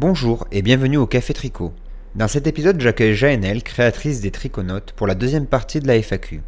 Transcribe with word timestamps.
Bonjour 0.00 0.46
et 0.52 0.62
bienvenue 0.62 0.96
au 0.96 1.08
Café 1.08 1.34
Tricot. 1.34 1.72
Dans 2.14 2.28
cet 2.28 2.46
épisode, 2.46 2.80
j'accueille 2.80 3.16
Jaënel, 3.16 3.64
créatrice 3.64 4.20
des 4.20 4.30
Triconautes, 4.30 4.92
pour 4.92 5.08
la 5.08 5.16
deuxième 5.16 5.48
partie 5.48 5.80
de 5.80 5.88
la 5.88 6.00
FAQ. 6.00 6.40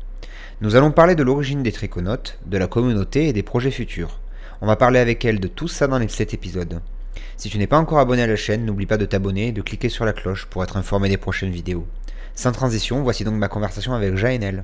Nous 0.61 0.77
allons 0.77 0.93
parler 0.93 1.17
de 1.17 1.25
l'origine 1.25 1.65
des 1.65 1.73
Triconautes, 1.73 2.39
de 2.47 2.59
la 2.59 2.69
communauté 2.69 3.27
et 3.27 3.33
des 3.33 3.43
projets 3.43 3.73
futurs. 3.73 4.21
On 4.61 4.69
va 4.69 4.77
parler 4.77 5.01
avec 5.01 5.25
elle 5.25 5.41
de 5.41 5.49
tout 5.49 5.67
ça 5.67 5.89
dans 5.89 6.01
cet 6.09 6.33
épisode. 6.33 6.81
Si 7.37 7.51
tu 7.51 7.59
n'es 7.59 7.67
pas 7.67 7.81
encore 7.81 7.99
abonné 7.99 8.23
à 8.23 8.29
la 8.29 8.37
chaîne, 8.37 8.65
n'oublie 8.65 8.87
pas 8.87 8.99
de 8.99 9.05
t'abonner 9.05 9.49
et 9.49 9.53
de 9.53 9.63
cliquer 9.63 9.89
sur 9.89 10.05
la 10.05 10.13
cloche 10.13 10.47
pour 10.47 10.63
être 10.63 10.77
informé 10.77 11.09
des 11.09 11.17
prochaines 11.17 11.51
vidéos. 11.51 11.89
Sans 12.37 12.53
transition, 12.53 13.03
voici 13.03 13.25
donc 13.25 13.35
ma 13.35 13.49
conversation 13.49 13.95
avec 13.95 14.15
Jaënel. 14.15 14.63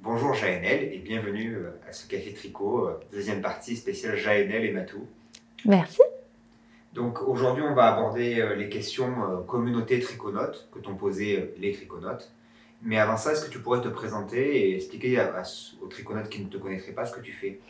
Bonjour 0.00 0.32
Jaënel 0.32 0.94
et 0.94 1.02
bienvenue 1.04 1.56
euh, 1.56 1.78
à 1.86 1.92
ce 1.92 2.08
Café 2.08 2.32
Tricot, 2.32 2.86
euh, 2.86 3.00
deuxième 3.12 3.42
partie 3.42 3.76
spéciale 3.76 4.16
Jaënel 4.16 4.64
et 4.64 4.72
Matou. 4.72 5.06
Merci. 5.66 6.00
Donc 6.94 7.22
aujourd'hui, 7.22 7.62
on 7.62 7.74
va 7.74 7.94
aborder 7.94 8.40
euh, 8.40 8.54
les 8.54 8.68
questions 8.68 9.12
euh, 9.22 9.42
communauté 9.46 10.00
triconote 10.00 10.68
que 10.72 10.78
t'ont 10.78 10.94
posé 10.94 11.38
euh, 11.38 11.54
les 11.58 11.72
triconautes. 11.72 12.30
Mais 12.82 12.98
avant 12.98 13.16
ça, 13.16 13.32
est-ce 13.32 13.44
que 13.44 13.50
tu 13.50 13.58
pourrais 13.58 13.80
te 13.80 13.88
présenter 13.88 14.70
et 14.70 14.76
expliquer 14.76 15.18
à- 15.18 15.26
à- 15.40 15.42
aux 15.82 15.86
triconautes 15.86 16.28
qui 16.28 16.42
ne 16.42 16.48
te 16.48 16.56
connaîtraient 16.56 16.92
pas 16.92 17.04
ce 17.06 17.12
que 17.14 17.20
tu 17.20 17.32
fais? 17.32 17.60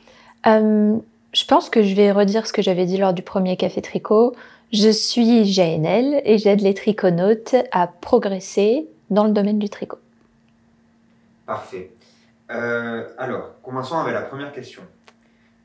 Euh, 0.46 0.96
je 1.32 1.44
pense 1.44 1.68
que 1.68 1.82
je 1.82 1.94
vais 1.94 2.12
redire 2.12 2.46
ce 2.46 2.52
que 2.52 2.62
j'avais 2.62 2.86
dit 2.86 2.96
lors 2.96 3.12
du 3.12 3.22
premier 3.22 3.56
café 3.56 3.82
tricot. 3.82 4.34
Je 4.72 4.90
suis 4.90 5.44
JNL 5.46 6.20
et 6.24 6.38
j'aide 6.38 6.60
les 6.60 6.74
triconautes 6.74 7.56
à 7.72 7.86
progresser 7.86 8.86
dans 9.10 9.24
le 9.24 9.30
domaine 9.32 9.58
du 9.58 9.68
tricot. 9.70 9.98
Parfait. 11.46 11.90
Euh, 12.50 13.08
alors, 13.18 13.54
commençons 13.62 13.96
avec 13.98 14.14
la 14.14 14.22
première 14.22 14.52
question. 14.52 14.82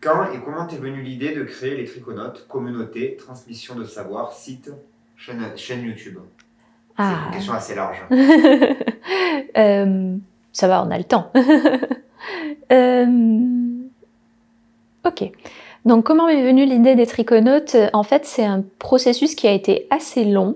Quand 0.03 0.31
et 0.33 0.39
comment 0.43 0.65
t'es 0.65 0.75
venue 0.75 1.01
l'idée 1.01 1.33
de 1.33 1.43
créer 1.43 1.77
les 1.77 1.85
triconautes, 1.85 2.45
communauté, 2.49 3.15
transmission 3.15 3.75
de 3.75 3.85
savoir, 3.85 4.33
site, 4.33 4.69
chaîne, 5.15 5.41
chaîne 5.55 5.83
YouTube? 5.85 6.17
C'est 6.97 7.03
Ah. 7.03 7.23
une 7.27 7.33
question 7.35 7.53
assez 7.53 7.75
large. 7.75 8.03
Euh, 9.55 10.15
ça 10.51 10.67
va, 10.67 10.83
on 10.83 10.91
a 10.91 10.97
le 10.97 11.03
temps. 11.03 11.31
Euh, 12.71 13.05
ok. 15.05 15.29
Donc, 15.85 16.05
comment 16.05 16.27
m'est 16.27 16.41
venue 16.43 16.65
l'idée 16.65 16.95
des 16.95 17.05
triconautes 17.05 17.75
En 17.91 18.03
fait, 18.03 18.25
c'est 18.25 18.45
un 18.45 18.63
processus 18.79 19.35
qui 19.35 19.47
a 19.47 19.51
été 19.51 19.85
assez 19.89 20.23
long. 20.23 20.55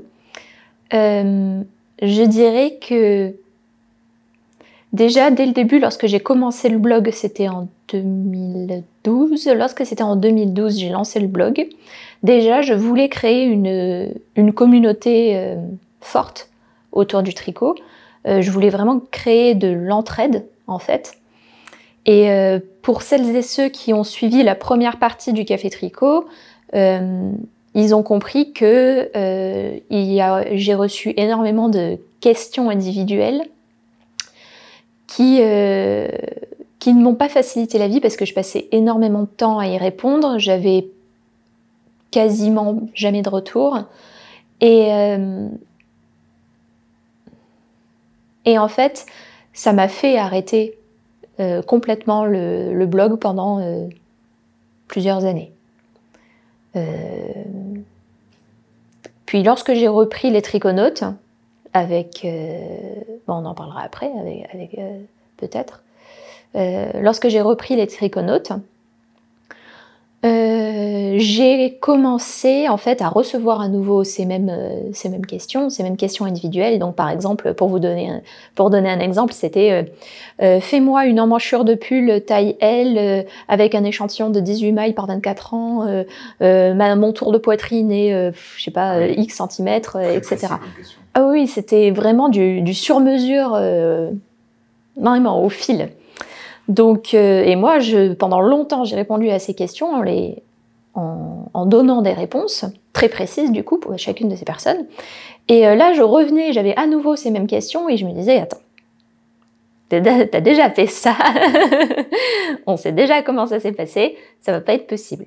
Euh, 0.93 1.61
je 2.01 2.23
dirais 2.23 2.79
que 2.81 3.33
déjà, 4.97 5.31
dès 5.31 5.45
le 5.45 5.53
début, 5.53 5.79
lorsque 5.79 6.07
j'ai 6.07 6.19
commencé 6.19 6.67
le 6.67 6.77
blog, 6.77 7.09
c'était 7.13 7.47
en 7.47 7.69
2012. 7.93 9.47
Lorsque 9.55 9.85
c'était 9.85 10.03
en 10.03 10.17
2012, 10.17 10.77
j'ai 10.77 10.89
lancé 10.89 11.19
le 11.21 11.27
blog. 11.27 11.67
Déjà, 12.23 12.61
je 12.61 12.73
voulais 12.73 13.07
créer 13.07 13.45
une, 13.45 14.53
communauté 14.53 15.37
euh, 15.37 15.55
forte 16.01 16.49
autour 16.91 17.23
du 17.23 17.33
tricot. 17.33 17.75
Euh, 18.27 18.41
je 18.41 18.51
voulais 18.51 18.69
vraiment 18.69 18.99
créer 19.11 19.55
de 19.55 19.69
l'entraide, 19.69 20.45
en 20.65 20.79
fait. 20.79 21.13
Et 22.05 22.29
euh, 22.29 22.59
pour 22.81 23.03
celles 23.03 23.35
et 23.35 23.41
ceux 23.41 23.69
qui 23.69 23.93
ont 23.93 24.03
suivi 24.03 24.43
la 24.43 24.55
première 24.55 24.97
partie 24.97 25.31
du 25.31 25.45
Café 25.45 25.69
Tricot, 25.69 26.25
ils 26.73 27.93
ont 27.93 28.03
compris 28.03 28.53
que 28.53 29.09
j'ai 29.89 30.73
reçu 30.73 31.13
énormément 31.15 31.69
de 31.69 31.97
questions 32.19 32.69
individuelles 32.69 33.43
qui, 35.07 35.39
euh, 35.41 36.09
qui 36.79 36.93
ne 36.93 37.01
m'ont 37.01 37.15
pas 37.15 37.29
facilité 37.29 37.79
la 37.79 37.87
vie 37.87 37.99
parce 37.99 38.15
que 38.15 38.25
je 38.25 38.33
passais 38.33 38.67
énormément 38.71 39.21
de 39.21 39.27
temps 39.27 39.57
à 39.57 39.67
y 39.67 39.77
répondre. 39.77 40.37
J'avais 40.37 40.87
quasiment 42.11 42.81
jamais 42.93 43.21
de 43.21 43.29
retour. 43.29 43.79
Et, 44.61 44.93
euh, 44.93 45.47
en 48.45 48.67
fait, 48.67 49.05
ça 49.53 49.73
m'a 49.73 49.87
fait 49.87 50.17
arrêter 50.17 50.77
euh, 51.39 51.61
complètement 51.61 52.25
le, 52.25 52.85
blog 52.85 53.19
pendant 53.19 53.61
plusieurs 54.87 55.25
années. 55.25 55.51
Puis 59.25 59.43
lorsque 59.43 59.73
j'ai 59.73 59.87
repris 59.87 60.31
les 60.31 60.41
triconautes, 60.41 61.03
avec, 61.77 62.21
euh, 62.25 62.57
bon, 63.27 63.35
on 63.35 63.45
en 63.45 63.53
parlera 63.53 63.81
après, 63.81 64.09
avec, 64.19 64.47
avec, 64.53 64.77
euh, 64.77 64.99
peut-être. 65.37 65.83
Euh, 66.55 66.87
lorsque 67.01 67.27
j'ai 67.29 67.41
repris 67.41 67.75
les 67.75 67.87
triconautes, 67.87 68.51
euh, 70.25 71.13
j'ai 71.19 71.77
commencé 71.79 72.67
en 72.67 72.77
fait 72.77 73.03
à 73.03 73.07
recevoir 73.07 73.61
à 73.61 73.67
nouveau 73.67 74.03
ces 74.03 74.25
mêmes, 74.25 74.51
ces 74.91 75.09
mêmes 75.09 75.25
questions, 75.27 75.69
ces 75.69 75.83
mêmes 75.83 75.95
questions 75.95 76.25
individuelles. 76.25 76.79
Donc 76.79 76.95
par 76.95 77.11
exemple, 77.11 77.53
pour 77.53 77.67
vous 77.67 77.77
donner 77.77 78.09
un, 78.09 78.21
pour 78.55 78.71
donner 78.71 78.89
un 78.89 78.99
exemple, 78.99 79.31
c'était 79.33 79.85
fais-moi 80.39 81.05
une 81.05 81.19
emmanchure 81.19 81.63
de 81.65 81.75
pull 81.75 82.21
taille 82.25 82.57
L 82.61 83.27
avec 83.47 83.75
un 83.75 83.83
échantillon 83.83 84.31
de 84.31 84.39
18 84.39 84.71
mailles 84.71 84.93
par 84.93 85.05
24 85.05 85.53
ans, 85.53 85.85
ma- 86.41 86.95
mon 86.95 87.13
tour 87.13 87.31
de 87.31 87.37
poitrine 87.37 87.91
est, 87.91 88.31
je 88.57 88.63
sais 88.63 88.71
pas, 88.71 89.05
X 89.05 89.35
centimètres, 89.35 89.97
etc. 89.97 90.47
Ah 91.19 91.25
oui, 91.25 91.47
c'était 91.47 91.89
vraiment 91.89 92.29
du, 92.29 92.75
sur-mesure, 92.75 93.55
euh, 93.55 94.11
au 94.95 95.49
fil. 95.49 95.89
Donc, 96.67 97.15
euh, 97.15 97.43
et 97.43 97.55
moi, 97.55 97.79
pendant 98.19 98.39
longtemps, 98.39 98.83
j'ai 98.83 98.95
répondu 98.95 99.31
à 99.31 99.39
ces 99.39 99.55
questions 99.55 99.99
en, 100.93 101.65
donnant 101.65 102.03
des 102.03 102.13
réponses 102.13 102.65
très 102.93 103.09
précises, 103.09 103.51
du 103.51 103.63
coup, 103.63 103.79
pour 103.79 103.97
chacune 103.97 104.29
de 104.29 104.35
ces 104.35 104.45
personnes. 104.45 104.85
Et 105.47 105.67
euh, 105.67 105.73
là, 105.73 105.91
je 105.93 106.03
revenais, 106.03 106.53
j'avais 106.53 106.75
à 106.75 106.85
nouveau 106.85 107.15
ces 107.15 107.31
mêmes 107.31 107.47
questions 107.47 107.89
et 107.89 107.97
je 107.97 108.05
me 108.05 108.11
disais, 108.11 108.37
attends, 108.37 108.61
t'as 109.89 110.39
déjà 110.39 110.69
fait 110.69 110.85
ça, 110.85 111.15
on 112.67 112.77
sait 112.77 112.91
déjà 112.91 113.23
comment 113.23 113.47
ça 113.47 113.59
s'est 113.59 113.71
passé, 113.71 114.17
ça 114.39 114.51
va 114.51 114.61
pas 114.61 114.73
être 114.73 114.85
possible. 114.85 115.25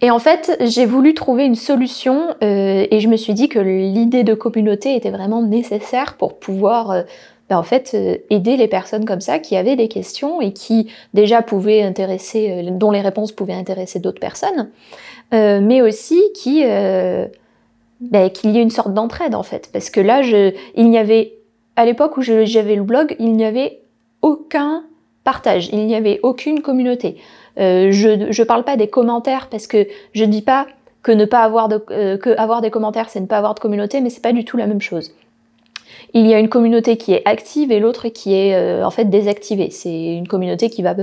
Et 0.00 0.10
en 0.10 0.18
fait, 0.18 0.56
j'ai 0.60 0.86
voulu 0.86 1.14
trouver 1.14 1.44
une 1.44 1.54
solution 1.54 2.34
euh, 2.42 2.86
et 2.90 3.00
je 3.00 3.08
me 3.08 3.16
suis 3.16 3.34
dit 3.34 3.48
que 3.48 3.58
l'idée 3.58 4.24
de 4.24 4.34
communauté 4.34 4.94
était 4.94 5.10
vraiment 5.10 5.42
nécessaire 5.42 6.16
pour 6.16 6.38
pouvoir 6.38 6.90
euh, 6.90 7.02
ben, 7.48 7.58
en 7.58 7.62
fait 7.62 7.92
euh, 7.94 8.16
aider 8.30 8.56
les 8.56 8.68
personnes 8.68 9.04
comme 9.04 9.20
ça 9.20 9.38
qui 9.38 9.56
avaient 9.56 9.76
des 9.76 9.88
questions 9.88 10.40
et 10.40 10.52
qui 10.52 10.90
déjà 11.14 11.42
pouvaient 11.42 11.82
intéresser, 11.82 12.68
dont 12.70 12.90
les 12.90 13.00
réponses 13.00 13.32
pouvaient 13.32 13.54
intéresser 13.54 13.98
d'autres 13.98 14.20
personnes, 14.20 14.70
mais 15.32 15.82
aussi 15.82 16.20
qui 16.34 16.62
ben, 16.62 18.30
qu'il 18.30 18.50
y 18.50 18.58
ait 18.58 18.62
une 18.62 18.70
sorte 18.70 18.94
d'entraide 18.94 19.34
en 19.34 19.42
fait, 19.42 19.70
parce 19.72 19.90
que 19.90 20.00
là, 20.00 20.22
il 20.22 20.90
n'y 20.90 20.98
avait 20.98 21.34
à 21.76 21.84
l'époque 21.84 22.16
où 22.16 22.22
j'avais 22.22 22.74
le 22.74 22.82
blog, 22.82 23.14
il 23.18 23.34
n'y 23.34 23.44
avait 23.44 23.80
aucun 24.22 24.84
partage, 25.24 25.68
il 25.72 25.86
n'y 25.86 25.94
avait 25.94 26.20
aucune 26.22 26.62
communauté. 26.62 27.18
Euh, 27.58 27.90
je 27.90 28.08
ne 28.08 28.44
parle 28.44 28.64
pas 28.64 28.76
des 28.76 28.88
commentaires 28.88 29.48
parce 29.50 29.66
que 29.66 29.86
je 30.12 30.24
dis 30.24 30.42
pas 30.42 30.66
que 31.02 31.12
ne 31.12 31.24
pas 31.24 31.40
avoir 31.40 31.68
euh, 31.90 32.16
que 32.16 32.36
avoir 32.38 32.60
des 32.60 32.70
commentaires 32.70 33.08
c'est 33.08 33.20
ne 33.20 33.26
pas 33.26 33.38
avoir 33.38 33.54
de 33.54 33.60
communauté, 33.60 34.00
mais 34.00 34.10
c'est 34.10 34.22
pas 34.22 34.32
du 34.32 34.44
tout 34.44 34.56
la 34.56 34.66
même 34.66 34.80
chose. 34.80 35.12
Il 36.14 36.26
y 36.26 36.34
a 36.34 36.38
une 36.38 36.48
communauté 36.48 36.96
qui 36.96 37.12
est 37.12 37.22
active 37.26 37.70
et 37.70 37.80
l'autre 37.80 38.08
qui 38.08 38.34
est 38.34 38.54
euh, 38.54 38.84
en 38.84 38.90
fait 38.90 39.04
désactivée. 39.06 39.70
C'est 39.70 40.14
une 40.14 40.28
communauté 40.28 40.70
qui 40.70 40.82
va. 40.82 40.94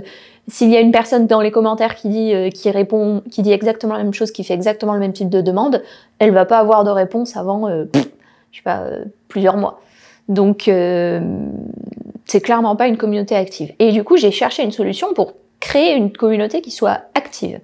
S'il 0.47 0.69
y 0.69 0.77
a 0.77 0.79
une 0.79 0.91
personne 0.91 1.27
dans 1.27 1.41
les 1.41 1.51
commentaires 1.51 1.95
qui 1.95 2.09
dit, 2.09 2.33
qui 2.51 2.69
répond, 2.69 3.21
qui 3.31 3.41
dit 3.41 3.51
exactement 3.51 3.95
la 3.95 4.03
même 4.03 4.13
chose, 4.13 4.31
qui 4.31 4.43
fait 4.43 4.53
exactement 4.53 4.93
le 4.93 4.99
même 4.99 5.13
type 5.13 5.29
de 5.29 5.41
demande, 5.41 5.83
elle 6.19 6.31
va 6.31 6.45
pas 6.45 6.59
avoir 6.59 6.83
de 6.83 6.91
réponse 6.91 7.35
avant, 7.35 7.67
je 7.67 8.57
sais 8.57 8.63
pas, 8.63 8.83
plusieurs 9.27 9.57
mois. 9.57 9.81
Donc 10.29 10.63
c'est 10.65 12.41
clairement 12.41 12.75
pas 12.75 12.87
une 12.87 12.97
communauté 12.97 13.35
active. 13.35 13.73
Et 13.79 13.91
du 13.91 14.03
coup, 14.03 14.17
j'ai 14.17 14.31
cherché 14.31 14.63
une 14.63 14.71
solution 14.71 15.13
pour 15.13 15.33
créer 15.65 15.95
une 15.95 16.11
communauté 16.11 16.61
qui 16.61 16.69
soit 16.69 17.01
active. 17.15 17.59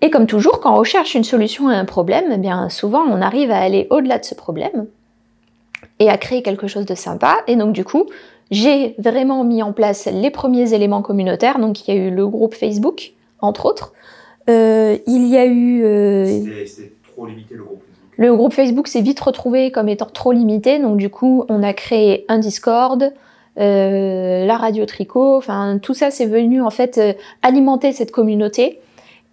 Et 0.00 0.10
comme 0.10 0.26
toujours, 0.26 0.60
quand 0.60 0.76
on 0.76 0.82
cherche 0.82 1.14
une 1.14 1.22
solution 1.22 1.68
à 1.68 1.74
un 1.74 1.84
problème, 1.84 2.24
eh 2.32 2.36
bien 2.36 2.68
souvent 2.68 3.04
on 3.08 3.22
arrive 3.22 3.52
à 3.52 3.58
aller 3.58 3.86
au-delà 3.90 4.18
de 4.18 4.24
ce 4.24 4.34
problème 4.34 4.86
et 6.00 6.10
à 6.10 6.18
créer 6.18 6.42
quelque 6.42 6.66
chose 6.66 6.84
de 6.84 6.96
sympa. 6.96 7.36
Et 7.46 7.54
donc 7.54 7.72
du 7.72 7.84
coup, 7.84 8.06
j'ai 8.50 8.96
vraiment 8.98 9.44
mis 9.44 9.62
en 9.62 9.72
place 9.72 10.08
les 10.12 10.30
premiers 10.30 10.74
éléments 10.74 11.00
communautaires. 11.00 11.60
Donc 11.60 11.86
il 11.86 11.94
y 11.94 11.96
a 11.96 12.00
eu 12.08 12.10
le 12.10 12.26
groupe 12.26 12.54
Facebook, 12.54 13.12
entre 13.40 13.66
autres. 13.66 13.92
Euh, 14.50 14.98
il 15.06 15.28
y 15.28 15.36
a 15.36 15.46
eu 15.46 15.84
euh, 15.84 16.26
C'était 16.66 16.92
trop 17.14 17.26
limité 17.26 17.54
le 17.54 17.62
groupe. 17.62 17.78
Facebook. 17.78 18.14
le 18.16 18.36
groupe 18.36 18.52
Facebook 18.52 18.88
s'est 18.88 19.00
vite 19.00 19.20
retrouvé 19.20 19.70
comme 19.70 19.88
étant 19.88 20.06
trop 20.06 20.32
limité, 20.32 20.80
donc 20.80 20.96
du 20.96 21.08
coup 21.08 21.44
on 21.48 21.62
a 21.62 21.72
créé 21.72 22.24
un 22.28 22.38
Discord, 22.38 23.12
la 23.56 24.56
radio 24.56 24.86
tricot, 24.86 25.36
enfin 25.36 25.78
tout 25.80 25.94
ça 25.94 26.10
c'est 26.10 26.26
venu 26.26 26.60
en 26.60 26.70
fait 26.70 26.98
euh, 26.98 27.12
alimenter 27.42 27.92
cette 27.92 28.10
communauté. 28.10 28.80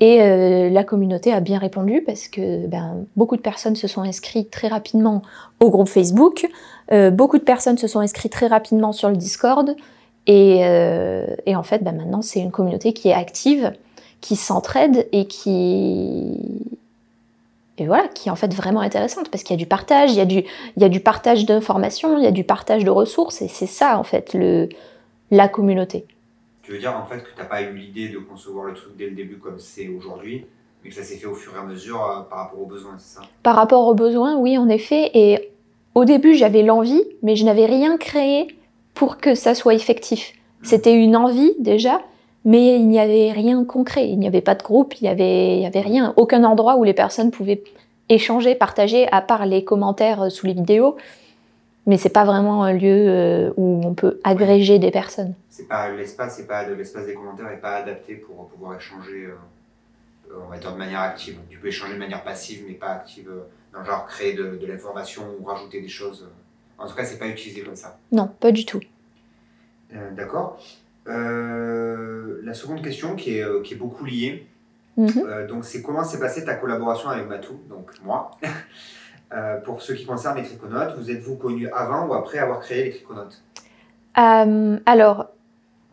Et 0.02 0.20
euh, 0.20 0.72
la 0.72 0.84
communauté 0.84 1.32
a 1.32 1.42
bien 1.42 1.60
répondu 1.60 2.02
parce 2.04 2.28
que 2.28 2.66
ben, 2.66 3.06
beaucoup 3.16 3.38
de 3.38 3.42
personnes 3.42 3.76
se 3.76 3.88
sont 3.88 4.02
inscrites 4.02 4.50
très 4.50 4.68
rapidement 4.68 5.22
au 5.60 5.70
groupe 5.70 5.88
Facebook, 5.88 6.50
euh, 6.92 7.12
beaucoup 7.12 7.38
de 7.38 7.44
personnes 7.44 7.78
se 7.78 7.86
sont 7.86 8.00
inscrites 8.00 8.32
très 8.32 8.48
rapidement 8.48 8.94
sur 8.94 9.10
le 9.10 9.16
Discord. 9.16 9.76
Et, 10.26 10.66
euh, 10.66 11.36
en 11.56 11.64
fait 11.64 11.84
ben, 11.84 11.96
maintenant 11.96 12.24
c'est 12.24 12.40
une 12.40 12.50
communauté 12.50 12.94
qui 12.94 13.10
est 13.10 13.14
active, 13.14 13.74
qui 14.22 14.36
s'entraide 14.36 15.08
et 15.12 15.26
qui 15.26 16.40
et 17.82 17.88
voilà, 17.88 18.08
qui 18.08 18.30
est 18.30 18.32
en 18.32 18.36
fait 18.36 18.54
vraiment 18.54 18.82
intéressante 18.82 19.30
parce 19.30 19.44
qu'il 19.44 19.56
y 19.56 19.60
a 19.60 19.64
du 19.64 19.66
partage, 19.66 20.12
il 20.12 20.18
y 20.18 20.22
a 20.22 20.26
du, 20.26 20.44
il 20.78 20.82
y 20.82 20.86
a 20.86 20.90
du 20.90 21.00
partage 21.00 21.46
d'informations, 21.46 22.18
il 22.18 22.24
y 22.24 22.28
a 22.28 22.32
du 22.32 22.44
partage 22.44 22.84
de 22.84 22.92
ressources 22.92 23.42
et 23.42 23.48
c'est 23.48 23.66
ça 23.66 23.98
en 23.98 24.04
fait 24.04 24.34
le, 24.34 24.70
la 25.32 25.48
communauté. 25.48 26.06
Tu 26.62 26.74
veux 26.74 26.78
dire 26.78 26.96
en 26.96 27.06
fait 27.06 27.24
que 27.24 27.30
tu 27.34 27.40
n'as 27.40 27.46
pas 27.46 27.62
eu 27.64 27.76
l'idée 27.76 28.10
de 28.10 28.20
concevoir 28.20 28.66
le 28.66 28.74
truc 28.74 28.96
dès 28.96 29.08
le 29.08 29.16
début 29.16 29.38
comme 29.38 29.58
c'est 29.58 29.88
aujourd'hui, 29.88 30.46
mais 30.84 30.90
que 30.90 30.96
ça 30.96 31.04
s'est 31.04 31.18
fait 31.18 31.26
au 31.26 31.34
fur 31.34 31.54
et 31.56 31.60
à 31.60 31.64
mesure 31.64 32.04
euh, 32.04 32.22
par 32.30 32.40
rapport 32.40 32.62
aux 32.62 32.68
besoins, 32.68 32.96
c'est 33.00 33.16
ça? 33.16 33.22
Par 33.44 33.56
rapport 33.56 33.88
aux 33.88 33.96
besoins, 33.96 34.38
oui, 34.38 34.58
en 34.58 34.70
effet. 34.70 35.10
Et 35.14 35.52
au 35.96 36.06
début, 36.06 36.36
j'avais 36.36 36.62
l'envie, 36.62 37.04
mais 37.24 37.36
je 37.36 37.46
n'avais 37.46 37.66
rien 37.66 37.98
créé 37.98 38.56
pour 38.94 39.18
que 39.18 39.36
ça 39.36 39.56
soit 39.56 39.74
effectif. 39.74 40.34
Mmh. 40.34 40.66
C'était 40.66 40.94
une 40.94 41.16
envie 41.16 41.54
déjà, 41.60 42.02
mais 42.46 42.76
il 42.76 42.88
n'y 42.88 43.00
avait 43.00 43.32
rien 43.32 43.60
de 43.60 43.66
concret. 43.66 44.08
Il 44.10 44.20
n'y 44.20 44.28
avait 44.28 44.42
pas 44.42 44.56
de 44.56 44.64
groupe, 44.64 44.96
il 45.00 45.04
n'y 45.04 45.10
avait, 45.10 45.58
il 45.58 45.62
y 45.62 45.66
avait 45.66 45.82
rien. 45.82 46.14
Aucun 46.18 46.44
endroit 46.44 46.76
où 46.76 46.84
les 46.84 46.94
personnes 46.94 47.32
pouvaient 47.32 47.64
échanger, 48.10 48.56
partager, 48.56 49.08
à 49.12 49.22
part 49.22 49.46
les 49.46 49.64
commentaires 49.64 50.24
euh, 50.24 50.30
sous 50.30 50.48
les 50.48 50.54
vidéos. 50.54 50.98
Mais 51.88 51.98
c'est 51.98 52.10
pas 52.10 52.26
vraiment 52.26 52.64
un 52.64 52.74
lieu 52.74 53.06
euh, 53.08 53.52
où 53.58 53.82
on 53.84 53.94
peut 53.94 54.20
agréger 54.24 54.78
des 54.80 54.92
personnes. 54.92 55.34
C'est 55.50 55.68
pas 55.68 55.90
l'espace, 55.90 56.38
c'est 56.38 56.48
pas 56.48 56.68
l'espace 56.68 57.06
des 57.08 57.14
commentaires 57.14 57.50
n'est 57.50 57.58
pas 57.58 57.78
adapté 57.78 58.16
pour 58.16 58.48
pouvoir 58.50 58.78
échanger, 58.78 59.26
euh, 59.26 60.36
on 60.46 60.50
va 60.50 60.58
dire 60.58 60.72
de 60.74 60.78
manière 60.78 61.02
active. 61.02 61.38
Tu 61.50 61.58
peux 61.58 61.68
échanger 61.68 61.94
de 61.94 62.00
manière 62.00 62.24
passive, 62.24 62.64
mais 62.68 62.76
pas 62.76 62.92
active, 62.92 63.30
dans 63.74 63.80
le 63.80 63.86
genre 63.86 64.06
créer 64.06 64.34
de, 64.34 64.58
de 64.62 64.66
l'information 64.68 65.24
ou 65.40 65.46
rajouter 65.46 65.82
des 65.82 65.88
choses. 65.88 66.28
En 66.78 66.88
tout 66.88 66.96
cas, 66.96 67.04
c'est 67.04 67.18
pas 67.18 67.28
utilisé 67.28 67.62
comme 67.62 67.76
ça. 67.76 67.98
Non, 68.12 68.30
pas 68.40 68.52
du 68.52 68.66
tout. 68.66 68.82
D'accord. 70.16 70.60
Euh, 71.08 72.40
la 72.44 72.54
seconde 72.54 72.82
question 72.82 73.16
qui 73.16 73.38
est, 73.38 73.44
euh, 73.44 73.62
qui 73.62 73.74
est 73.74 73.78
beaucoup 73.78 74.06
liée, 74.06 74.48
Mhm. 74.98 75.24
euh, 75.26 75.48
donc 75.48 75.66
c'est 75.66 75.82
comment 75.82 76.04
s'est 76.04 76.20
passée 76.20 76.44
ta 76.46 76.56
collaboration 76.56 77.10
avec 77.10 77.28
Matou, 77.28 77.60
donc 77.70 77.92
moi. 78.04 78.32
Euh, 79.34 79.62
pour 79.62 79.82
ce 79.82 79.94
qui 79.94 80.06
concerne 80.06 80.36
les 80.36 80.44
triconautes, 80.44 80.94
vous 80.98 81.10
êtes-vous 81.10 81.38
connus 81.38 81.70
avant 81.72 82.06
ou 82.06 82.14
après 82.14 82.38
avoir 82.38 82.60
créé 82.60 82.84
les 82.84 82.90
triconautes 82.92 83.42
alors, 84.14 85.28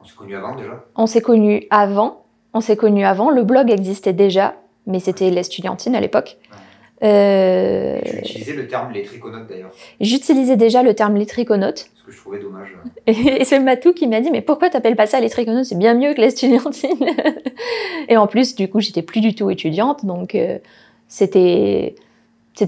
On 0.00 0.04
s'est 0.04 0.16
connus 0.16 0.34
avant 0.34 0.56
déjà 0.56 0.84
on 0.96 1.06
s'est 1.06 1.20
connus 1.20 1.62
avant. 1.70 2.24
On 2.52 2.60
s'est 2.60 2.76
connus 2.76 3.04
avant. 3.04 3.30
Le 3.30 3.44
blog 3.44 3.70
existait 3.70 4.12
déjà, 4.12 4.56
mais 4.88 4.98
c'était 4.98 5.30
l'estudiantine 5.30 5.94
à 5.94 6.00
l'époque. 6.00 6.36
Euh, 7.04 8.00
J'ai 8.04 8.18
utilisé 8.18 8.54
le 8.54 8.66
terme 8.66 8.90
les 8.90 9.04
triconautes 9.04 9.46
d'ailleurs, 9.46 9.70
J'utilisais 10.00 10.56
déjà 10.56 10.82
le 10.82 10.94
terme 10.94 11.14
les 11.14 11.26
triconautes. 11.26 11.90
Je 12.10 12.16
trouvais 12.16 12.38
dommage. 12.38 12.76
Et 13.06 13.44
c'est 13.44 13.60
Matou 13.60 13.92
qui 13.92 14.06
m'a 14.06 14.20
dit 14.20 14.30
Mais 14.30 14.40
pourquoi 14.40 14.70
t'appelles 14.70 14.96
pas 14.96 15.06
ça 15.06 15.20
les 15.20 15.30
triconautes 15.30 15.66
C'est 15.66 15.78
bien 15.78 15.94
mieux 15.94 16.14
que 16.14 16.20
l'estudiantine. 16.20 17.06
Et 18.08 18.16
en 18.16 18.26
plus, 18.26 18.54
du 18.54 18.68
coup, 18.68 18.80
j'étais 18.80 19.02
plus 19.02 19.20
du 19.20 19.34
tout 19.34 19.50
étudiante, 19.50 20.04
donc 20.04 20.34
euh, 20.34 20.58
c'était. 21.08 21.94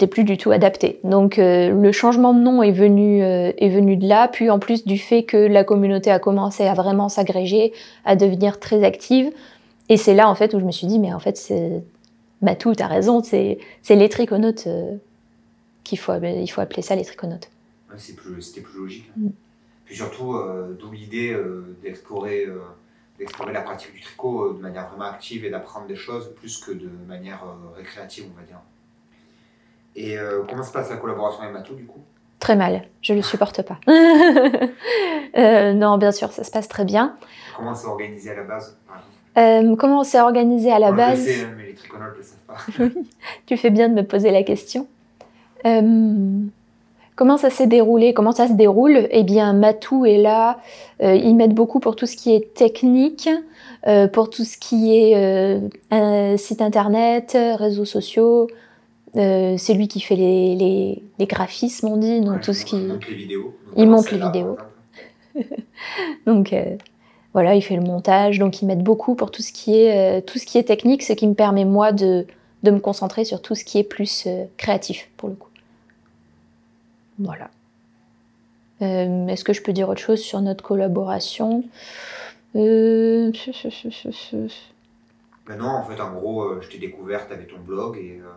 Plus 0.09 0.23
du 0.23 0.39
tout 0.39 0.53
adapté. 0.53 1.01
Donc 1.03 1.37
euh, 1.37 1.71
le 1.71 1.91
changement 1.91 2.33
de 2.33 2.39
nom 2.39 2.63
est 2.63 2.71
venu, 2.71 3.25
euh, 3.25 3.51
est 3.59 3.71
venu 3.71 3.97
de 3.97 4.07
là, 4.07 4.29
puis 4.29 4.49
en 4.49 4.61
plus 4.61 4.87
du 4.87 4.99
fait 4.99 5.25
que 5.25 5.37
la 5.37 5.65
communauté 5.65 6.13
a 6.13 6.21
commencé 6.21 6.65
à 6.65 6.75
vraiment 6.75 7.09
s'agréger, 7.09 7.73
à 8.05 8.15
devenir 8.15 8.61
très 8.61 8.85
active. 8.85 9.33
Et 9.89 9.97
c'est 9.97 10.15
là 10.15 10.31
en 10.31 10.37
fait 10.37 10.55
où 10.55 10.61
je 10.61 10.65
me 10.65 10.71
suis 10.71 10.87
dit, 10.87 11.01
mais 11.01 11.13
en 11.13 11.19
fait, 11.19 11.37
c'est 11.37 11.83
Matou, 12.41 12.73
t'as 12.77 12.87
raison, 12.87 13.21
c'est 13.25 13.59
les 13.89 14.09
triconautes 14.09 14.69
qu'il 15.83 15.99
faut, 15.99 16.13
il 16.23 16.47
faut 16.49 16.61
appeler 16.61 16.83
ça 16.83 16.95
les 16.95 17.05
triconautes. 17.05 17.51
Plus- 18.17 18.43
C'était 18.43 18.61
plus 18.61 18.79
logique. 18.79 19.11
Mm. 19.17 19.29
Puis 19.85 19.97
surtout, 19.97 20.35
euh, 20.35 20.77
d'où 20.79 20.91
l'idée 20.93 21.33
euh, 21.33 21.77
d'explorer 21.83 22.47
euh, 22.47 22.59
d'explorer 23.19 23.53
la 23.53 23.61
pratique 23.63 23.93
du 23.93 24.01
tricot 24.01 24.45
euh, 24.45 24.55
de 24.55 24.63
manière 24.63 24.89
vraiment 24.89 25.05
active 25.11 25.45
et 25.45 25.51
d'apprendre 25.51 25.87
des 25.87 25.97
choses 25.97 26.33
plus 26.37 26.59
que 26.59 26.71
de 26.73 26.89
manière 27.09 27.43
récréative, 27.77 28.27
on 28.35 28.41
va 28.41 28.47
dire. 28.47 28.61
Et 29.97 30.17
comment 30.49 30.63
se 30.63 30.73
passe 30.73 30.89
la 30.89 30.97
collaboration 30.97 31.43
avec 31.43 31.53
Matou 31.53 31.75
du 31.75 31.85
coup? 31.85 32.01
Très 32.39 32.55
mal, 32.55 32.87
je 33.03 33.13
le 33.13 33.23
supporte 33.23 33.63
pas. 33.63 33.79
Non, 35.37 35.99
bien 35.99 36.13
sûr, 36.13 36.33
ça 36.33 36.45
se 36.45 36.51
passe 36.51 36.69
très 36.69 36.85
bien. 36.85 37.17
Comment 37.57 37.75
c'est 37.75 37.87
organisé 37.89 38.31
à 38.31 38.35
la 38.37 38.45
base 38.45 38.77
Euh, 39.37 39.77
comment 39.77 40.01
on 40.01 40.05
s'est 40.05 40.21
organisé 40.21 40.71
à 40.73 40.79
la 40.79 40.93
base 40.93 41.21
Je 41.23 41.27
le 41.27 41.33
sais, 41.33 41.45
hein, 41.45 41.55
mais 41.57 41.67
les 41.67 41.75
triconautes 41.75 42.13
ne 42.13 42.19
le 42.19 42.23
savent 42.23 42.39
pas. 42.95 43.01
Tu 43.47 43.57
fais 43.57 43.71
bien 43.71 43.89
de 43.89 43.95
me 43.95 44.03
poser 44.03 44.31
la 44.31 44.43
question. 44.43 44.87
Euh, 45.67 46.41
comment 47.21 47.37
ça 47.37 47.51
s'est 47.51 47.67
déroulé? 47.67 48.15
Comment 48.15 48.33
ça 48.33 48.49
se 48.49 48.55
déroule? 48.55 49.07
Eh 49.11 49.23
bien, 49.25 49.53
Matou 49.53 50.07
est 50.07 50.17
là. 50.17 50.59
Euh, 51.03 51.15
ils 51.15 51.35
m'aident 51.37 51.55
beaucoup 51.55 51.79
pour 51.79 51.95
tout 51.95 52.07
ce 52.07 52.17
qui 52.17 52.35
est 52.35 52.55
technique, 52.55 53.29
euh, 53.87 54.09
pour 54.09 54.31
tout 54.31 54.43
ce 54.45 54.57
qui 54.57 54.97
est 54.99 55.15
euh, 55.17 55.61
un 55.91 56.39
site 56.39 56.63
internet, 56.63 57.37
réseaux 57.59 57.85
sociaux. 57.85 58.49
C'est 59.15 59.75
lui 59.75 59.87
qui 59.89 60.01
fait 60.01 60.17
les, 60.17 60.55
les- 60.55 61.03
les 61.19 61.27
graphismes, 61.27 61.89
on 61.89 61.97
dit, 61.99 62.21
donc 62.21 62.37
Ouais, 62.37 62.41
tout 62.41 62.55
ce 62.55 62.65
qui. 62.65 62.77
Il 62.77 62.89
monte 62.89 63.09
les 63.11 63.17
vidéos. 63.17 63.55
Il 63.77 63.89
monte 63.89 64.11
les 64.13 64.19
vidéos. 64.19 64.57
Donc 66.27 66.55
voilà, 67.35 67.55
il 67.55 67.63
fait 67.63 67.77
le 67.77 67.83
montage, 67.83 68.39
donc 68.41 68.61
il 68.63 68.67
m'aide 68.67 68.83
beaucoup 68.83 69.15
pour 69.15 69.31
tout 69.31 69.43
ce 69.43 69.53
qui 69.53 69.77
est, 69.79 70.19
euh, 70.19 70.21
tout 70.21 70.39
ce 70.39 70.47
qui 70.47 70.59
est 70.59 70.65
technique, 70.65 71.03
ce 71.05 71.13
qui 71.13 71.27
me 71.29 71.35
permet 71.35 71.65
moi 71.65 71.93
de, 71.93 72.27
de 72.65 72.71
me 72.73 72.81
concentrer 72.81 73.25
sur 73.25 73.41
tout 73.43 73.55
ce 73.55 73.65
qui 73.65 73.79
est 73.79 73.85
plus 73.85 74.25
euh, 74.27 74.45
créatif 74.57 75.09
pour 75.17 75.29
le 75.29 75.37
coup. 75.37 75.50
Voilà. 77.21 77.51
Euh, 78.83 79.27
Est-ce 79.29 79.45
que 79.45 79.53
je 79.53 79.63
peux 79.63 79.73
dire 79.75 79.89
autre 79.89 80.01
chose 80.01 80.21
sur 80.21 80.41
notre 80.41 80.65
collaboration? 80.65 81.65
Euh, 82.57 83.31
Ben 85.47 85.57
non, 85.57 85.69
en 85.69 85.83
fait, 85.85 86.01
en 86.01 86.13
gros, 86.13 86.45
euh, 86.45 86.61
je 86.63 86.69
t'ai 86.69 86.79
découverte 86.79 87.31
avec 87.31 87.49
ton 87.49 87.59
blog 87.59 87.99
et, 87.99 88.21
euh, 88.21 88.31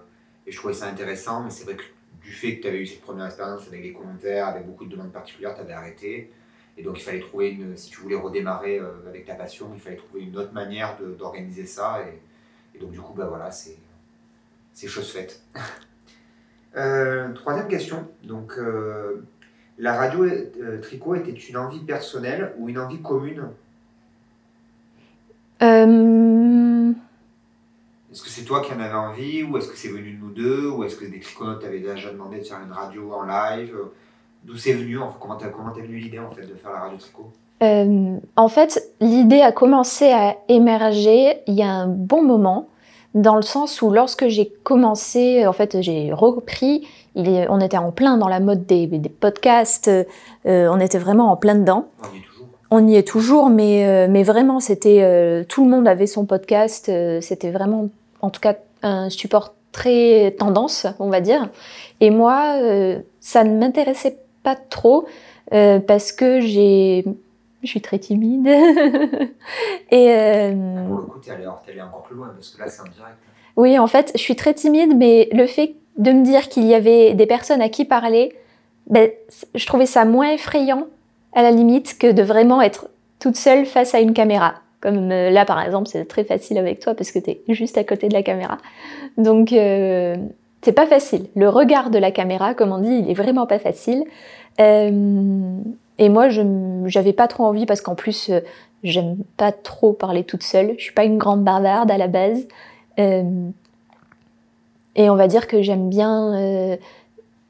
et 0.46 0.52
je 0.52 0.58
trouvais 0.58 0.74
ça 0.74 0.88
intéressant, 0.88 1.44
mais 1.44 1.50
c'est 1.50 1.64
vrai 1.64 1.76
que 1.76 1.84
du 2.22 2.32
fait 2.32 2.58
que 2.58 2.64
tu 2.64 2.68
avais 2.68 2.80
eu 2.80 2.86
cette 2.86 3.02
première 3.02 3.26
expérience 3.26 3.68
avec 3.68 3.82
les 3.82 3.94
commentaires, 3.94 4.48
avec 4.48 4.66
beaucoup 4.66 4.86
de 4.86 4.92
demandes 4.92 5.12
particulières, 5.12 5.56
tu 5.56 5.62
avais 5.62 5.74
arrêté. 5.74 6.32
Et 6.78 6.84
donc, 6.84 7.00
il 7.00 7.04
fallait 7.04 7.20
trouver 7.20 7.52
une. 7.52 7.78
Si 7.78 7.90
tu 7.92 8.02
voulais 8.02 8.16
redémarrer 8.16 8.80
avec 9.08 9.26
ta 9.26 9.36
passion, 9.36 9.70
il 9.76 9.80
fallait 9.80 9.96
trouver 9.96 10.24
une 10.24 10.36
autre 10.38 10.54
manière 10.54 10.98
d'organiser 11.20 11.68
ça. 11.68 12.00
Et, 12.02 12.78
et 12.78 12.80
donc, 12.80 12.92
du 12.92 13.00
coup, 13.00 13.14
ben 13.14 13.28
voilà, 13.28 13.52
c'est 13.52 13.78
chose 14.88 15.12
faite. 15.12 15.42
Euh, 16.76 17.32
troisième 17.34 17.68
question. 17.68 18.08
Donc, 18.24 18.54
euh, 18.58 19.24
la 19.78 19.96
radio 19.96 20.24
euh, 20.24 20.82
tricot 20.82 21.16
était 21.16 21.32
une 21.32 21.58
envie 21.58 21.80
personnelle 21.80 22.54
ou 22.58 22.70
une 22.70 22.80
envie 22.80 23.02
commune? 23.02 23.50
Est-ce 28.14 28.22
que 28.22 28.30
c'est 28.30 28.44
toi 28.44 28.62
qui 28.62 28.72
en 28.74 28.80
avais 28.80 28.94
envie 28.94 29.44
ou 29.44 29.58
est-ce 29.58 29.70
que 29.70 29.78
c'est 29.78 29.88
venu 29.88 30.12
de 30.12 30.20
nous 30.20 30.32
deux 30.32 30.70
ou 30.70 30.84
est-ce 30.84 30.96
que 30.96 31.06
des 31.06 31.20
triconautes 31.20 31.62
t'avaient 31.62 31.80
déjà 31.80 32.12
demandé 32.12 32.40
de 32.40 32.44
faire 32.44 32.60
une 32.64 32.72
radio 32.72 33.14
en 33.14 33.24
live? 33.24 33.76
D'où 34.44 34.58
c'est 34.58 34.74
venu? 34.74 35.00
Enfin, 35.00 35.18
Comment 35.20 35.36
t'as 35.36 35.48
comment 35.48 35.72
venu 35.72 35.98
l'idée 35.98 36.20
en 36.20 36.30
fait 36.32 36.42
de 36.42 36.54
faire 36.54 36.72
la 36.74 36.80
radio 36.82 36.98
tricot? 36.98 37.32
Euh, 37.64 38.18
en 38.36 38.48
fait, 38.50 38.92
l'idée 39.00 39.42
a 39.42 39.52
commencé 39.52 40.12
à 40.12 40.36
émerger 40.50 41.40
il 41.48 41.54
y 41.54 41.64
a 41.64 41.70
un 41.70 41.88
bon 41.88 42.24
moment, 42.24 42.68
dans 43.14 43.36
le 43.36 43.42
sens 43.42 43.82
où 43.82 43.92
lorsque 43.92 44.28
j'ai 44.28 44.52
commencé, 44.64 45.46
en 45.46 45.54
fait, 45.54 45.82
j'ai 45.82 46.12
repris, 46.14 46.88
il 47.16 47.30
est- 47.30 47.48
on 47.50 47.60
était 47.60 47.78
en 47.78 47.92
plein 47.92 48.18
dans 48.18 48.28
la 48.28 48.40
mode 48.40 48.66
des, 48.66 48.88
des 48.88 49.10
podcasts, 49.10 49.88
euh, 49.88 50.68
on 50.72 50.80
était 50.80 50.98
vraiment 50.98 51.32
en 51.32 51.36
plein 51.36 51.56
dedans. 51.56 51.86
On 52.02 52.08
y 52.08 52.18
est 52.18 52.24
toujours. 52.24 52.48
On 52.72 52.88
y 52.88 52.96
est 52.96 53.08
toujours, 53.08 53.50
mais, 53.50 53.86
euh, 53.86 54.08
mais 54.10 54.24
vraiment, 54.24 54.60
c'était 54.60 55.00
euh, 55.04 55.44
tout 55.48 55.64
le 55.64 55.70
monde 55.70 55.88
avait 55.88 56.08
son 56.08 56.26
podcast. 56.26 56.90
euh, 56.90 57.22
c'était 57.22 57.52
vraiment, 57.52 57.90
en 58.22 58.30
tout 58.32 58.42
cas, 58.42 58.56
un 58.82 59.10
support 59.10 59.54
très 59.72 60.32
tendance, 60.38 60.88
on 61.00 61.10
va 61.10 61.22
dire. 61.22 61.50
Et 62.02 62.10
moi, 62.10 62.56
euh, 62.62 62.98
ça 63.20 63.44
ne 63.44 63.58
m'intéressait 63.60 64.18
pas 64.44 64.56
trop 64.56 65.06
euh, 65.54 65.80
parce 65.80 66.12
que 66.12 66.42
j'ai, 66.42 67.06
je 67.64 67.70
suis 67.70 67.82
très 67.82 68.00
timide. 68.00 68.48
Et 69.92 70.12
euh, 70.12 70.88
Pour 70.88 70.98
le 70.98 71.04
coup, 71.04 71.20
t'es 71.20 71.32
allé, 71.32 71.46
t'es 71.66 71.72
allé 71.72 71.82
encore 71.82 72.04
plus 72.04 72.16
loin 72.16 72.30
parce 72.34 72.50
que 72.50 72.60
là 72.60 72.68
c'est 72.68 72.82
en 72.82 72.86
direct. 72.86 73.18
oui, 73.56 73.80
en 73.80 73.88
fait, 73.88 74.12
je 74.16 74.20
suis 74.20 74.36
très 74.36 74.54
timide, 74.54 74.96
mais 74.96 75.30
le 75.32 75.48
fait 75.48 75.76
de 75.98 76.12
me 76.12 76.24
dire 76.24 76.50
qu'il 76.50 76.66
y 76.66 76.74
avait 76.74 77.14
des 77.14 77.26
personnes 77.26 77.62
à 77.62 77.70
qui 77.70 77.86
parler, 77.86 78.36
ben, 78.88 79.10
je 79.56 79.66
trouvais 79.66 79.86
ça 79.86 80.06
moins 80.06 80.32
effrayant, 80.32 80.88
à 81.34 81.42
la 81.42 81.52
limite, 81.52 81.98
que 81.98 82.12
de 82.12 82.22
vraiment 82.22 82.62
être 82.62 82.88
toute 83.20 83.38
seule 83.38 83.66
face 83.66 83.96
à 83.96 84.00
une 84.00 84.14
caméra. 84.14 84.56
Comme 84.82 85.12
euh, 85.12 85.30
là, 85.30 85.46
par 85.46 85.62
exemple, 85.64 85.88
c'est 85.88 86.06
très 86.06 86.26
facile 86.26 86.58
avec 86.58 86.80
toi 86.80 86.94
parce 86.94 87.12
que 87.12 87.20
tu 87.20 87.32
es 87.32 87.42
juste 87.50 87.78
à 87.78 87.84
côté 87.84 88.10
de 88.10 88.14
la 88.14 88.24
caméra. 88.24 88.58
Donc, 89.18 89.54
euh, 89.54 90.18
c'est 90.62 90.74
pas 90.74 90.88
facile. 90.88 91.28
Le 91.36 91.48
regard 91.48 91.90
de 91.90 91.98
la 91.98 92.12
caméra, 92.12 92.54
comme 92.54 92.72
on 92.72 92.80
dit, 92.80 93.04
il 93.04 93.10
est 93.10 93.14
vraiment 93.14 93.48
pas 93.48 93.60
facile. 93.60 94.04
Euh, 94.60 95.58
et 96.04 96.10
moi, 96.10 96.28
je 96.28 96.42
j'avais 96.86 97.14
pas 97.14 97.30
trop 97.30 97.46
envie 97.46 97.66
parce 97.66 97.80
qu'en 97.80 97.96
plus, 97.96 98.30
euh, 98.30 98.42
j'aime 98.84 99.16
pas 99.38 99.54
trop 99.54 99.94
parler 99.94 100.26
toute 100.26 100.44
seule. 100.44 100.76
Je 100.78 100.84
suis 100.84 100.94
pas 100.94 101.06
une 101.06 101.18
grande 101.18 101.46
bavarde 101.46 101.90
à 101.90 101.98
la 101.98 102.08
base. 102.08 102.46
Euh, 103.00 103.24
et 104.98 105.10
on 105.10 105.16
va 105.16 105.28
dire 105.28 105.48
que 105.48 105.62
j'aime 105.62 105.90
bien 105.90 106.36
euh, 106.36 106.76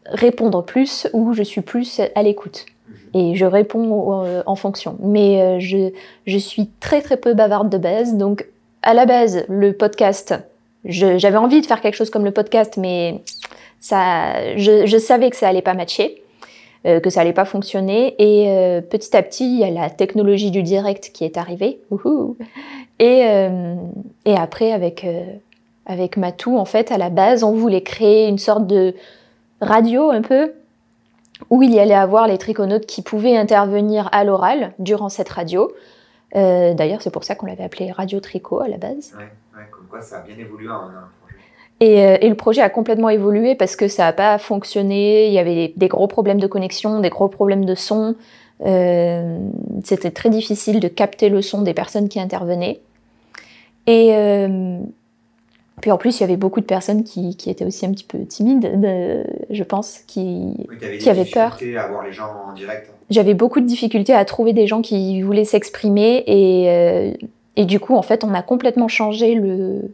répondre 0.05 0.63
plus 0.63 1.07
ou 1.13 1.33
je 1.33 1.41
suis 1.41 1.61
plus 1.61 1.99
à 2.13 2.21
l'écoute. 2.21 2.67
Et 3.15 3.33
je 3.33 3.45
réponds 3.45 4.43
en 4.45 4.55
fonction. 4.55 4.97
Mais 4.99 5.59
je, 5.59 5.91
je 6.27 6.37
suis 6.37 6.69
très 6.79 7.01
très 7.01 7.17
peu 7.17 7.33
bavarde 7.33 7.69
de 7.69 7.77
base. 7.79 8.15
Donc 8.15 8.47
à 8.83 8.93
la 8.93 9.07
base, 9.07 9.45
le 9.49 9.73
podcast, 9.73 10.35
j'avais 10.85 11.37
envie 11.37 11.61
de 11.61 11.65
faire 11.65 11.81
quelque 11.81 11.95
chose 11.95 12.11
comme 12.11 12.25
le 12.25 12.31
podcast, 12.31 12.77
mais 12.77 13.21
ça, 13.79 14.55
je, 14.57 14.85
je 14.85 14.97
savais 14.97 15.29
que 15.29 15.35
ça 15.35 15.47
allait 15.47 15.61
pas 15.61 15.73
matcher, 15.73 16.22
euh, 16.85 16.99
que 16.99 17.09
ça 17.09 17.21
allait 17.21 17.31
pas 17.31 17.45
fonctionner. 17.45 18.13
Et 18.19 18.49
euh, 18.49 18.81
petit 18.81 19.15
à 19.15 19.23
petit, 19.23 19.45
il 19.45 19.59
y 19.59 19.63
a 19.63 19.69
la 19.69 19.89
technologie 19.89 20.51
du 20.51 20.63
direct 20.63 21.11
qui 21.13 21.23
est 21.23 21.37
arrivée. 21.37 21.79
Et, 22.99 23.23
euh, 23.25 23.75
et 24.25 24.35
après, 24.35 24.73
avec, 24.73 25.07
avec 25.85 26.17
Matou, 26.17 26.57
en 26.57 26.65
fait, 26.65 26.91
à 26.91 26.97
la 26.97 27.09
base, 27.09 27.43
on 27.43 27.53
voulait 27.53 27.83
créer 27.83 28.27
une 28.27 28.37
sorte 28.37 28.67
de 28.67 28.95
radio 29.61 30.11
un 30.11 30.21
peu 30.21 30.51
où 31.49 31.63
il 31.63 31.73
y 31.73 31.79
allait 31.79 31.93
avoir 31.93 32.27
les 32.27 32.37
triconautes 32.37 32.85
qui 32.85 33.01
pouvaient 33.01 33.37
intervenir 33.37 34.09
à 34.11 34.25
l'oral 34.25 34.73
durant 34.77 35.09
cette 35.09 35.29
radio. 35.29 35.71
D'ailleurs, 36.33 37.01
c'est 37.01 37.11
pour 37.11 37.23
ça 37.23 37.35
qu'on 37.35 37.45
l'avait 37.45 37.63
appelé 37.63 37.91
Radio 37.91 38.19
Tricot 38.19 38.59
à 38.59 38.67
la 38.67 38.77
base. 38.77 39.13
Ouais, 39.17 39.67
comme 39.71 39.85
quoi 39.87 40.01
ça 40.01 40.17
a 40.17 40.21
bien 40.21 40.37
évolué 40.37 40.69
en 40.69 40.87
un 40.89 41.09
euh, 41.83 42.17
et, 42.21 42.29
le 42.29 42.35
projet 42.35 42.61
a 42.61 42.69
complètement 42.69 43.09
évolué 43.09 43.55
parce 43.55 43.75
que 43.75 43.87
ça 43.87 44.03
n'a 44.03 44.13
pas 44.13 44.37
fonctionné. 44.37 45.27
Il 45.27 45.33
y 45.33 45.39
avait 45.39 45.73
des 45.75 45.87
gros 45.87 46.07
problèmes 46.07 46.39
de 46.39 46.47
connexion, 46.47 46.99
des 46.99 47.09
gros 47.09 47.27
problèmes 47.27 47.65
de 47.65 47.75
son. 47.75 48.15
Euh, 48.65 49.39
c'était 49.83 50.11
très 50.11 50.29
difficile 50.29 50.79
de 50.79 50.87
capter 50.87 51.29
le 51.29 51.41
son 51.41 51.61
des 51.61 51.73
personnes 51.73 52.09
qui 52.09 52.19
intervenaient. 52.19 52.79
Et 53.87 54.15
euh, 54.15 54.77
puis 55.81 55.91
en 55.91 55.97
plus, 55.97 56.19
il 56.19 56.21
y 56.21 56.23
avait 56.23 56.37
beaucoup 56.37 56.61
de 56.61 56.65
personnes 56.65 57.03
qui, 57.03 57.35
étaient 57.47 57.65
aussi 57.65 57.85
un 57.85 57.91
petit 57.91 58.05
peu 58.05 58.19
timides, 58.25 59.25
je 59.49 59.63
pense, 59.63 59.99
qui, 60.07 60.55
qui 60.99 61.09
avaient 61.09 61.25
peur. 61.25 61.57
à 61.77 61.87
voir 61.87 62.03
les 62.05 62.13
gens 62.13 62.29
en 62.49 62.53
direct. 62.53 62.89
J'avais 63.09 63.33
beaucoup 63.33 63.59
de 63.59 63.65
difficultés 63.65 64.13
à 64.13 64.23
trouver 64.23 64.53
des 64.53 64.67
gens 64.67 64.81
qui 64.81 65.21
voulaient 65.21 65.43
s'exprimer 65.43 66.23
et, 66.25 67.13
et 67.57 67.65
du 67.65 67.81
coup, 67.81 67.95
en 67.95 68.01
fait, 68.01 68.23
on 68.23 68.33
a 68.33 68.41
complètement 68.41 68.87
changé 68.87 69.35
le, 69.35 69.93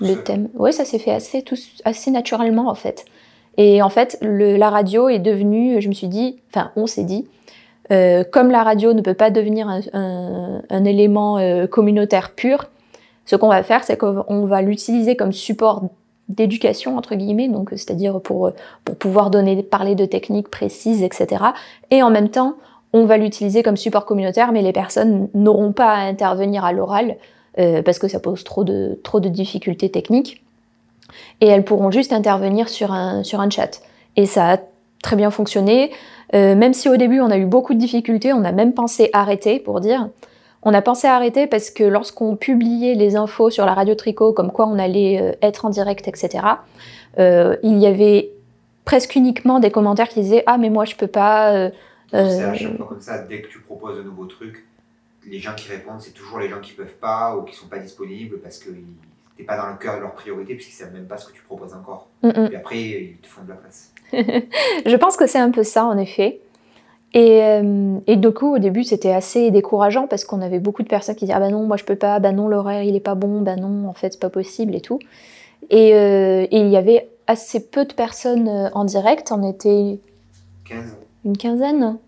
le 0.00 0.14
thème. 0.22 0.48
Oui, 0.54 0.72
ça 0.72 0.84
s'est 0.84 0.98
fait 0.98 1.12
assez, 1.12 1.44
assez 1.84 2.10
naturellement 2.10 2.68
en 2.68 2.74
fait. 2.74 3.04
Et 3.56 3.80
en 3.82 3.88
fait, 3.88 4.18
la 4.20 4.70
radio 4.70 5.08
est 5.08 5.18
devenue, 5.18 5.80
je 5.80 5.88
me 5.88 5.94
suis 5.94 6.08
dit, 6.08 6.36
enfin, 6.50 6.72
on 6.76 6.86
s'est 6.86 7.04
dit, 7.04 7.26
euh, 7.90 8.22
comme 8.30 8.50
la 8.50 8.62
radio 8.62 8.92
ne 8.92 9.00
peut 9.00 9.14
pas 9.14 9.30
devenir 9.30 9.68
un, 9.68 10.84
élément 10.84 11.38
euh, 11.38 11.66
communautaire 11.66 12.32
pur, 12.32 12.66
ce 13.24 13.34
qu'on 13.36 13.48
va 13.48 13.62
faire, 13.62 13.84
c'est 13.84 13.96
qu'on 13.96 14.44
va 14.46 14.62
l'utiliser 14.62 15.16
comme 15.16 15.32
support 15.32 15.84
d'éducation 16.28 16.96
entre 16.96 17.14
guillemets, 17.14 17.48
donc 17.48 17.70
c'est-à-dire 17.70 18.20
pour 18.20 18.50
pour 18.84 18.96
pouvoir 18.96 19.30
donner 19.30 19.62
parler 19.62 19.94
de 19.94 20.04
techniques 20.04 20.48
précises, 20.48 21.02
etc. 21.02 21.44
Et 21.90 22.02
en 22.02 22.10
même 22.10 22.30
temps, 22.30 22.56
on 22.92 23.04
va 23.04 23.16
l'utiliser 23.16 23.62
comme 23.62 23.76
support 23.76 24.04
communautaire, 24.06 24.52
mais 24.52 24.62
les 24.62 24.72
personnes 24.72 25.28
n'auront 25.34 25.72
pas 25.72 25.92
à 25.92 26.00
intervenir 26.00 26.64
à 26.64 26.72
l'oral 26.72 27.16
euh, 27.58 27.82
parce 27.82 27.98
que 27.98 28.08
ça 28.08 28.20
pose 28.20 28.44
trop 28.44 28.64
de, 28.64 28.98
trop 29.02 29.20
de 29.20 29.28
difficultés 29.28 29.90
techniques. 29.90 30.42
Et 31.40 31.46
elles 31.46 31.64
pourront 31.64 31.90
juste 31.90 32.12
intervenir 32.12 32.68
sur 32.68 32.92
un, 32.92 33.22
sur 33.22 33.40
un 33.40 33.48
chat. 33.48 33.80
Et 34.16 34.26
ça 34.26 34.52
a 34.52 34.58
très 35.02 35.16
bien 35.16 35.30
fonctionné. 35.30 35.92
Euh, 36.34 36.54
même 36.54 36.74
si 36.74 36.88
au 36.88 36.96
début 36.96 37.20
on 37.20 37.30
a 37.30 37.38
eu 37.38 37.46
beaucoup 37.46 37.72
de 37.72 37.78
difficultés, 37.78 38.32
on 38.32 38.44
a 38.44 38.52
même 38.52 38.74
pensé 38.74 39.08
arrêter 39.12 39.58
pour 39.58 39.80
dire. 39.80 40.08
On 40.62 40.74
a 40.74 40.82
pensé 40.82 41.06
arrêter 41.06 41.46
parce 41.46 41.70
que 41.70 41.84
lorsqu'on 41.84 42.34
publiait 42.34 42.94
les 42.94 43.14
infos 43.14 43.50
sur 43.50 43.64
la 43.64 43.72
radio 43.72 43.94
tricot, 43.94 44.32
comme 44.32 44.50
quoi 44.50 44.66
on 44.66 44.78
allait 44.78 45.20
euh, 45.20 45.32
être 45.40 45.64
en 45.64 45.70
direct, 45.70 46.08
etc., 46.08 46.44
il 47.18 47.78
y 47.78 47.86
avait 47.86 48.30
presque 48.84 49.16
uniquement 49.16 49.58
des 49.58 49.70
commentaires 49.70 50.10
qui 50.10 50.20
disaient 50.20 50.42
Ah, 50.44 50.58
mais 50.58 50.68
moi 50.68 50.84
je 50.84 50.94
peux 50.94 51.06
pas. 51.06 51.70
c'est 52.10 52.18
à 52.18 52.52
chaque 52.54 52.76
comme 52.76 53.00
ça, 53.00 53.20
dès 53.20 53.40
que 53.40 53.48
tu 53.48 53.60
proposes 53.60 53.96
de 53.96 54.02
nouveaux 54.02 54.26
trucs, 54.26 54.65
les 55.26 55.38
gens 55.38 55.54
qui 55.54 55.68
répondent, 55.68 56.00
c'est 56.00 56.12
toujours 56.12 56.38
les 56.38 56.48
gens 56.48 56.60
qui 56.60 56.72
peuvent 56.72 56.96
pas 57.00 57.36
ou 57.36 57.42
qui 57.42 57.54
sont 57.54 57.66
pas 57.66 57.78
disponibles 57.78 58.38
parce 58.40 58.58
que 58.58 58.70
t'es 59.36 59.44
pas 59.44 59.56
dans 59.56 59.68
le 59.68 59.76
cœur 59.76 59.96
de 59.96 60.00
leur 60.00 60.14
priorité 60.14 60.54
puisqu'ils 60.54 60.74
savent 60.74 60.92
même 60.92 61.06
pas 61.06 61.16
ce 61.16 61.26
que 61.26 61.32
tu 61.32 61.42
proposes 61.42 61.74
encore. 61.74 62.08
Et 62.22 62.56
après, 62.56 62.80
ils 62.80 63.16
te 63.16 63.26
font 63.26 63.42
de 63.42 63.50
la 63.50 63.56
place. 63.56 63.92
je 64.12 64.96
pense 64.96 65.16
que 65.16 65.26
c'est 65.26 65.38
un 65.38 65.50
peu 65.50 65.62
ça 65.62 65.84
en 65.84 65.98
effet. 65.98 66.40
Et, 67.14 67.42
euh, 67.42 67.98
et 68.06 68.16
du 68.16 68.30
coup, 68.30 68.54
au 68.54 68.58
début, 68.58 68.84
c'était 68.84 69.12
assez 69.12 69.50
décourageant 69.50 70.06
parce 70.06 70.24
qu'on 70.24 70.42
avait 70.42 70.58
beaucoup 70.58 70.82
de 70.82 70.88
personnes 70.88 71.14
qui 71.14 71.24
disaient 71.24 71.36
Ah 71.36 71.40
bah 71.40 71.50
non, 71.50 71.66
moi 71.66 71.76
je 71.76 71.84
peux 71.84 71.96
pas, 71.96 72.18
bah 72.18 72.32
non, 72.32 72.48
l'horaire 72.48 72.82
il 72.82 72.94
est 72.94 73.00
pas 73.00 73.14
bon, 73.14 73.40
bah 73.40 73.56
non, 73.56 73.88
en 73.88 73.94
fait 73.94 74.12
c'est 74.12 74.20
pas 74.20 74.30
possible 74.30 74.74
et 74.74 74.80
tout. 74.80 74.98
Et, 75.70 75.94
euh, 75.94 76.46
et, 76.50 76.60
il 76.60 76.68
y 76.68 76.76
avait 76.76 77.08
assez 77.26 77.68
peu 77.68 77.84
de 77.84 77.92
personnes 77.92 78.48
euh, 78.48 78.68
en 78.74 78.84
direct, 78.84 79.32
on 79.32 79.48
était 79.48 79.98
15. 80.68 80.96
une 81.24 81.36
quinzaine. 81.36 81.98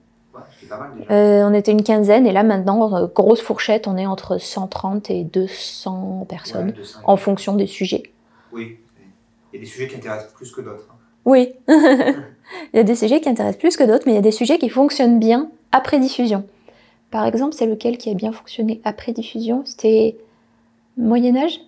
Euh, 1.11 1.43
on 1.45 1.55
était 1.55 1.73
une 1.73 1.83
quinzaine 1.83 2.27
et 2.27 2.33
là 2.33 2.43
maintenant, 2.43 2.95
euh, 2.95 3.07
grosse 3.07 3.41
fourchette, 3.41 3.87
on 3.87 3.97
est 3.97 4.07
entre 4.07 4.39
130 4.39 5.11
et 5.11 5.25
200 5.25 6.27
personnes 6.29 6.75
en 7.05 7.17
fonction 7.17 7.55
des 7.55 7.67
sujets. 7.67 8.03
Oui, 8.53 8.79
il 9.53 9.57
y 9.57 9.59
a 9.59 9.61
des 9.61 9.67
sujets 9.67 9.89
qui 9.89 9.97
intéressent 9.97 10.33
plus 10.33 10.53
que 10.53 10.61
d'autres. 10.61 10.87
Hein. 10.91 10.97
Oui, 11.25 11.53
il 11.69 12.77
y 12.77 12.79
a 12.79 12.83
des 12.83 12.95
sujets 12.95 13.21
qui 13.21 13.29
intéressent 13.29 13.59
plus 13.59 13.77
que 13.77 13.85
d'autres, 13.85 14.05
mais 14.07 14.13
il 14.13 14.17
y 14.17 14.19
a 14.19 14.23
des 14.23 14.31
sujets 14.31 14.59
qui 14.59 14.69
fonctionnent 14.69 15.19
bien 15.19 15.51
après 15.73 15.99
diffusion. 15.99 16.47
Par 17.11 17.27
exemple, 17.27 17.55
c'est 17.55 17.67
lequel 17.67 17.99
qui 17.99 18.11
a 18.11 18.15
bien 18.15 18.33
fonctionné 18.33 18.81
après 18.85 19.13
diffusion? 19.13 19.63
C'était 19.65 20.17
Moyen 20.97 21.37
Âge 21.37 21.61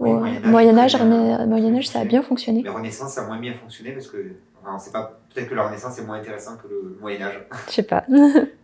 Moyen 0.00 0.78
Âge, 0.78 0.96
Moyen 0.96 1.76
Âge, 1.76 1.88
ça 1.88 2.00
a 2.00 2.04
bien 2.04 2.22
fonctionné. 2.22 2.62
Mais 2.62 2.70
Renaissance, 2.70 3.12
ça 3.12 3.22
a 3.22 3.26
moins 3.26 3.38
bien 3.38 3.52
fonctionné 3.52 3.92
parce 3.92 4.08
que, 4.08 4.16
enfin, 4.62 4.78
on 4.88 4.92
pas 4.92 5.20
Peut-être 5.32 5.48
que 5.48 5.54
la 5.54 5.66
Renaissance 5.66 5.98
est 5.98 6.04
moins 6.04 6.18
intéressant 6.18 6.56
que 6.56 6.66
le 6.66 6.98
Moyen 7.00 7.22
Âge. 7.22 7.46
Je 7.68 7.72
sais 7.72 7.82
pas. 7.84 8.04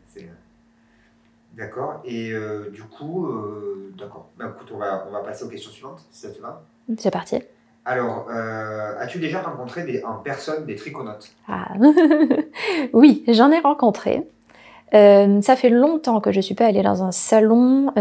D'accord. 1.57 2.03
Et 2.05 2.33
euh, 2.33 2.71
du 2.71 2.83
coup, 2.83 3.27
euh, 3.27 3.95
d'accord. 3.99 4.29
Bah, 4.39 4.53
écoute, 4.55 4.71
on 4.75 4.79
va, 4.79 5.07
on 5.09 5.13
va 5.13 5.21
passer 5.21 5.45
aux 5.45 5.49
questions 5.49 5.71
suivantes, 5.71 6.05
si 6.11 6.21
ça 6.21 6.31
te 6.31 6.41
va. 6.41 6.63
C'est 6.99 7.11
parti. 7.11 7.39
Alors, 7.87 8.27
euh, 8.31 8.99
as-tu 8.99 9.19
déjà 9.19 9.41
rencontré 9.41 9.85
des, 9.85 10.03
en 10.05 10.17
personne 10.17 10.67
des 10.67 10.75
triconautes 10.75 11.31
ah. 11.49 11.69
Oui, 12.93 13.25
j'en 13.29 13.51
ai 13.53 13.61
rencontré. 13.61 14.27
ça 14.93 15.57
fait 15.57 15.71
longtemps 15.71 16.21
que 16.21 16.31
je 16.31 16.39
ne 16.39 16.43
suis 16.43 16.55
pas 16.55 16.67
allée 16.67 16.83
dans 16.83 17.03
un 17.05 17.13
salon, 17.13 17.93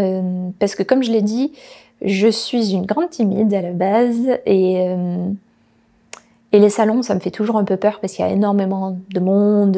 parce 0.60 0.76
que 0.76 0.84
comme 0.84 1.04
je 1.04 1.12
l'ai 1.12 1.22
dit, 1.22 1.54
je 2.02 2.28
suis 2.28 2.74
une 2.74 2.86
grande 2.86 3.10
timide 3.10 3.54
à 3.54 3.62
la 3.62 3.72
base, 3.72 4.38
et 4.46 4.96
et 6.56 6.60
les 6.60 6.70
salons, 6.70 7.02
ça 7.02 7.16
me 7.16 7.20
fait 7.20 7.32
toujours 7.32 7.58
un 7.58 7.66
peu 7.66 7.76
peur 7.76 8.00
parce 8.00 8.14
qu'il 8.14 8.24
y 8.24 8.28
a 8.28 8.32
énormément 8.32 8.98
de 9.14 9.20
monde. 9.20 9.76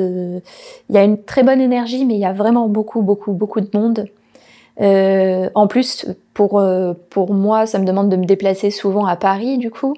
Il 0.90 0.96
y 0.96 0.98
a 0.98 1.04
une 1.04 1.24
très 1.24 1.42
bonne 1.42 1.60
énergie, 1.60 2.06
mais 2.06 2.14
il 2.14 2.20
y 2.20 2.26
a 2.26 2.34
vraiment 2.34 2.70
beaucoup, 2.70 3.02
beaucoup, 3.02 3.34
beaucoup 3.34 3.62
de 3.62 3.70
monde. 3.74 4.06
Euh, 4.80 5.50
en 5.56 5.66
plus, 5.66 6.06
pour, 6.36 6.60
euh, 6.60 6.94
pour 7.10 7.34
moi, 7.34 7.66
ça 7.66 7.80
me 7.80 7.86
demande 7.86 8.10
de 8.10 8.16
me 8.16 8.26
déplacer 8.26 8.70
souvent 8.70 9.08
à 9.08 9.16
Paris, 9.16 9.58
du 9.58 9.72
coup. 9.72 9.96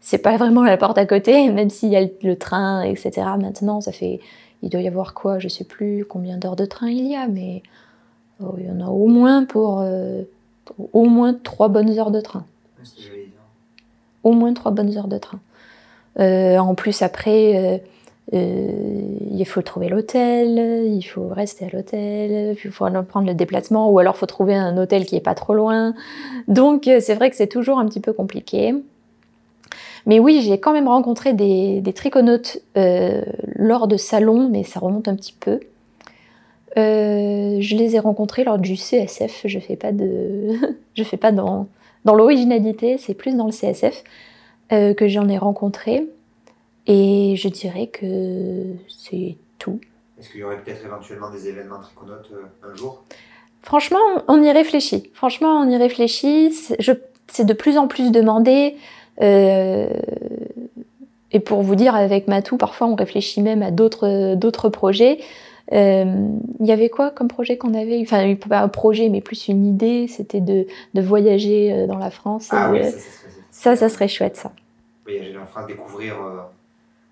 C'est 0.00 0.18
pas 0.18 0.38
vraiment 0.38 0.64
la 0.64 0.78
porte 0.78 0.96
à 0.96 1.04
côté, 1.04 1.50
même 1.52 1.68
s'il 1.68 1.90
y 1.90 1.96
a 1.96 2.06
le 2.22 2.36
train, 2.36 2.82
etc. 2.82 3.10
Maintenant, 3.38 3.82
ça 3.82 3.92
fait. 3.92 4.20
Il 4.62 4.70
doit 4.70 4.80
y 4.80 4.88
avoir 4.88 5.12
quoi 5.12 5.38
Je 5.38 5.48
sais 5.48 5.64
plus 5.64 6.06
combien 6.08 6.38
d'heures 6.38 6.56
de 6.56 6.64
train 6.64 6.88
il 6.88 7.06
y 7.06 7.14
a, 7.14 7.28
mais 7.28 7.62
oh, 8.42 8.54
il 8.56 8.64
y 8.64 8.70
en 8.70 8.80
a 8.80 8.88
au 8.88 9.06
moins 9.06 9.44
pour, 9.44 9.80
euh, 9.82 10.22
pour 10.64 10.88
au 10.94 11.04
moins 11.04 11.34
trois 11.34 11.68
bonnes 11.68 11.98
heures 11.98 12.10
de 12.10 12.22
train. 12.22 12.46
Au 14.24 14.32
moins 14.32 14.54
trois 14.54 14.72
bonnes 14.72 14.96
heures 14.96 15.08
de 15.08 15.18
train. 15.18 15.40
Euh, 16.18 16.58
en 16.58 16.74
plus, 16.74 17.02
après, 17.02 17.56
euh, 17.56 17.78
euh, 18.34 19.18
il 19.30 19.44
faut 19.46 19.62
trouver 19.62 19.88
l'hôtel, 19.88 20.58
il 20.86 21.02
faut 21.02 21.28
rester 21.28 21.66
à 21.66 21.68
l'hôtel, 21.68 22.56
il 22.62 22.70
faut 22.70 22.86
prendre 23.08 23.26
le 23.26 23.34
déplacement, 23.34 23.90
ou 23.90 23.98
alors 23.98 24.14
il 24.16 24.18
faut 24.18 24.26
trouver 24.26 24.54
un 24.54 24.76
hôtel 24.78 25.06
qui 25.06 25.16
est 25.16 25.20
pas 25.20 25.34
trop 25.34 25.54
loin. 25.54 25.94
Donc 26.48 26.84
c'est 26.84 27.14
vrai 27.14 27.30
que 27.30 27.36
c'est 27.36 27.46
toujours 27.46 27.78
un 27.78 27.86
petit 27.86 28.00
peu 28.00 28.12
compliqué. 28.12 28.74
Mais 30.06 30.20
oui, 30.20 30.40
j'ai 30.42 30.58
quand 30.58 30.72
même 30.72 30.88
rencontré 30.88 31.32
des, 31.32 31.80
des 31.80 31.92
triconautes 31.92 32.58
lors 33.56 33.88
de 33.88 33.96
salons, 33.96 34.48
mais 34.48 34.64
ça 34.64 34.80
remonte 34.80 35.08
un 35.08 35.16
petit 35.16 35.34
peu. 35.38 35.60
je 36.76 37.76
les 37.76 37.96
ai 37.96 37.98
rencontrés 37.98 38.44
lors 38.44 38.58
du 38.58 38.74
CSF. 38.76 39.42
Je 39.44 39.58
fais 39.58 39.76
pas 39.76 39.92
de, 39.92 40.52
je 40.94 41.02
fais 41.04 41.16
pas 41.16 41.32
dans 41.32 41.68
dans 42.06 42.14
l'originalité, 42.14 42.98
c'est 42.98 43.14
plus 43.14 43.36
dans 43.36 43.46
le 43.46 43.52
CSF. 43.52 44.04
Euh, 44.72 44.94
que 44.94 45.06
j'en 45.06 45.28
ai 45.28 45.38
rencontré. 45.38 46.08
Et 46.88 47.34
je 47.36 47.48
dirais 47.48 47.86
que 47.86 48.64
c'est 48.88 49.36
tout. 49.58 49.80
Est-ce 50.18 50.30
qu'il 50.30 50.40
y 50.40 50.42
aurait 50.42 50.58
peut-être 50.58 50.84
éventuellement 50.84 51.30
des 51.30 51.46
événements 51.46 51.78
triconautes 51.78 52.30
euh, 52.32 52.68
un 52.68 52.74
jour? 52.74 53.04
Franchement, 53.62 54.00
on 54.26 54.42
y 54.42 54.50
réfléchit. 54.50 55.10
Franchement, 55.14 55.60
on 55.60 55.68
y 55.68 55.76
réfléchit. 55.76 56.52
C'est 57.28 57.44
de 57.44 57.52
plus 57.52 57.78
en 57.78 57.86
plus 57.86 58.10
demandé. 58.10 58.74
Euh, 59.22 59.88
et 61.30 61.38
pour 61.38 61.62
vous 61.62 61.76
dire, 61.76 61.94
avec 61.94 62.26
Matou, 62.26 62.56
parfois 62.56 62.88
on 62.88 62.96
réfléchit 62.96 63.42
même 63.42 63.62
à 63.62 63.70
d'autres 63.70 64.68
projets. 64.68 65.20
Il 65.70 66.40
y 66.60 66.72
avait 66.72 66.88
quoi 66.88 67.10
comme 67.10 67.28
projet 67.28 67.56
qu'on 67.56 67.74
avait 67.74 68.00
Enfin, 68.00 68.34
pas 68.34 68.60
un 68.60 68.68
projet, 68.68 69.08
mais 69.10 69.20
plus 69.20 69.46
une 69.46 69.64
idée, 69.64 70.06
c'était 70.08 70.40
de, 70.40 70.66
de, 70.94 71.00
voyager 71.02 71.86
dans 71.88 71.98
la 71.98 72.10
France. 72.10 72.48
Ah 72.52 72.70
oui, 72.70 72.84
ça, 72.84 72.90
ça 72.90 73.25
serait 73.74 74.06
chouette, 74.06 74.36
ça. 74.36 74.52
Voyager 75.04 75.36
en 75.36 75.46
France, 75.46 75.66
découvrir, 75.66 76.14
euh, 76.22 76.42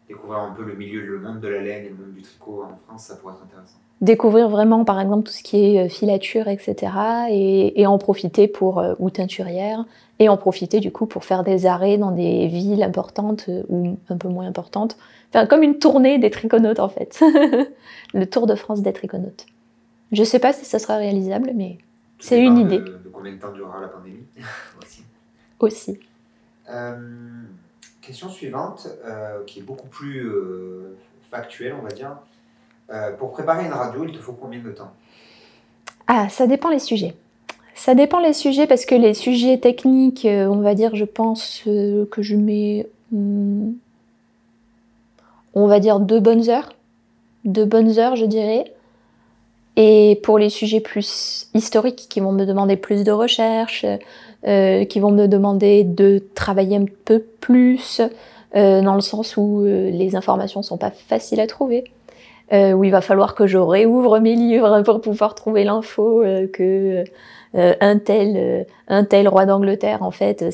découvrir 0.08 0.38
un 0.40 0.52
peu 0.52 0.62
le 0.62 0.74
milieu, 0.74 1.00
le 1.00 1.18
monde 1.18 1.40
de 1.40 1.48
la 1.48 1.62
laine 1.62 1.86
et 1.86 1.88
le 1.88 1.96
monde 1.96 2.14
du 2.14 2.22
tricot 2.22 2.64
en 2.64 2.76
France, 2.86 3.06
ça 3.06 3.16
pourrait 3.16 3.34
être 3.34 3.42
intéressant. 3.42 3.78
découvrir 4.00 4.48
vraiment, 4.48 4.84
par 4.84 5.00
exemple, 5.00 5.24
tout 5.24 5.32
ce 5.32 5.42
qui 5.42 5.76
est 5.76 5.88
filature, 5.88 6.46
etc. 6.46 6.92
Et, 7.30 7.86
en 7.86 7.98
profiter 7.98 8.46
pour, 8.46 8.84
ou 9.00 9.10
teinturière, 9.10 9.84
et 10.18 10.28
en 10.28 10.36
profiter 10.36 10.80
du 10.80 10.92
coup 10.92 11.06
pour 11.06 11.24
faire 11.24 11.42
des 11.42 11.66
arrêts 11.66 11.98
dans 11.98 12.12
des 12.12 12.46
villes 12.46 12.82
importantes 12.82 13.50
ou 13.68 13.96
un 14.08 14.16
peu 14.16 14.28
moins 14.28 14.46
importantes. 14.46 14.96
Enfin, 15.30 15.46
comme 15.46 15.62
une 15.62 15.78
tournée 15.78 16.18
des 16.18 16.30
triconautes 16.30 16.78
en 16.78 16.88
fait. 16.88 17.20
le 18.14 18.26
Tour 18.26 18.46
de 18.46 18.54
France 18.54 18.82
des 18.82 18.92
triconautes. 18.92 19.46
Je 20.12 20.20
ne 20.20 20.24
sais 20.24 20.38
pas 20.38 20.52
si 20.52 20.64
ça 20.64 20.78
sera 20.78 20.96
réalisable, 20.96 21.50
mais 21.54 21.78
c'est 22.20 22.40
une 22.40 22.58
idée. 22.58 22.78
De, 22.78 23.10
combien 23.12 23.32
de 23.32 23.38
temps 23.38 23.52
durera 23.52 23.80
la 23.80 23.88
pandémie 23.88 24.22
aussi. 24.82 25.02
Aussi. 25.58 25.98
Euh, 26.70 26.96
question 28.00 28.28
suivante, 28.28 28.88
euh, 29.04 29.44
qui 29.46 29.60
est 29.60 29.62
beaucoup 29.62 29.86
plus 29.86 30.26
euh, 30.26 30.96
factuelle, 31.30 31.74
on 31.78 31.82
va 31.82 31.90
dire. 31.90 32.16
pour 33.18 33.32
préparer 33.32 33.64
une 33.64 33.72
radio, 33.72 34.04
il 34.04 34.12
te 34.12 34.18
faut 34.18 34.32
combien 34.32 34.60
de 34.60 34.70
temps? 34.70 34.92
Ah, 36.06 36.28
ça 36.28 36.46
dépend 36.46 36.68
les 36.68 36.78
sujets. 36.78 37.14
Ça 37.74 37.94
dépend 37.94 38.20
les 38.20 38.34
sujets 38.34 38.66
parce 38.66 38.84
que 38.84 38.94
les 38.94 39.14
sujets 39.14 39.58
techniques, 39.58 40.26
on 40.28 40.60
va 40.60 40.74
dire, 40.74 40.94
je 40.94 41.04
pense 41.04 41.62
que 41.64 42.22
je 42.22 42.36
mets, 42.36 42.86
hmm, 43.10 43.72
on 45.54 45.66
va 45.66 45.80
dire, 45.80 45.98
deux 45.98 46.20
bonnes 46.20 46.48
heures. 46.50 46.74
Deux 47.44 47.64
bonnes 47.64 47.98
heures, 47.98 48.16
je 48.16 48.26
dirais. 48.26 48.73
Et 49.76 50.20
pour 50.22 50.38
les 50.38 50.50
sujets 50.50 50.80
plus 50.80 51.48
historiques 51.54 52.06
qui 52.08 52.20
vont 52.20 52.32
me 52.32 52.44
demander 52.44 52.76
plus 52.76 53.02
de 53.02 53.10
recherche, 53.10 53.84
euh, 54.46 54.84
qui 54.84 55.00
vont 55.00 55.10
me 55.10 55.26
demander 55.26 55.84
de 55.84 56.22
travailler 56.34 56.76
un 56.76 56.84
peu 57.06 57.18
plus, 57.40 58.02
euh, 58.54 58.82
dans 58.82 58.94
le 58.94 59.00
sens 59.00 59.38
où 59.38 59.62
euh, 59.62 59.88
les 59.90 60.16
informations 60.16 60.62
sont 60.62 60.76
pas 60.76 60.90
faciles 60.90 61.40
à 61.40 61.46
trouver, 61.46 61.84
où 62.52 62.84
il 62.84 62.90
va 62.90 63.00
falloir 63.00 63.34
que 63.34 63.46
je 63.48 63.56
réouvre 63.58 64.20
mes 64.20 64.36
livres 64.36 64.82
pour 64.82 65.00
pouvoir 65.00 65.34
trouver 65.34 65.64
l'info 65.64 66.22
que 66.52 67.02
un 67.54 67.98
tel, 67.98 68.66
un 68.86 69.04
tel 69.04 69.26
roi 69.26 69.44
d'Angleterre 69.44 70.02
en 70.02 70.12
fait 70.12 70.52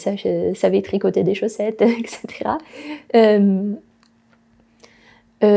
savait 0.55 0.81
tricoter 0.81 1.25
des 1.25 1.35
chaussettes, 1.35 1.83
etc. 1.83 2.53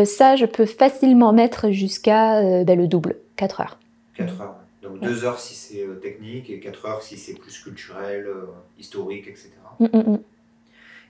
ça, 0.06 0.36
je 0.36 0.46
peux 0.46 0.66
facilement 0.66 1.32
mettre 1.32 1.70
jusqu'à 1.70 2.64
ben, 2.66 2.78
le 2.78 2.88
double. 2.88 3.16
4 3.44 3.62
heures. 3.62 3.78
4 4.16 4.42
heures. 4.42 4.56
Donc 4.82 5.00
2 5.02 5.26
heures 5.26 5.40
si 5.40 5.54
c'est 5.54 5.84
euh, 5.84 5.96
technique 5.96 6.50
et 6.50 6.60
4 6.60 6.86
heures 6.86 7.02
si 7.02 7.18
c'est 7.18 7.34
plus 7.34 7.58
culturel, 7.60 8.26
euh, 8.26 8.46
historique, 8.80 9.28
etc. 9.28 9.52
Mm, 9.80 9.86
mm, 9.86 10.12
mm. 10.14 10.20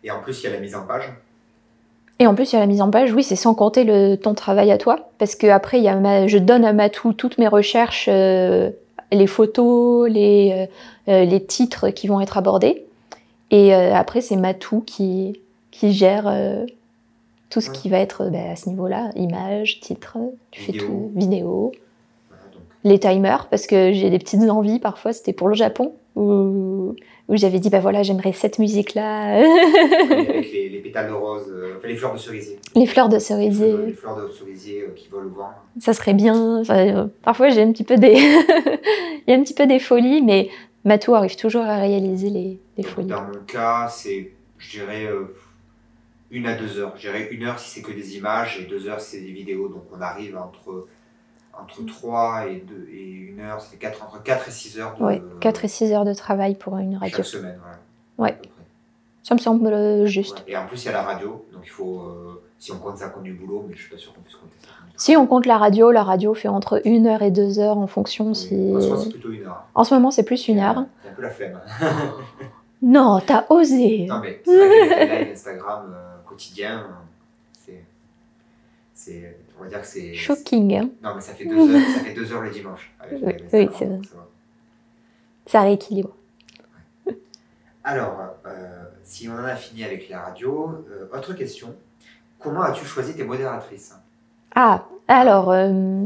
Et 0.03 0.11
en 0.11 0.19
plus, 0.19 0.41
il 0.41 0.45
y 0.45 0.47
a 0.47 0.53
la 0.53 0.59
mise 0.59 0.75
en 0.75 0.85
page. 0.85 1.13
Et 2.19 2.27
en 2.27 2.35
plus, 2.35 2.51
il 2.51 2.55
y 2.55 2.57
a 2.57 2.61
la 2.61 2.67
mise 2.67 2.81
en 2.81 2.89
page, 2.89 3.13
oui, 3.13 3.23
c'est 3.23 3.35
sans 3.35 3.53
compter 3.53 3.83
le, 3.83 4.15
ton 4.15 4.33
travail 4.33 4.71
à 4.71 4.77
toi. 4.77 5.09
Parce 5.17 5.35
que 5.35 5.47
après, 5.47 5.77
il 5.77 5.83
y 5.83 5.89
a 5.89 6.27
je 6.27 6.37
donne 6.37 6.65
à 6.65 6.73
Matou 6.73 7.13
toutes 7.13 7.37
mes 7.37 7.47
recherches, 7.47 8.07
euh, 8.11 8.71
les 9.11 9.27
photos, 9.27 10.09
les, 10.09 10.67
les 11.07 11.45
titres 11.45 11.89
qui 11.89 12.07
vont 12.07 12.19
être 12.19 12.37
abordés. 12.37 12.85
Et 13.51 13.73
après, 13.73 14.21
c'est 14.21 14.35
Matou 14.35 14.81
qui, 14.81 15.39
qui 15.69 15.93
gère 15.93 16.25
tout 17.51 17.61
ce 17.61 17.69
qui 17.69 17.89
va 17.89 17.99
être 17.99 18.29
ben, 18.29 18.51
à 18.51 18.55
ce 18.55 18.69
niveau-là, 18.69 19.11
images, 19.15 19.79
titres, 19.79 20.17
tu 20.49 20.61
fais 20.61 20.73
tout, 20.73 21.11
vidéo 21.15 21.71
les 22.83 22.99
timers 22.99 23.47
parce 23.49 23.67
que 23.67 23.91
j'ai 23.91 24.09
des 24.09 24.19
petites 24.19 24.41
envies 24.49 24.79
parfois. 24.79 25.13
C'était 25.13 25.33
pour 25.33 25.47
le 25.47 25.55
Japon 25.55 25.93
où, 26.15 26.95
où 27.27 27.35
j'avais 27.35 27.59
dit 27.59 27.69
bah 27.69 27.79
voilà 27.79 28.03
j'aimerais 28.03 28.33
cette 28.33 28.59
musique 28.59 28.93
là. 28.93 29.35
avec 30.11 30.51
les, 30.51 30.79
pétales 30.79 31.07
de 31.07 31.13
rose, 31.13 31.47
euh, 31.49 31.79
les 31.83 31.95
fleurs 31.95 32.13
de 32.13 32.19
cerisier. 32.19 32.59
Les 32.75 32.85
fleurs 32.85 33.09
de 33.09 33.19
cerisier. 33.19 33.75
Les 33.85 33.93
fleurs 33.93 34.21
de 34.21 34.27
cerisier 34.29 34.81
euh, 34.81 34.93
qui 34.95 35.07
volent 35.09 35.29
au 35.29 35.39
vent. 35.39 35.51
Ça 35.79 35.93
serait 35.93 36.13
bien. 36.13 36.63
Euh, 36.69 37.07
parfois 37.23 37.49
j'ai 37.49 37.61
un 37.61 37.71
petit 37.71 37.83
peu 37.83 37.95
des, 37.95 38.13
il 39.27 39.31
y 39.31 39.33
a 39.33 39.35
un 39.35 39.43
petit 39.43 39.55
peu 39.55 39.65
des 39.65 39.79
folies, 39.79 40.21
mais 40.21 40.49
Matou 40.83 41.15
arrive 41.15 41.35
toujours 41.35 41.63
à 41.63 41.77
réaliser 41.77 42.29
les, 42.29 42.59
les 42.77 42.83
folies. 42.83 43.07
Dans 43.07 43.23
mon 43.23 43.43
cas, 43.47 43.87
c'est 43.89 44.31
je 44.57 44.79
dirais 44.79 45.07
une 46.31 46.47
à 46.47 46.55
deux 46.55 46.79
heures. 46.79 46.93
Je 46.95 47.01
dirais 47.01 47.29
une 47.31 47.43
heure 47.43 47.59
si 47.59 47.69
c'est 47.69 47.81
que 47.81 47.91
des 47.91 48.17
images 48.17 48.59
et 48.59 48.65
deux 48.65 48.87
heures 48.87 48.99
si 48.99 49.17
c'est 49.17 49.21
des 49.21 49.31
vidéos. 49.31 49.69
Donc 49.69 49.83
on 49.95 50.01
arrive 50.01 50.37
entre 50.37 50.87
entre 51.59 51.85
3 51.85 52.47
et, 52.47 52.63
2, 52.67 52.87
et 52.91 53.35
1 53.37 53.43
heure, 53.43 53.61
c'est 53.61 53.77
4, 53.77 54.03
entre 54.03 54.23
4 54.23 54.47
et 54.47 54.51
6 54.51 54.79
heures 54.79 54.95
de, 54.97 55.03
Oui, 55.03 55.21
4 55.39 55.65
et 55.65 55.67
6 55.67 55.91
heures 55.93 56.05
de 56.05 56.13
travail 56.13 56.55
pour 56.55 56.77
une 56.77 56.97
radio. 56.97 57.17
Chaque 57.17 57.25
semaine, 57.25 57.59
voilà. 57.61 58.31
Ouais. 58.33 58.37
Ça 59.23 59.35
me 59.35 59.39
semble 59.39 59.67
euh, 59.67 60.05
juste. 60.05 60.43
Et 60.47 60.57
en 60.57 60.65
plus, 60.65 60.83
il 60.83 60.87
y 60.87 60.89
a 60.89 60.93
la 60.93 61.03
radio, 61.03 61.45
donc 61.53 61.61
il 61.63 61.69
faut, 61.69 62.01
euh, 62.01 62.43
si 62.59 62.71
on 62.71 62.77
compte 62.77 62.97
ça 62.97 63.09
comme 63.09 63.23
du 63.23 63.33
boulot, 63.33 63.65
mais 63.67 63.75
je 63.75 63.81
suis 63.81 63.89
pas 63.89 63.97
sûr 63.97 64.13
qu'on 64.13 64.21
puisse 64.21 64.35
compter 64.35 64.55
ça. 64.61 64.69
Si 64.97 65.15
on 65.15 65.25
compte 65.25 65.45
la 65.45 65.57
radio, 65.57 65.91
la 65.91 66.03
radio 66.03 66.33
fait 66.33 66.49
entre 66.49 66.81
1 66.85 67.05
heure 67.05 67.21
et 67.21 67.31
2 67.31 67.59
heures 67.59 67.77
en 67.77 67.87
fonction 67.87 68.33
si. 68.33 68.53
En 68.75 68.79
ce 68.81 68.89
moment, 68.89 69.01
c'est 69.01 69.09
plutôt 69.09 69.29
1 69.29 69.47
heure. 69.47 69.63
En 69.73 69.83
ce 69.83 69.93
moment, 69.93 70.11
c'est 70.11 70.23
plus 70.23 70.49
1 70.49 70.57
heure. 70.57 70.85
C'est 71.01 71.09
un 71.09 71.13
peu 71.13 71.21
la 71.21 71.29
flemme. 71.29 71.61
non, 72.81 73.21
t'as 73.25 73.45
osé. 73.49 74.05
Non, 74.09 74.19
mais 74.19 74.41
c'est 74.43 74.57
vrai 74.57 75.25
que 75.27 75.31
Instagram 75.31 75.93
euh, 75.95 76.15
quotidien, 76.27 76.87
c'est. 78.93 79.37
Va 79.63 79.69
dire 79.69 79.81
que 79.81 79.87
c'est. 79.87 80.13
Shocking. 80.13 80.75
Hein 80.75 80.89
non, 81.01 81.15
mais 81.15 81.21
ça 81.21 81.33
fait, 81.33 81.45
deux 81.45 81.75
heures, 81.75 81.81
ça 81.93 81.99
fait 82.01 82.13
deux 82.13 82.33
heures 82.33 82.41
le 82.41 82.49
dimanche. 82.49 82.93
oui, 83.11 83.33
oui 83.53 83.69
c'est 83.77 83.85
vrai. 83.85 83.99
Ça 85.45 85.61
rééquilibre. 85.61 86.11
Alors, 87.83 88.17
euh, 88.45 88.83
si 89.03 89.27
on 89.27 89.33
en 89.33 89.43
a 89.43 89.55
fini 89.55 89.83
avec 89.83 90.07
la 90.09 90.21
radio, 90.21 90.85
euh, 90.89 91.17
autre 91.17 91.33
question. 91.33 91.75
Comment 92.39 92.61
as-tu 92.61 92.85
choisi 92.85 93.13
tes 93.13 93.23
modératrices? 93.23 93.93
Ah, 94.55 94.85
alors, 95.07 95.51
euh, 95.51 96.03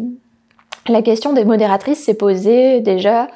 la 0.88 1.02
question 1.02 1.34
des 1.34 1.46
modératrices 1.46 2.04
s'est 2.04 2.14
posée 2.14 2.82
déjà 2.82 3.28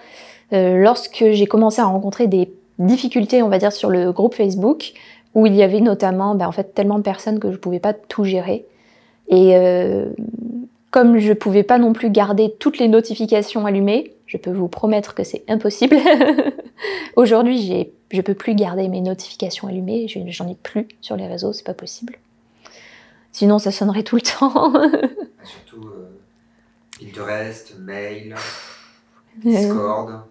lorsque 0.53 1.23
j'ai 1.31 1.47
commencé 1.47 1.79
à 1.79 1.85
rencontrer 1.85 2.27
des 2.27 2.53
difficultés, 2.77 3.41
on 3.41 3.47
va 3.47 3.57
dire, 3.57 3.71
sur 3.71 3.89
le 3.89 4.11
groupe 4.11 4.35
Facebook, 4.35 4.91
où 5.33 5.45
il 5.45 5.55
y 5.55 5.63
avait 5.63 5.79
notamment 5.79 6.35
bah, 6.35 6.45
en 6.45 6.51
fait, 6.51 6.73
tellement 6.75 6.97
de 6.97 7.03
personnes 7.03 7.39
que 7.39 7.49
je 7.49 7.53
ne 7.53 7.59
pouvais 7.59 7.79
pas 7.79 7.93
tout 7.93 8.25
gérer. 8.25 8.65
Et 9.31 9.55
euh, 9.55 10.09
comme 10.91 11.17
je 11.17 11.29
ne 11.29 11.33
pouvais 11.33 11.63
pas 11.63 11.79
non 11.79 11.93
plus 11.93 12.11
garder 12.11 12.53
toutes 12.59 12.77
les 12.77 12.89
notifications 12.89 13.65
allumées, 13.65 14.13
je 14.27 14.37
peux 14.37 14.51
vous 14.51 14.67
promettre 14.67 15.15
que 15.15 15.23
c'est 15.23 15.43
impossible. 15.47 15.95
Aujourd'hui, 17.15 17.87
je 18.11 18.17
ne 18.17 18.21
peux 18.21 18.33
plus 18.33 18.55
garder 18.55 18.89
mes 18.89 18.99
notifications 18.99 19.69
allumées, 19.69 20.07
j'en 20.07 20.47
ai 20.49 20.55
plus 20.55 20.87
sur 20.99 21.15
les 21.15 21.27
réseaux, 21.27 21.53
c'est 21.53 21.65
pas 21.65 21.73
possible. 21.73 22.17
Sinon, 23.31 23.57
ça 23.57 23.71
sonnerait 23.71 24.03
tout 24.03 24.17
le 24.17 24.21
temps. 24.21 24.73
Surtout, 25.43 25.87
euh, 25.87 26.19
il 26.99 27.13
te 27.13 27.21
reste 27.21 27.79
mail, 27.79 28.35
Discord, 29.37 30.23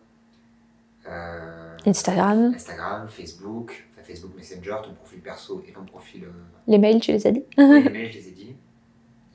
euh, 1.09 1.77
Instagram, 1.87 2.53
Instagram, 2.55 3.09
Facebook, 3.09 3.89
Facebook 4.03 4.33
Messenger, 4.37 4.77
ton 4.85 4.93
profil 4.93 5.21
perso 5.21 5.65
et 5.67 5.73
ton 5.73 5.85
profil. 5.85 6.27
Les 6.67 6.77
mails, 6.77 7.01
tu 7.01 7.13
les 7.13 7.27
as 7.27 7.31
dit? 7.31 7.45
Les 7.57 7.65
mails, 7.65 8.13
je 8.13 8.19
les 8.19 8.29
ai 8.29 8.33
dit 8.33 8.57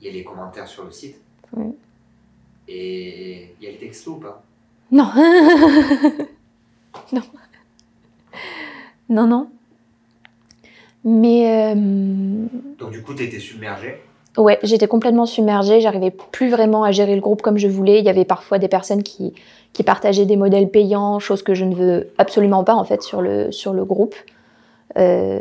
il 0.00 0.06
y 0.06 0.10
a 0.10 0.12
les 0.12 0.24
commentaires 0.24 0.68
sur 0.68 0.84
le 0.84 0.90
site. 0.90 1.20
Et 2.68 3.54
il 3.60 3.64
y 3.64 3.68
a 3.68 3.70
les 3.70 3.78
textos 3.78 4.16
ou 4.16 4.20
pas? 4.20 4.42
Non. 4.90 5.10
non. 7.12 7.22
Non, 9.08 9.26
non. 9.26 9.48
Mais. 11.04 11.74
Euh, 11.74 12.46
Donc, 12.78 12.90
du 12.90 13.02
coup, 13.02 13.14
tu 13.14 13.22
étais 13.22 13.38
submergée 13.38 14.00
Ouais, 14.36 14.58
j'étais 14.62 14.88
complètement 14.88 15.24
submergée. 15.24 15.80
J'arrivais 15.80 16.10
plus 16.10 16.50
vraiment 16.50 16.84
à 16.84 16.92
gérer 16.92 17.14
le 17.14 17.22
groupe 17.22 17.40
comme 17.40 17.56
je 17.56 17.68
voulais. 17.68 18.00
Il 18.00 18.04
y 18.04 18.10
avait 18.10 18.26
parfois 18.26 18.58
des 18.58 18.68
personnes 18.68 19.02
qui, 19.02 19.32
qui 19.72 19.82
partageaient 19.82 20.26
des 20.26 20.36
modèles 20.36 20.68
payants, 20.68 21.18
chose 21.20 21.42
que 21.42 21.54
je 21.54 21.64
ne 21.64 21.74
veux 21.74 22.10
absolument 22.18 22.62
pas 22.62 22.74
en 22.74 22.84
fait 22.84 23.02
sur 23.02 23.22
le, 23.22 23.50
sur 23.50 23.72
le 23.72 23.84
groupe. 23.84 24.14
Euh, 24.98 25.40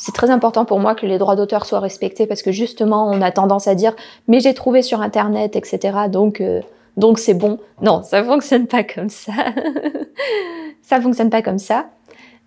c'est 0.00 0.14
très 0.14 0.30
important 0.30 0.64
pour 0.64 0.80
moi 0.80 0.94
que 0.94 1.04
les 1.04 1.18
droits 1.18 1.36
d'auteur 1.36 1.66
soient 1.66 1.78
respectés 1.78 2.26
parce 2.26 2.40
que 2.40 2.52
justement, 2.52 3.06
on 3.10 3.20
a 3.20 3.30
tendance 3.30 3.68
à 3.68 3.74
dire 3.74 3.94
mais 4.28 4.40
j'ai 4.40 4.54
trouvé 4.54 4.80
sur 4.80 5.02
internet, 5.02 5.56
etc. 5.56 5.98
Donc 6.10 6.40
euh, 6.40 6.62
donc 6.96 7.18
c'est 7.18 7.34
bon. 7.34 7.58
Non, 7.82 8.02
ça 8.02 8.24
fonctionne 8.24 8.66
pas 8.66 8.82
comme 8.82 9.10
ça. 9.10 9.32
ça 10.82 11.02
fonctionne 11.02 11.28
pas 11.28 11.42
comme 11.42 11.58
ça. 11.58 11.90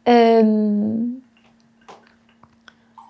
Euh, 0.10 0.96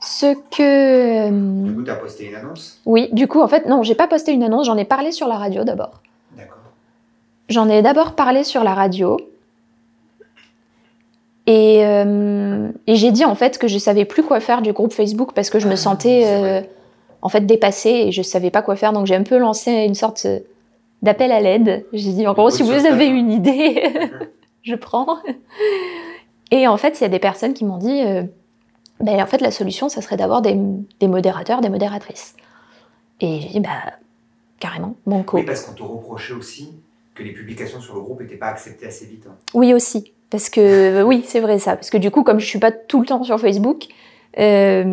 ce 0.01 0.35
que. 0.51 1.29
Euh, 1.29 1.63
du 1.63 1.75
coup, 1.75 1.83
tu 1.83 1.91
as 1.91 1.95
posté 1.95 2.25
une 2.27 2.35
annonce? 2.35 2.81
Oui, 2.85 3.09
du 3.13 3.27
coup, 3.27 3.41
en 3.41 3.47
fait, 3.47 3.65
non, 3.65 3.81
j'ai 3.81 3.95
pas 3.95 4.09
posté 4.09 4.33
une 4.33 4.43
annonce, 4.43 4.65
j'en 4.65 4.77
ai 4.77 4.85
parlé 4.85 5.13
sur 5.13 5.29
la 5.29 5.37
radio 5.37 5.63
d'abord. 5.63 6.01
D'accord. 6.35 6.57
J'en 7.47 7.69
ai 7.69 7.81
d'abord 7.81 8.13
parlé 8.13 8.43
sur 8.43 8.65
la 8.65 8.73
radio. 8.73 9.17
Euh, 11.49 12.69
et, 12.87 12.95
j'ai 12.95 13.11
dit 13.11 13.25
en 13.25 13.35
fait 13.35 13.57
que 13.57 13.67
je 13.67 13.77
savais 13.77 14.05
plus 14.05 14.23
quoi 14.23 14.39
faire 14.39 14.61
du 14.61 14.71
groupe 14.71 14.93
Facebook 14.93 15.33
parce 15.33 15.49
que 15.49 15.59
je 15.59 15.67
me 15.67 15.73
ah, 15.73 15.77
sentais 15.77 16.23
euh, 16.25 16.61
en 17.21 17.27
fait 17.27 17.41
dépassée 17.41 17.89
et 17.89 18.11
je 18.11 18.21
savais 18.21 18.49
pas 18.49 18.61
quoi 18.61 18.75
faire. 18.75 18.93
Donc 18.93 19.07
j'ai 19.07 19.15
un 19.15 19.23
peu 19.23 19.37
lancé 19.37 19.71
une 19.71 19.95
sorte 19.95 20.25
d'appel 21.01 21.31
à 21.31 21.41
l'aide. 21.41 21.85
J'ai 21.91 22.13
dit 22.13 22.25
en 22.27 22.33
gros 22.33 22.49
si 22.49 22.63
vous 22.63 22.71
avez 22.71 23.07
une 23.07 23.29
idée, 23.29 23.83
je 24.63 24.75
prends. 24.75 25.17
Et 26.51 26.67
en 26.67 26.77
fait 26.77 27.01
il 27.01 27.03
y 27.03 27.05
a 27.05 27.09
des 27.09 27.19
personnes 27.19 27.53
qui 27.53 27.65
m'ont 27.65 27.77
dit 27.77 28.03
euh, 28.03 28.23
ben, 29.01 29.21
en 29.21 29.27
fait 29.27 29.41
la 29.41 29.51
solution 29.51 29.89
ça 29.89 30.01
serait 30.01 30.17
d'avoir 30.17 30.41
des, 30.41 30.57
des, 31.01 31.07
modérateurs, 31.07 31.59
des 31.59 31.69
modératrices. 31.69 32.35
Et 33.19 33.41
j'ai 33.41 33.49
dit 33.49 33.59
bah 33.59 33.93
carrément, 34.59 34.95
banco. 35.05 35.37
Oui, 35.37 35.43
parce 35.43 35.63
qu'on 35.63 35.73
te 35.73 35.83
reprochait 35.83 36.33
aussi 36.33 36.69
que 37.13 37.21
les 37.21 37.33
publications 37.33 37.81
sur 37.81 37.95
le 37.95 38.01
groupe 38.01 38.21
n'étaient 38.21 38.37
pas 38.37 38.47
acceptées 38.47 38.87
assez 38.87 39.05
vite. 39.05 39.25
hein. 39.29 39.35
Oui 39.53 39.73
aussi, 39.73 40.13
parce 40.33 40.49
que 40.49 41.03
oui, 41.03 41.23
c'est 41.27 41.39
vrai 41.41 41.59
ça, 41.59 41.75
parce 41.75 41.91
que 41.91 41.97
du 41.97 42.09
coup, 42.09 42.23
comme 42.23 42.39
je 42.39 42.47
suis 42.47 42.57
pas 42.57 42.71
tout 42.71 42.99
le 42.99 43.05
temps 43.05 43.23
sur 43.23 43.39
Facebook, 43.39 43.83
euh, 44.39 44.83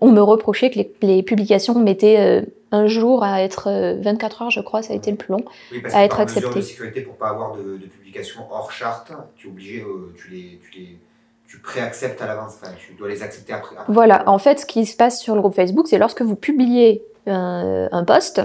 on 0.00 0.10
me 0.10 0.20
reprochait 0.20 0.68
que 0.68 0.80
les, 0.80 0.92
les 1.00 1.22
publications 1.22 1.78
mettaient 1.78 2.18
euh, 2.18 2.42
un 2.72 2.88
jour 2.88 3.22
à 3.22 3.40
être 3.40 3.68
euh, 3.70 4.00
24 4.02 4.42
heures, 4.42 4.50
je 4.50 4.60
crois, 4.60 4.82
ça 4.82 4.92
a 4.92 4.96
été 4.96 5.12
le 5.12 5.16
plus 5.16 5.30
long. 5.30 5.44
Oui, 5.70 5.80
parce 5.80 5.94
À 5.94 6.02
être 6.04 6.16
par 6.16 6.26
mesure 6.26 6.38
accepté. 6.38 6.58
de 6.58 6.64
sécurité, 6.64 7.00
pour 7.02 7.14
pas 7.14 7.28
avoir 7.28 7.54
de, 7.54 7.62
de 7.62 7.86
publications 7.86 8.40
hors 8.50 8.72
charte, 8.72 9.12
tu 9.36 9.46
es 9.46 9.50
obligé, 9.50 9.80
euh, 9.82 10.12
tu 10.18 10.30
les, 10.32 10.60
tu 10.68 10.80
les, 10.80 10.98
tu 11.46 11.60
préacceptes 11.60 12.20
à 12.20 12.26
l'avance. 12.26 12.58
Enfin, 12.60 12.72
tu 12.76 12.94
dois 12.94 13.08
les 13.08 13.22
accepter 13.22 13.52
après. 13.52 13.76
après. 13.76 13.92
Voilà, 13.92 14.28
en 14.28 14.38
fait, 14.38 14.58
ce 14.58 14.66
qui 14.66 14.86
se 14.86 14.96
passe 14.96 15.22
sur 15.22 15.36
le 15.36 15.40
groupe 15.40 15.54
Facebook, 15.54 15.86
c'est 15.86 15.98
lorsque 15.98 16.22
vous 16.22 16.34
publiez 16.34 17.04
un, 17.28 17.88
un 17.92 18.02
post, 18.02 18.42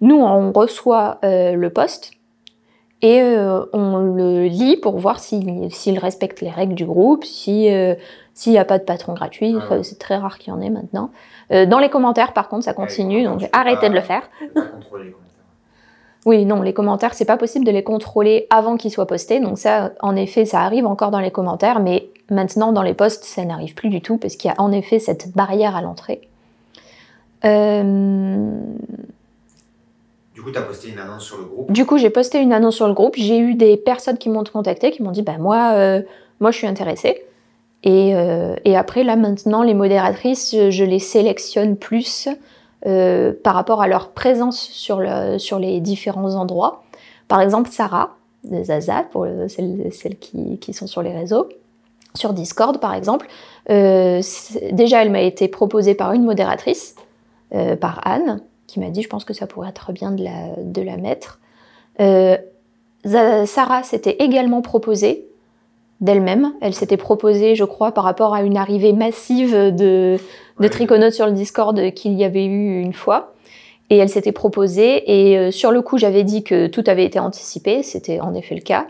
nous, 0.00 0.20
on 0.20 0.52
reçoit 0.52 1.18
euh, 1.24 1.54
le 1.56 1.70
post 1.70 2.12
et 3.02 3.20
euh, 3.20 3.64
on 3.72 3.96
le 3.98 4.46
lit 4.46 4.76
pour 4.76 4.96
voir 4.98 5.18
s'il 5.18 5.98
respecte 5.98 6.40
les 6.40 6.50
règles 6.50 6.74
du 6.74 6.84
groupe, 6.84 7.24
si, 7.24 7.68
euh, 7.68 7.94
s'il 8.32 8.52
n'y 8.52 8.58
a 8.58 8.64
pas 8.64 8.78
de 8.78 8.84
patron 8.84 9.12
gratuit. 9.14 9.56
Ouais. 9.56 9.82
C'est 9.82 9.98
très 9.98 10.16
rare 10.16 10.38
qu'il 10.38 10.52
y 10.52 10.56
en 10.56 10.60
ait 10.60 10.70
maintenant. 10.70 11.10
Euh, 11.50 11.66
dans 11.66 11.80
les 11.80 11.90
commentaires, 11.90 12.32
par 12.32 12.48
contre, 12.48 12.64
ça 12.64 12.74
continue, 12.74 13.24
donc 13.24 13.48
arrêtez 13.52 13.80
pas- 13.80 13.88
de 13.88 13.94
le 13.94 14.00
faire. 14.00 14.22
Pas 14.38 14.44
les 14.44 14.70
commentaires. 14.70 15.08
Oui, 16.24 16.44
non, 16.46 16.62
les 16.62 16.72
commentaires, 16.72 17.14
c'est 17.14 17.24
pas 17.24 17.36
possible 17.36 17.64
de 17.64 17.72
les 17.72 17.82
contrôler 17.82 18.46
avant 18.48 18.76
qu'ils 18.76 18.92
soient 18.92 19.08
postés. 19.08 19.40
Donc 19.40 19.58
ça, 19.58 19.90
en 19.98 20.14
effet, 20.14 20.44
ça 20.44 20.60
arrive 20.60 20.86
encore 20.86 21.10
dans 21.10 21.18
les 21.18 21.32
commentaires, 21.32 21.80
mais 21.80 22.10
maintenant 22.30 22.70
dans 22.70 22.82
les 22.82 22.94
posts, 22.94 23.24
ça 23.24 23.44
n'arrive 23.44 23.74
plus 23.74 23.88
du 23.88 24.00
tout 24.00 24.18
parce 24.18 24.36
qu'il 24.36 24.48
y 24.48 24.54
a 24.54 24.60
en 24.60 24.70
effet 24.70 25.00
cette 25.00 25.32
barrière 25.34 25.74
à 25.74 25.82
l'entrée. 25.82 26.20
Euh, 27.44 28.52
tu 30.52 30.58
as 30.58 30.62
posté 30.62 30.88
une 30.90 30.98
annonce 30.98 31.24
sur 31.24 31.38
le 31.38 31.44
groupe? 31.44 31.72
du 31.72 31.86
coup, 31.86 31.98
j'ai 31.98 32.10
posté 32.10 32.40
une 32.40 32.52
annonce 32.52 32.76
sur 32.76 32.86
le 32.86 32.94
groupe. 32.94 33.14
J'ai 33.16 33.38
eu 33.38 33.54
des 33.54 33.76
personnes 33.76 34.18
qui 34.18 34.28
m'ont 34.28 34.44
contacté, 34.44 34.90
qui 34.90 35.02
m'ont 35.02 35.10
dit, 35.10 35.22
bah 35.22 35.38
moi, 35.38 35.72
euh, 35.74 36.02
moi, 36.40 36.50
je 36.50 36.58
suis 36.58 36.66
intéressée. 36.66 37.24
Et, 37.84 38.14
euh, 38.14 38.54
et 38.64 38.76
après, 38.76 39.02
là, 39.02 39.16
maintenant, 39.16 39.62
les 39.62 39.74
modératrices, 39.74 40.54
je, 40.70 40.84
les 40.84 40.98
sélectionne 40.98 41.76
plus 41.76 42.28
euh, 42.86 43.32
par 43.42 43.54
rapport 43.54 43.82
à 43.82 43.88
leur 43.88 44.10
présence 44.10 44.60
sur, 44.60 45.00
le, 45.00 45.38
sur 45.38 45.58
les 45.58 45.80
différents 45.80 46.34
endroits. 46.34 46.84
Par 47.28 47.40
exemple, 47.40 47.70
Sarah, 47.70 48.16
Zaza, 48.62 49.04
pour 49.10 49.24
le- 49.24 49.48
celles, 49.48 50.18
qui, 50.20 50.58
qui 50.58 50.72
sont 50.72 50.86
sur 50.86 51.02
les 51.02 51.12
réseaux, 51.12 51.48
sur 52.14 52.34
Discord, 52.34 52.78
par 52.78 52.94
exemple. 52.94 53.26
déjà, 53.68 55.02
elle 55.02 55.10
m'a 55.10 55.22
été 55.22 55.48
proposée 55.48 55.94
par 55.94 56.12
une 56.12 56.24
modératrice, 56.24 56.94
par 57.80 58.00
Anne, 58.04 58.40
qui 58.72 58.80
m'a 58.80 58.88
dit, 58.90 59.02
je 59.02 59.08
pense 59.08 59.24
que 59.24 59.34
ça 59.34 59.46
pourrait 59.46 59.68
être 59.68 59.92
bien 59.92 60.10
de 60.12 60.24
la, 60.24 60.56
de 60.62 60.80
la 60.82 60.96
mettre. 60.96 61.40
Euh, 62.00 62.36
Sarah 63.04 63.82
s'était 63.82 64.16
également 64.20 64.62
proposée 64.62 65.26
d'elle-même. 66.00 66.52
Elle 66.60 66.74
s'était 66.74 66.96
proposée, 66.96 67.54
je 67.54 67.64
crois, 67.64 67.92
par 67.92 68.04
rapport 68.04 68.34
à 68.34 68.42
une 68.42 68.56
arrivée 68.56 68.92
massive 68.92 69.52
de, 69.54 70.16
de 70.60 70.68
triconautes 70.68 71.12
sur 71.12 71.26
le 71.26 71.32
Discord 71.32 71.78
qu'il 71.94 72.14
y 72.14 72.24
avait 72.24 72.44
eu 72.46 72.80
une 72.80 72.92
fois. 72.92 73.34
Et 73.90 73.98
elle 73.98 74.08
s'était 74.08 74.32
proposée, 74.32 75.02
et 75.30 75.38
euh, 75.38 75.50
sur 75.50 75.70
le 75.70 75.82
coup, 75.82 75.98
j'avais 75.98 76.24
dit 76.24 76.44
que 76.44 76.66
tout 76.66 76.82
avait 76.86 77.04
été 77.04 77.18
anticipé, 77.18 77.82
c'était 77.82 78.20
en 78.20 78.32
effet 78.34 78.54
le 78.54 78.62
cas. 78.62 78.86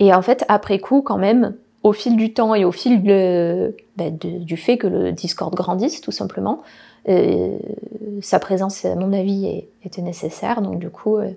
Et 0.00 0.12
en 0.12 0.20
fait, 0.22 0.44
après 0.48 0.80
coup, 0.80 1.00
quand 1.00 1.18
même, 1.18 1.54
au 1.84 1.92
fil 1.92 2.16
du 2.16 2.32
temps 2.32 2.54
et 2.54 2.64
au 2.64 2.72
fil 2.72 3.04
de- 3.04 3.76
bah, 3.96 4.10
de- 4.10 4.38
du 4.38 4.56
fait 4.56 4.78
que 4.78 4.88
le 4.88 5.12
Discord 5.12 5.54
grandisse, 5.54 6.00
tout 6.00 6.10
simplement, 6.10 6.58
euh, 6.60 6.91
sa 7.06 8.38
présence, 8.38 8.84
à 8.84 8.94
mon 8.94 9.12
avis, 9.12 9.64
était 9.84 10.02
nécessaire. 10.02 10.62
Donc, 10.62 10.78
du 10.78 10.90
coup, 10.90 11.16
euh, 11.16 11.30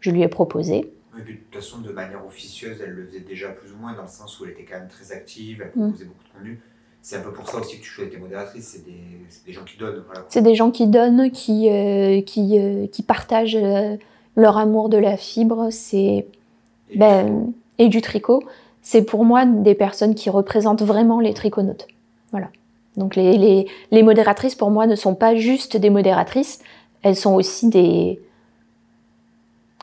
je 0.00 0.10
lui 0.10 0.22
ai 0.22 0.28
proposé. 0.28 0.92
Puis 1.24 1.34
de 1.34 1.38
toute 1.38 1.54
façon, 1.54 1.78
de 1.78 1.90
manière 1.92 2.24
officieuse, 2.26 2.78
elle 2.84 2.90
le 2.90 3.06
faisait 3.06 3.20
déjà 3.20 3.48
plus 3.48 3.72
ou 3.72 3.76
moins, 3.76 3.94
dans 3.94 4.02
le 4.02 4.08
sens 4.08 4.38
où 4.38 4.44
elle 4.44 4.50
était 4.50 4.64
quand 4.64 4.78
même 4.78 4.88
très 4.88 5.12
active, 5.12 5.62
elle 5.62 5.68
Mm. 5.68 5.86
proposait 5.86 6.04
beaucoup 6.04 6.24
de 6.24 6.32
contenu. 6.34 6.60
C'est 7.00 7.16
un 7.16 7.20
peu 7.20 7.32
pour 7.32 7.48
ça 7.48 7.58
aussi 7.58 7.78
que 7.78 7.84
tu 7.84 7.88
choisis 7.88 8.12
tes 8.12 8.18
modératrices, 8.20 8.66
c'est 8.66 8.84
des, 8.84 9.52
gens 9.52 9.62
qui 9.64 9.78
donnent. 9.78 10.02
Voilà. 10.06 10.26
C'est 10.28 10.42
des 10.42 10.54
gens 10.56 10.70
qui 10.72 10.88
donnent, 10.88 11.30
qui, 11.30 11.70
euh, 11.70 12.20
qui, 12.20 12.58
euh, 12.58 12.86
qui 12.88 13.02
partagent 13.02 13.56
euh, 13.56 13.96
leur 14.34 14.58
amour 14.58 14.88
de 14.88 14.98
la 14.98 15.16
fibre 15.16 15.68
c'est, 15.70 16.26
Et 16.90 16.98
ben, 16.98 17.52
et 17.78 17.88
du 17.88 18.00
tricot. 18.00 18.42
C'est 18.82 19.02
pour 19.02 19.24
moi 19.24 19.46
des 19.46 19.74
personnes 19.74 20.14
qui 20.14 20.30
représentent 20.30 20.82
vraiment 20.82 21.20
les 21.20 21.32
triconautes. 21.32 21.86
Voilà. 22.32 22.50
Donc 22.96 23.14
les, 23.14 23.66
les, 23.90 24.02
modératrices, 24.02 24.54
pour 24.54 24.70
moi, 24.70 24.86
ne 24.86 24.96
sont 24.96 25.14
pas 25.14 25.34
juste 25.36 25.76
des 25.76 25.90
modératrices, 25.90 26.60
elles 27.02 27.16
sont 27.16 27.34
aussi 27.34 27.68
des. 27.68 28.20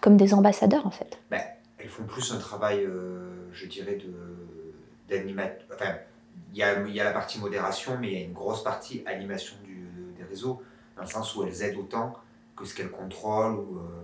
comme 0.01 0.17
des 0.17 0.33
ambassadeurs, 0.33 0.85
en 0.87 0.91
fait. 0.91 1.19
ben, 1.29 1.41
elles 1.77 1.89
font 1.89 2.03
plus 2.03 2.31
un 2.33 2.39
travail, 2.39 2.83
euh, 2.83 3.49
je 3.51 3.67
dirais, 3.67 3.95
de, 3.95 4.13
d'animat- 5.09 5.57
Enfin, 5.73 5.95
il 6.53 6.57
y 6.57 6.93
y 6.93 6.99
a 6.99 7.03
la 7.03 7.11
partie 7.11 7.39
modération, 7.39 7.97
mais 7.99 8.11
il 8.11 8.19
y 8.19 8.21
a 8.21 8.25
une 8.25 8.33
grosse 8.33 8.63
partie 8.63 9.03
animation 9.05 9.55
du, 9.63 9.87
des 10.17 10.23
réseaux, 10.23 10.61
dans 10.95 11.03
le 11.03 11.07
sens 11.09 11.35
où 11.35 11.43
elles 11.43 11.61
aident 11.61 11.77
autant 11.77 12.13
que 12.55 12.65
ce 12.65 12.73
qu'elles 12.75 12.91
contrôlent. 12.91 13.55
Ou, 13.55 13.77
euh, 13.77 14.02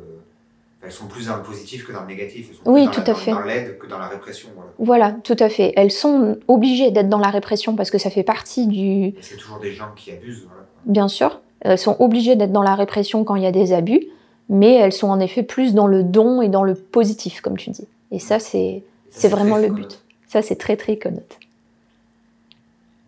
elles 0.82 0.92
sont 0.92 1.08
plus 1.08 1.28
dans 1.28 1.36
le 1.38 1.44
positif 1.44 1.86
que 1.86 1.92
dans 1.92 2.02
le 2.02 2.08
négatif. 2.08 2.48
Elles 2.50 2.56
sont 2.56 2.64
plus 2.64 2.72
Oui, 2.72 2.86
dans 2.86 2.92
tout 2.92 3.00
la- 3.02 3.04
à 3.04 3.14
dans- 3.14 3.16
fait. 3.16 3.32
Dans 3.32 3.42
l'aide 3.42 3.78
que 3.78 3.88
dans 3.88 4.00
la 4.00 4.08
répression. 4.08 4.50
Voilà. 4.56 4.72
Voilà, 4.80 5.12
tout 5.24 5.36
à 5.40 5.50
fait. 5.50 5.74
Elles 5.76 5.92
sont 5.92 6.38
obligées 6.48 6.92
d'être 6.92 7.10
dans 7.10 7.20
la 7.20 7.30
répression 7.30 7.76
parce 7.76 7.92
que 7.92 7.98
ça 7.98 8.10
fait 8.10 8.24
partie 8.24 8.68
du, 8.68 9.14
a 9.20 9.38
toujours 9.38 9.60
des 9.60 9.74
gens 9.74 9.92
qui 9.96 10.12
abusent. 10.12 10.46
Voilà. 10.48 10.64
Bien 10.86 11.08
sûr, 11.10 11.42
elles 11.62 11.78
sont 11.78 11.98
obligées 12.00 12.36
d'être 12.36 12.54
dans 12.54 12.62
la 12.64 12.76
répression 12.76 13.24
quand 13.26 13.36
il 13.36 13.44
y 13.44 13.48
a 13.48 13.52
des 13.52 13.74
abus, 13.74 14.02
mais 14.48 14.74
elles 14.76 14.94
sont 14.94 15.10
en 15.10 15.20
effet 15.20 15.44
plus 15.44 15.74
dans 15.74 15.86
le 15.88 16.04
don 16.04 16.42
et 16.42 16.48
dans 16.50 16.64
le 16.64 16.76
positif, 16.76 17.42
comme 17.42 17.58
tu 17.58 17.70
dis. 17.72 17.88
Et 18.12 18.20
ça, 18.20 18.40
c'est 18.40 18.84
c'est 19.10 19.28
vraiment 19.28 19.58
le 19.58 19.68
but. 19.70 20.02
Ça, 20.28 20.42
c'est 20.42 20.56
très 20.56 20.78
très 20.78 20.98
connote. 20.98 21.40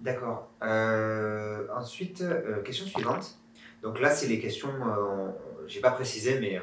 D'accord. 0.02 0.48
Euh, 0.64 1.66
ensuite, 1.78 2.22
euh, 2.22 2.62
question 2.64 2.86
suivante. 2.88 3.38
Donc 3.84 4.00
là, 4.00 4.10
c'est 4.10 4.28
les 4.28 4.40
questions, 4.40 4.70
euh, 4.70 5.28
j'ai 5.68 5.80
pas 5.80 5.92
précisé, 5.92 6.38
mais, 6.40 6.58
euh, 6.58 6.62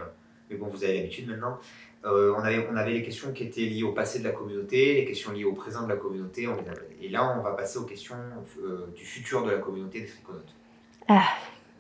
mais 0.50 0.56
bon, 0.56 0.66
vous 0.66 0.84
avez 0.84 0.98
l'habitude 0.98 1.28
maintenant. 1.28 1.58
Euh, 2.04 2.32
on, 2.36 2.40
avait, 2.40 2.66
on 2.70 2.76
avait 2.76 2.92
les 2.92 3.02
questions 3.02 3.32
qui 3.32 3.44
étaient 3.44 3.62
liées 3.62 3.82
au 3.82 3.92
passé 3.92 4.20
de 4.20 4.24
la 4.24 4.30
communauté, 4.30 4.94
les 4.94 5.04
questions 5.04 5.32
liées 5.32 5.44
au 5.44 5.52
présent 5.52 5.82
de 5.82 5.88
la 5.88 5.96
communauté. 5.96 6.46
On 6.46 6.56
Et 7.02 7.08
là, 7.08 7.36
on 7.36 7.42
va 7.42 7.52
passer 7.52 7.78
aux 7.78 7.84
questions 7.84 8.16
euh, 8.62 8.86
du 8.94 9.04
futur 9.04 9.44
de 9.44 9.50
la 9.50 9.58
communauté 9.58 10.00
des 10.00 10.06
triconautes. 10.06 10.54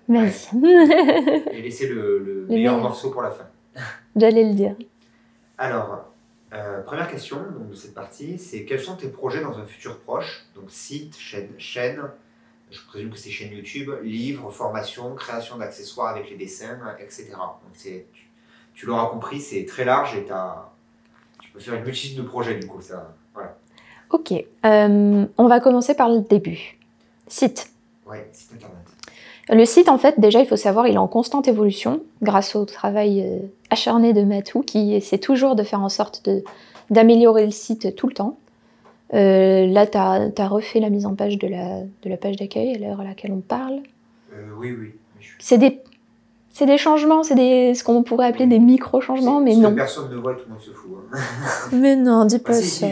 Vas-y. 0.08 1.52
Et 1.52 1.62
laisser 1.62 1.88
le, 1.88 2.18
le 2.18 2.18
Le 2.18 2.46
meilleur 2.46 2.74
meilleur. 2.74 2.80
morceau 2.80 3.10
pour 3.10 3.22
la 3.22 3.30
fin. 3.30 3.46
J'allais 4.16 4.44
le 4.44 4.54
dire. 4.54 4.74
Alors, 5.56 6.12
euh, 6.52 6.82
première 6.82 7.08
question 7.08 7.36
donc, 7.36 7.70
de 7.70 7.74
cette 7.74 7.94
partie, 7.94 8.38
c'est 8.38 8.64
quels 8.64 8.80
sont 8.80 8.96
tes 8.96 9.08
projets 9.08 9.42
dans 9.42 9.58
un 9.58 9.66
futur 9.66 9.98
proche? 10.00 10.46
Donc 10.54 10.70
site, 10.70 11.16
chaîne, 11.16 11.50
chaîne, 11.58 12.02
je 12.70 12.80
présume 12.86 13.10
que 13.10 13.18
c'est 13.18 13.30
chaîne 13.30 13.52
YouTube, 13.52 13.90
livres, 14.02 14.50
formation, 14.50 15.14
création 15.14 15.58
d'accessoires 15.58 16.08
avec 16.08 16.30
les 16.30 16.36
dessins, 16.36 16.78
etc. 16.98 17.28
Donc 17.32 17.72
c'est, 17.74 18.06
tu, 18.78 18.86
l'auras 18.86 19.06
compris, 19.06 19.40
c'est 19.40 19.64
très 19.64 19.84
large 19.84 20.14
et 20.14 20.24
tu 21.40 21.50
peux 21.50 21.58
faire 21.58 21.74
une 21.74 21.84
multitude 21.84 22.16
de 22.16 22.22
projets 22.22 22.54
du 22.54 22.66
coup. 22.66 22.80
Ça, 22.80 23.14
voilà. 23.34 23.56
Ok, 24.10 24.32
euh, 24.32 25.26
on 25.36 25.46
va 25.48 25.60
commencer 25.60 25.94
par 25.94 26.08
le 26.08 26.20
début. 26.20 26.78
Site. 27.26 27.70
Ouais, 28.06 28.28
site 28.32 28.52
internet. 28.54 28.78
Le 29.50 29.64
site, 29.64 29.88
en 29.88 29.96
fait, 29.96 30.20
déjà, 30.20 30.40
il 30.40 30.46
faut 30.46 30.56
savoir, 30.56 30.86
il 30.86 30.94
est 30.94 30.98
en 30.98 31.08
constante 31.08 31.48
évolution 31.48 32.02
grâce 32.22 32.54
au 32.54 32.66
travail 32.66 33.22
euh, 33.22 33.38
acharné 33.70 34.12
de 34.12 34.22
Matou 34.22 34.60
qui 34.60 34.94
essaie 34.94 35.18
toujours 35.18 35.56
de 35.56 35.62
faire 35.62 35.80
en 35.80 35.88
sorte 35.88 36.28
d'améliorer 36.90 37.46
le 37.46 37.50
site 37.50 37.96
tout 37.96 38.06
le 38.06 38.14
temps. 38.14 38.38
Euh, 39.14 39.66
là, 39.66 39.86
tu 39.86 39.96
as, 39.96 40.48
refait 40.48 40.80
la 40.80 40.90
mise 40.90 41.06
en 41.06 41.14
page 41.14 41.38
de 41.38 41.48
la, 41.48 41.80
de 41.80 42.10
la 42.10 42.18
page 42.18 42.36
d'accueil 42.36 42.74
à 42.74 42.78
l'heure 42.78 43.00
à 43.00 43.04
laquelle 43.04 43.32
on 43.32 43.40
parle. 43.40 43.80
Euh, 44.34 44.50
oui, 44.58 44.76
oui. 44.78 44.92
C'est 45.38 45.58
des, 45.58 45.80
c'est 46.58 46.66
des 46.66 46.76
changements, 46.76 47.22
c'est 47.22 47.36
des, 47.36 47.72
ce 47.76 47.84
qu'on 47.84 48.02
pourrait 48.02 48.26
appeler 48.26 48.46
des 48.46 48.58
micro-changements, 48.58 49.40
mais 49.40 49.52
ce 49.54 49.58
que 49.58 49.62
non. 49.62 49.74
personne 49.76 50.10
ne 50.10 50.16
voit 50.16 50.32
et 50.32 50.36
tout 50.36 50.42
le 50.48 50.54
monde 50.54 50.60
se 50.60 50.70
fout. 50.72 50.90
hein. 51.12 51.18
Mais 51.72 51.94
non, 51.94 52.24
dis 52.24 52.34
Ah, 52.40 52.46
pas 52.48 52.52
ça. 52.52 52.86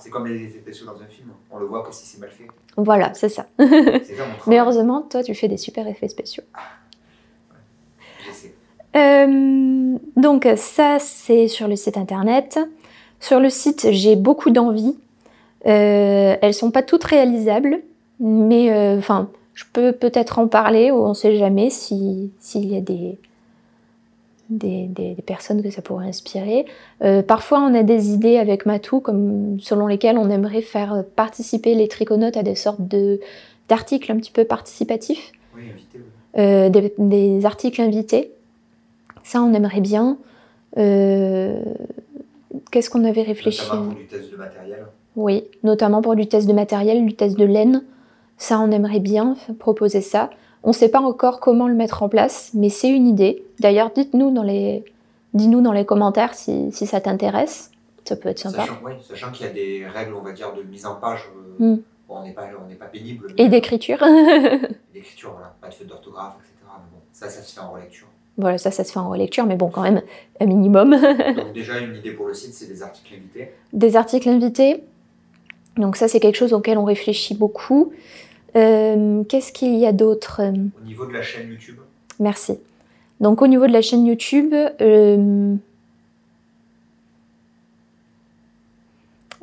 c'est 0.00 0.10
comme 0.10 0.26
les 0.26 0.42
effets 0.42 0.58
spéciaux 0.58 0.86
dans 0.86 1.00
un 1.00 1.06
film. 1.06 1.28
On 1.52 1.58
le 1.58 1.66
voit 1.66 1.84
que 1.84 1.94
si 1.94 2.04
c'est 2.06 2.18
mal 2.18 2.30
fait. 2.30 2.48
Voilà, 2.76 3.14
c'est 3.14 3.28
ça. 3.28 3.46
Mais 4.48 4.58
heureusement, 4.58 5.02
toi, 5.02 5.22
tu 5.22 5.32
fais 5.36 5.46
des 5.46 5.56
super 5.58 5.86
effets 5.86 6.08
spéciaux. 6.08 6.42
J'essaie. 8.26 8.52
Euh, 8.96 9.96
donc 10.16 10.48
ça, 10.56 10.96
c'est 10.98 11.46
sur 11.46 11.68
le 11.68 11.76
site 11.76 11.96
internet. 11.96 12.58
Sur 13.20 13.38
le 13.38 13.48
site, 13.48 13.86
j'ai 13.92 14.16
beaucoup 14.16 14.50
d'envies. 14.50 14.98
Euh, 15.66 16.34
elles 16.42 16.52
sont 16.54 16.72
pas 16.72 16.82
toutes 16.82 17.04
réalisables, 17.04 17.78
mais 18.18 18.72
euh, 18.72 18.98
enfin, 18.98 19.30
je 19.54 19.64
peux 19.72 19.92
peut-être 19.92 20.38
en 20.38 20.48
parler 20.48 20.90
ou 20.90 20.96
on 20.96 21.14
sait 21.14 21.36
jamais 21.36 21.70
si 21.70 22.30
s'il 22.40 22.66
y 22.72 22.76
a 22.76 22.80
des 22.80 23.18
des, 24.50 24.86
des- 24.88 25.14
des 25.14 25.22
personnes 25.22 25.62
que 25.62 25.70
ça 25.70 25.80
pourrait 25.80 26.06
inspirer. 26.06 26.66
Euh, 27.02 27.22
parfois, 27.22 27.60
on 27.60 27.74
a 27.74 27.82
des 27.82 28.10
idées 28.12 28.36
avec 28.36 28.66
Matou, 28.66 29.00
comme 29.00 29.58
selon 29.60 29.86
lesquelles 29.86 30.18
on 30.18 30.28
aimerait 30.28 30.60
faire 30.60 31.02
participer 31.16 31.74
les 31.74 31.88
triconautes 31.88 32.36
à 32.36 32.42
des 32.42 32.54
sortes 32.54 32.86
de 32.86 33.20
d'articles 33.70 34.12
un 34.12 34.16
petit 34.16 34.30
peu 34.30 34.44
participatifs 34.44 35.32
Oui, 35.56 35.62
invité. 35.72 35.98
oui. 35.98 36.40
euh, 36.42 36.68
des, 36.68 36.92
des 36.98 37.46
articles 37.46 37.80
invités 37.80 38.32
Ça, 39.22 39.40
on 39.42 39.54
aimerait 39.54 39.80
bien. 39.80 40.18
Euh, 40.76 41.62
Qu'est-ce 42.70 42.90
qu'on 42.90 43.04
avait 43.04 43.22
réfléchi? 43.22 43.62
Notamment 43.72 43.86
pour 43.94 43.96
du 44.02 44.06
test 44.06 44.30
de 44.32 44.36
matériel. 44.36 44.86
Oui, 45.16 45.44
notamment 45.62 46.02
pour 46.02 46.14
du 46.16 46.26
test 46.26 46.46
de 46.46 46.52
matériel, 46.52 47.06
du 47.06 47.14
test 47.14 47.38
de 47.38 47.44
laine. 47.46 47.82
Ça, 48.38 48.58
on 48.60 48.70
aimerait 48.70 49.00
bien 49.00 49.36
proposer 49.58 50.00
ça. 50.00 50.30
On 50.62 50.68
ne 50.68 50.74
sait 50.74 50.88
pas 50.88 51.00
encore 51.00 51.40
comment 51.40 51.68
le 51.68 51.74
mettre 51.74 52.02
en 52.02 52.08
place, 52.08 52.50
mais 52.54 52.68
c'est 52.68 52.88
une 52.88 53.06
idée. 53.06 53.44
D'ailleurs, 53.60 53.90
dites-nous 53.94 54.30
dans 54.32 54.42
les, 54.42 54.84
dis-nous 55.34 55.60
dans 55.60 55.72
les 55.72 55.84
commentaires 55.84 56.34
si, 56.34 56.70
si 56.72 56.86
ça 56.86 57.00
t'intéresse. 57.00 57.70
Ça 58.04 58.16
peut 58.16 58.28
être 58.28 58.38
sympa. 58.38 58.62
Sachant, 58.62 58.78
oui, 58.84 58.92
sachant 59.08 59.30
qu'il 59.32 59.46
y 59.46 59.48
a 59.48 59.52
des 59.52 59.86
règles, 59.86 60.14
on 60.14 60.20
va 60.22 60.32
dire, 60.32 60.52
de 60.54 60.62
mise 60.62 60.84
en 60.86 60.96
page. 60.96 61.30
euh, 61.36 61.40
Mm. 61.74 61.76
bon, 62.08 62.14
on 62.16 62.22
n'est 62.24 62.32
pas, 62.32 62.48
on 62.62 62.68
n'est 62.68 62.74
pas 62.74 62.86
pénible. 62.86 63.26
Et 63.38 63.44
mais- 63.44 63.48
d'écriture. 63.48 63.98
D'écriture, 64.92 65.30
voilà. 65.32 65.54
Pas 65.60 65.68
de 65.68 65.74
faute 65.74 65.86
d'orthographe, 65.86 66.34
etc. 66.40 66.54
Mais 66.76 66.90
bon, 66.92 66.98
ça, 67.12 67.28
ça 67.28 67.42
se 67.42 67.54
fait 67.54 67.60
en 67.60 67.70
relecture. 67.72 68.06
voilà, 68.36 68.58
ça, 68.58 68.70
ça 68.70 68.84
se 68.84 68.92
fait 68.92 68.98
en 68.98 69.08
relecture, 69.08 69.46
mais 69.46 69.56
bon, 69.56 69.68
quand 69.68 69.82
même, 69.82 70.02
un 70.40 70.46
minimum. 70.46 70.90
Donc 71.36 71.52
déjà, 71.54 71.78
une 71.78 71.94
idée 71.96 72.10
pour 72.10 72.26
le 72.26 72.34
site, 72.34 72.52
c'est 72.54 72.66
des 72.66 72.82
articles 72.82 73.14
invités. 73.14 73.52
Des 73.72 73.96
articles 73.96 74.28
invités. 74.28 74.82
Donc 75.76 75.96
ça, 75.96 76.08
c'est 76.08 76.20
quelque 76.20 76.36
chose 76.36 76.52
auquel 76.52 76.76
on 76.78 76.84
réfléchit 76.84 77.34
beaucoup. 77.34 77.92
Euh, 78.56 79.24
Qu'est-ce 79.24 79.52
qu'il 79.52 79.74
y 79.76 79.86
a 79.86 79.92
d'autre? 79.92 80.40
Au 80.42 80.84
niveau 80.84 81.06
de 81.06 81.12
la 81.12 81.22
chaîne 81.22 81.48
YouTube, 81.50 81.76
Merci. 82.20 82.58
Donc 83.20 83.42
au 83.42 83.46
niveau 83.46 83.66
de 83.66 83.72
la 83.72 83.82
chaîne 83.82 84.06
YouTube, 84.06 84.52
euh, 84.54 85.54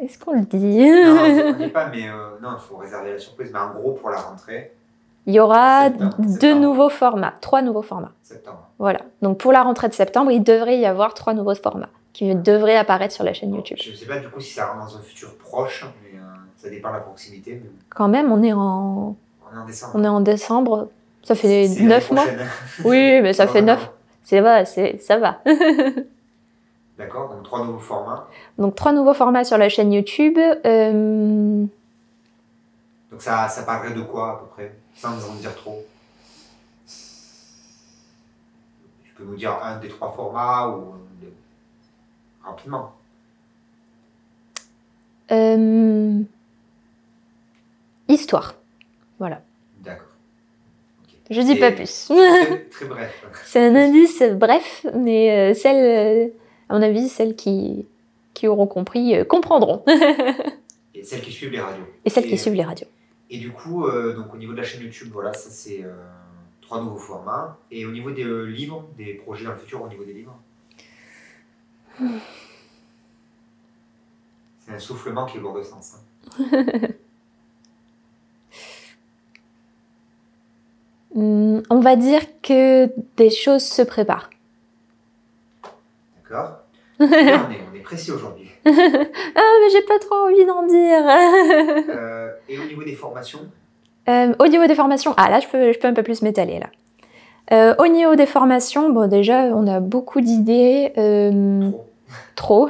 est-ce 0.02 0.18
qu'on 0.18 0.34
le 0.34 0.42
dit? 0.46 0.58
Non, 0.58 1.54
on 1.54 1.54
n'y 1.58 1.64
est 1.66 1.68
pas, 1.70 1.88
mais 1.90 2.08
euh, 2.08 2.38
non, 2.42 2.50
il 2.58 2.60
faut 2.62 2.78
réserver 2.78 3.12
la 3.14 3.20
surprise. 3.20 3.52
Mais 3.54 3.60
en 3.60 3.74
gros, 3.74 3.92
pour 3.94 4.10
la 4.10 4.18
rentrée, 4.18 4.72
Il 5.28 5.34
y 5.34 5.40
aura 5.40 5.86
Septembre, 5.90 6.16
deux 6.18 6.30
septembre. 6.32 6.62
nouveaux 6.62 6.90
formats, 6.90 7.34
trois 7.42 7.62
nouveaux 7.62 7.82
formats. 7.82 8.12
septembre. 8.24 8.68
Voilà. 8.80 9.02
Donc 9.22 9.38
pour 9.38 9.52
la 9.52 9.64
rentrée 9.64 9.90
de 9.90 9.94
septembre, 9.94 10.32
il 10.32 10.44
devrait 10.44 10.80
y 10.80 10.86
avoir 10.86 11.14
trois 11.14 11.34
nouveaux 11.34 11.56
formats 11.56 11.90
qui 12.14 12.34
devraient 12.36 12.76
apparaître 12.78 13.14
sur 13.14 13.24
la 13.24 13.34
chaîne 13.34 13.54
YouTube. 13.56 13.78
Je 13.82 13.92
ne 13.92 13.96
sais 13.96 14.06
pas 14.06 14.18
du 14.20 14.28
coup 14.30 14.40
si 14.40 14.54
ça 14.54 14.68
rentre 14.68 14.86
dans 14.92 14.98
un 14.98 15.02
futur 15.02 15.38
proche, 15.38 15.86
mais 16.04 16.20
ça 16.62 16.70
dépend 16.70 16.90
de 16.90 16.96
la 16.96 17.00
proximité. 17.02 17.60
Mais 17.64 17.70
Quand 17.90 18.08
même, 18.08 18.32
on 18.32 18.42
est 18.44 18.54
en, 18.54 19.16
on 19.52 19.56
est 19.56 19.60
en 19.60 19.66
décembre. 19.66 19.92
on 19.96 20.04
est 20.04 20.08
en 20.08 20.22
décembre. 20.22 20.90
Ça 21.24 21.36
fait 21.36 21.68
C'est 21.68 21.82
neuf 21.84 22.10
l'année 22.10 22.22
mois. 22.22 22.28
prochaine. 22.34 22.50
Oui, 22.86 23.22
mais 23.22 23.34
ça 23.34 23.46
Non, 23.46 23.52
fait 23.52 23.62
non, 23.62 23.68
neuf. 23.68 23.82
non. 23.86 23.90
C'est 24.24 24.40
va, 24.42 24.66
c'est 24.66 25.02
ça 25.02 25.18
va. 25.18 25.42
D'accord, 26.98 27.30
donc 27.34 27.44
trois 27.44 27.64
nouveaux 27.66 27.80
formats. 27.80 28.28
Donc 28.58 28.76
trois 28.76 28.92
nouveaux 28.92 29.14
formats 29.16 29.44
sur 29.44 29.58
la 29.58 29.70
chaîne 29.70 29.92
YouTube. 29.92 30.38
Euh, 30.38 31.66
Donc 33.12 33.22
ça, 33.22 33.48
ça 33.50 33.64
parlerait 33.64 33.94
de 33.96 34.02
quoi 34.02 34.32
à 34.32 34.36
peu 34.38 34.46
près? 34.48 34.76
Sans 34.96 35.10
en 35.30 35.34
dire 35.36 35.56
trop. 35.56 35.84
Tu 39.04 39.12
peux 39.16 39.24
nous 39.24 39.36
dire 39.36 39.58
un 39.64 39.78
des 39.80 39.88
trois 39.90 40.12
formats 40.12 40.68
ou 40.70 40.94
de- 41.22 41.34
rapidement. 42.44 42.92
euh, 45.32 46.20
histoire. 48.12 48.56
Voilà. 49.20 49.42
D'accord. 49.82 50.08
Je 51.30 51.42
dis 51.42 51.54
Et 51.54 51.60
pas 51.60 51.72
plus. 51.72 52.08
Très, 52.08 52.60
très 52.70 52.86
bref. 52.86 53.26
C'est 53.46 53.66
un 53.66 53.76
indice 53.76 54.22
bref, 54.36 54.86
mais 54.96 55.52
euh, 55.52 55.54
celles, 55.54 56.30
euh, 56.30 56.34
à 56.70 56.76
mon 56.76 56.82
avis, 56.82 57.08
celles 57.08 57.36
qui, 57.36 57.86
qui 58.34 58.48
auront 58.48 58.68
compris 58.68 59.16
euh, 59.16 59.24
comprendront. 59.24 59.84
Et 60.96 61.04
celles 61.04 61.22
qui 61.22 61.32
suivent 61.32 61.52
les 61.52 61.62
radios. 61.62 61.86
Et 62.06 62.10
celles 62.10 62.28
qui 62.28 62.38
suivent 62.38 62.54
les 62.54 62.64
radios. 62.64 62.88
Et 63.30 63.38
du 63.38 63.52
coup, 63.52 63.86
euh, 63.88 64.14
donc 64.14 64.34
au 64.34 64.38
niveau 64.38 64.52
de 64.52 64.58
la 64.58 64.64
chaîne 64.64 64.82
YouTube, 64.82 65.10
voilà, 65.14 65.34
ça 65.34 65.50
c'est 65.50 65.84
euh, 65.84 65.94
trois 66.62 66.82
nouveaux 66.82 66.98
formats. 66.98 67.58
Et 67.72 67.86
au 67.86 67.92
niveau 67.92 68.12
des 68.12 68.26
euh, 68.26 68.44
livres, 68.44 68.86
des 68.98 69.14
projets 69.14 69.46
dans 69.46 69.52
le 69.52 69.58
futur, 69.58 69.82
au 69.82 69.88
niveau 69.88 70.04
des 70.04 70.14
livres? 70.14 70.38
C'est 74.60 74.74
un 74.74 74.80
soufflement 74.80 75.26
qui 75.26 75.38
est 75.38 75.40
lourd 75.40 75.54
de 75.54 75.64
sens. 75.64 75.96
hein. 76.40 76.88
Hum, 81.16 81.62
on 81.70 81.80
va 81.80 81.96
dire 81.96 82.22
que 82.42 82.90
des 83.18 83.30
choses 83.30 83.64
se 83.64 83.82
préparent. 83.82 84.30
D'accord 86.24 86.60
on, 87.00 87.06
est, 87.06 87.62
on 87.72 87.76
est 87.76 87.82
précis 87.84 88.12
aujourd'hui. 88.12 88.50
Ah, 88.66 89.42
mais 89.62 89.70
j'ai 89.72 89.82
pas 89.82 89.98
trop 90.00 90.16
envie 90.28 90.46
d'en 90.46 90.66
dire. 90.68 91.04
Euh, 91.90 92.32
et 92.48 92.58
au 92.60 92.64
niveau 92.64 92.84
des 92.84 92.96
formations, 92.96 93.40
Euh, 94.08 94.34
au 94.40 94.48
niveau 94.48 94.66
des 94.68 94.76
formations, 94.76 95.14
ah 95.18 95.30
là, 95.30 95.40
je 95.40 95.48
peux, 95.48 95.74
je 95.74 95.80
peux 95.80 95.88
un 95.88 95.94
peu 95.94 96.04
plus 96.04 96.22
m'étaler 96.22 96.60
là. 96.60 96.70
Euh, 97.52 97.76
au 97.80 97.88
niveau 97.88 98.16
des 98.16 98.26
formations, 98.26 98.90
bon, 98.92 99.08
déjà, 99.10 99.44
on 99.46 99.68
a 99.68 99.80
beaucoup 99.80 100.22
d'idées. 100.22 100.94
trop. 102.36 102.70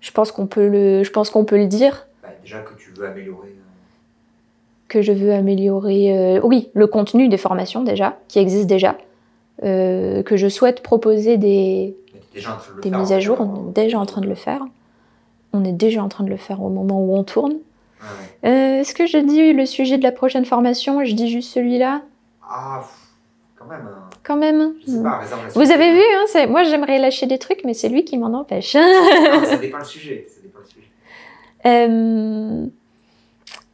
je 0.00 0.10
pense 0.12 0.32
qu'on 0.32 0.46
peut 0.46 0.68
le, 0.68 1.04
je 1.04 1.10
pense 1.10 1.30
qu'on 1.30 1.44
peut 1.44 1.58
le 1.58 1.66
dire 1.66 2.06
Bah, 2.22 2.30
déjà 2.42 2.60
que 2.62 2.74
tu 2.74 2.90
veux 2.90 3.06
améliorer. 3.06 3.54
Que 4.90 5.00
je 5.00 5.12
veux 5.12 5.32
améliorer. 5.32 6.16
euh, 6.16 6.40
oui, 6.42 6.68
le 6.74 6.86
contenu 6.86 7.28
des 7.28 7.38
formations 7.38 7.82
déjà, 7.82 8.18
qui 8.28 8.38
existe 8.38 8.66
déjà, 8.66 8.96
euh, 9.64 10.22
que 10.22 10.36
je 10.36 10.48
souhaite 10.48 10.82
proposer 10.82 11.38
des, 11.38 11.96
déjà 12.34 12.58
de 12.76 12.80
des 12.82 12.90
mises 12.90 13.12
à 13.12 13.20
jour. 13.20 13.38
On 13.40 13.70
est 13.70 13.72
déjà 13.72 13.98
en 13.98 14.06
train 14.06 14.20
de 14.20 14.28
le 14.28 14.34
faire. 14.34 14.62
On 15.52 15.64
est 15.64 15.72
déjà 15.72 16.02
en 16.02 16.08
train 16.08 16.24
de 16.24 16.30
le 16.30 16.36
faire 16.36 16.62
au 16.62 16.68
moment 16.68 17.00
où 17.02 17.16
on 17.16 17.24
tourne. 17.24 17.52
Ouais. 17.54 18.48
Euh, 18.50 18.80
Est-ce 18.80 18.94
que 18.94 19.06
je 19.06 19.18
dis 19.18 19.52
le 19.52 19.66
sujet 19.66 19.98
de 19.98 20.02
la 20.02 20.12
prochaine 20.12 20.44
formation? 20.44 21.04
Je 21.04 21.14
dis 21.14 21.28
juste 21.30 21.52
celui-là 21.52 22.02
Ah, 22.48 22.84
quand 23.58 23.66
même. 23.66 23.88
hein. 23.90 24.04
Quand 24.22 24.36
même. 24.36 24.74
Je 24.86 24.92
sais 24.92 25.02
pas, 25.02 25.18
réserve 25.18 25.40
la 25.44 25.50
Vous 25.64 25.72
avez 25.72 25.92
vu, 25.92 26.00
hein, 26.00 26.46
moi 26.48 26.62
j'aimerais 26.62 26.98
lâcher 26.98 27.26
des 27.26 27.38
trucs, 27.38 27.62
mais 27.64 27.74
c'est 27.74 27.88
lui 27.88 28.04
qui 28.04 28.16
m'en 28.18 28.32
empêche. 28.38 28.74
Non, 28.76 29.44
ça 29.44 29.56
dépend 29.56 29.78
le 29.78 29.84
sujet. 29.84 30.26
Ça 30.28 30.40
dépend 30.42 30.60
le 30.60 30.66
sujet. 30.66 30.86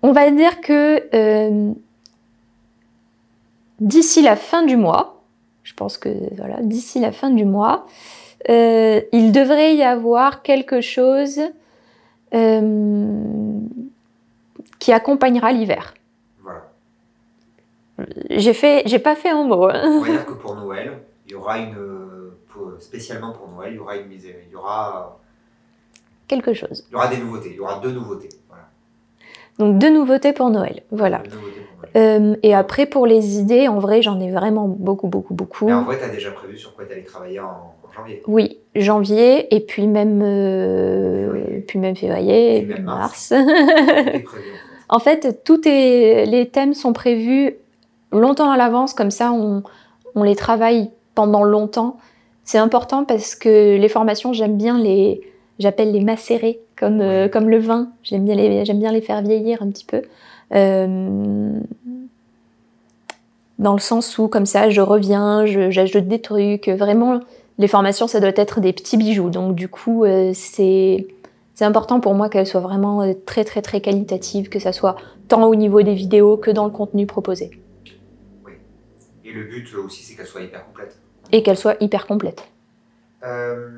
On 0.07 0.13
va 0.13 0.31
dire 0.31 0.61
que 0.61 1.03
euh, 1.17 1.73
d'ici 3.81 4.23
la 4.23 4.37
fin 4.37 4.63
du 4.63 4.77
mois, 4.77 5.21
je 5.65 5.75
pense 5.75 5.99
que 5.99 6.09
voilà, 6.37 6.63
d'ici 6.63 7.01
la 7.01 7.11
fin 7.11 7.29
du 7.31 7.45
mois, 7.45 7.87
euh, 8.49 9.01
il 9.11 9.33
devrait 9.33 9.75
y 9.75 9.83
avoir 9.83 10.43
quelque 10.43 10.81
chose 10.81 11.41
euh, 12.35 13.59
qui 14.79 14.93
accompagnera 14.93 15.51
l'hiver. 15.51 15.95
Voilà. 16.41 16.69
J'ai 18.31 18.55
fait, 18.55 18.85
j'ai 18.87 19.01
pas 19.01 19.17
fait 19.17 19.31
un 19.31 19.43
mot. 19.43 19.65
hein. 19.67 19.83
On 19.87 20.01
va 20.03 20.09
dire 20.09 20.25
que 20.25 20.35
pour 20.35 20.55
Noël, 20.55 21.01
il 21.27 21.33
y 21.33 21.35
aura 21.35 21.59
une. 21.59 21.75
spécialement 22.79 23.33
pour 23.33 23.49
Noël, 23.49 23.73
il 23.73 23.77
y 23.77 23.81
aura 23.81 23.97
une 23.97 24.07
mise. 24.07 24.25
Il 24.25 24.53
y 24.53 24.55
aura, 24.55 25.19
Quelque 26.29 26.55
chose. 26.55 26.85
il 26.89 26.93
y 26.93 26.95
aura 26.95 27.09
des 27.09 27.19
nouveautés. 27.19 27.51
Il 27.51 27.57
y 27.57 27.61
aura 27.61 27.81
deux 27.81 27.91
nouveautés. 27.91 28.29
Donc 29.59 29.79
deux 29.79 29.91
nouveautés 29.91 30.33
pour 30.33 30.51
Noël. 30.51 30.83
Voilà. 30.91 31.23
Euh, 31.97 32.37
et 32.43 32.55
après 32.55 32.87
pour 32.87 33.07
les 33.07 33.39
idées, 33.39 33.69
en 33.69 33.79
vrai, 33.79 34.03
j'en 34.03 34.21
ai 34.21 34.31
vraiment 34.31 34.69
beaucoup, 34.69 35.09
beaucoup, 35.09 35.35
beaucoup. 35.35 35.67
Mais 35.67 35.73
en 35.73 35.85
vrai, 35.85 35.99
tu 35.99 36.05
as 36.05 36.09
déjà 36.09 36.31
prévu 36.31 36.59
sur 36.59 36.75
quoi 36.75 36.85
tu 36.85 36.93
allais 36.93 37.03
travailler 37.03 37.41
en, 37.41 37.45
en 37.47 37.93
janvier? 37.95 38.23
Oui, 38.27 38.59
janvier 38.75 39.55
et 39.55 39.61
puis 39.61 39.87
même, 39.87 40.21
euh, 40.23 41.33
Février. 41.33 41.61
puis 41.67 41.79
même 41.79 41.97
février, 41.97 42.63
même 42.63 42.83
mars. 42.85 43.29
prévu 43.29 44.25
en 44.89 44.99
fait. 44.99 45.25
est, 45.67 46.27
les 46.27 46.49
thèmes 46.49 46.75
sont 46.75 46.93
prévus 46.93 47.57
longtemps 48.13 48.51
à 48.51 48.57
l'avance, 48.57 48.93
comme 48.93 49.11
ça 49.11 49.33
on, 49.33 49.63
on 50.15 50.23
les 50.23 50.37
travaille 50.37 50.91
pendant 51.15 51.45
longtemps. 51.45 51.97
C'est 52.45 52.59
important 52.59 53.05
parce 53.05 53.35
que 53.35 53.77
les 53.77 53.89
formations, 53.89 54.33
j'aime 54.33 54.57
bien 54.57 54.79
les, 54.79 55.21
j'appelle 55.59 55.93
les 55.93 56.01
macérer 56.01 56.61
comme, 56.79 57.01
euh, 57.01 57.25
Oui. 57.25 57.31
comme 57.31 57.49
le 57.51 57.59
vin. 57.59 57.91
J'aime 58.03 58.25
bien 58.25 58.35
les, 58.35 58.65
j'aime 58.65 58.79
bien 58.79 58.93
les 58.93 59.01
faire 59.01 59.23
vieillir 59.23 59.63
un 59.63 59.71
petit 59.71 59.85
peu. 59.85 60.03
Euh, 60.55 61.59
dans 63.59 63.73
le 63.73 63.79
sens 63.79 64.19
où 64.19 64.29
comme 64.29 64.47
ça, 64.47 64.69
je 64.71 64.81
reviens, 64.81 65.47
je- 65.47 65.71
j'ajoute 65.71 66.07
des 66.07 66.21
trucs. 66.21 66.69
Vraiment, 66.69 67.21
les 67.59 67.69
formations, 67.69 68.07
ça 68.07 68.21
doit 68.21 68.33
être 68.37 68.61
des 68.61 68.73
petits 68.73 68.97
bijoux. 68.99 69.31
Donc 69.31 69.55
du 69.55 69.69
coup, 69.69 70.05
euh, 70.05 70.33
c'est 70.35 71.07
c'est 71.55 71.65
important 71.65 72.01
pour 72.01 72.13
moi 72.15 72.29
qu'elles 72.29 72.47
soient 72.47 72.61
vraiment 72.61 73.15
très 73.25 73.45
très 73.45 73.63
très 73.63 73.81
qualitatives, 73.81 74.51
que 74.51 74.59
ça 74.59 74.73
soit 74.73 74.97
tant 75.29 75.45
au 75.45 75.55
niveau 75.55 75.81
des 75.81 75.95
vidéos 75.95 76.37
que 76.37 76.51
dans 76.51 76.67
le 76.67 76.71
contenu 76.71 77.07
proposé. 77.07 77.51
Et 79.25 79.33
le 79.33 79.45
but 79.45 79.75
aussi, 79.75 80.03
c'est 80.05 80.15
qu'elle 80.15 80.27
soit 80.27 80.43
hyper 80.43 80.67
complète. 80.67 80.99
Et 81.33 81.43
qu'elles 81.43 81.57
soient 81.57 81.77
hyper 81.81 82.07
complètes. 82.07 82.45
Euh, 83.25 83.71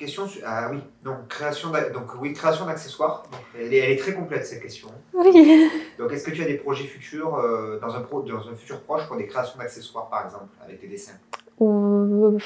question 0.00 0.24
ah 0.46 0.68
oui 0.72 0.78
donc 1.04 1.28
création 1.28 1.68
donc 1.92 2.20
oui 2.20 2.32
création 2.32 2.64
d'accessoires 2.66 3.22
elle, 3.58 3.72
est, 3.72 3.76
elle 3.76 3.90
est 3.92 3.96
très 3.96 4.14
complète 4.14 4.46
cette 4.46 4.62
question 4.62 4.88
Oui. 5.12 5.30
donc 5.98 6.10
est-ce 6.12 6.24
que 6.24 6.30
tu 6.30 6.42
as 6.42 6.46
des 6.46 6.54
projets 6.54 6.84
futurs 6.84 7.36
euh, 7.36 7.78
dans 7.80 7.94
un 7.94 8.00
pro, 8.00 8.22
dans 8.22 8.48
un 8.48 8.54
futur 8.56 8.80
proche 8.80 9.06
pour 9.06 9.16
des 9.16 9.26
créations 9.26 9.58
d'accessoires 9.58 10.08
par 10.08 10.24
exemple 10.24 10.48
avec 10.64 10.80
des 10.80 10.88
dessins? 10.88 11.18
Ou- 11.60 12.38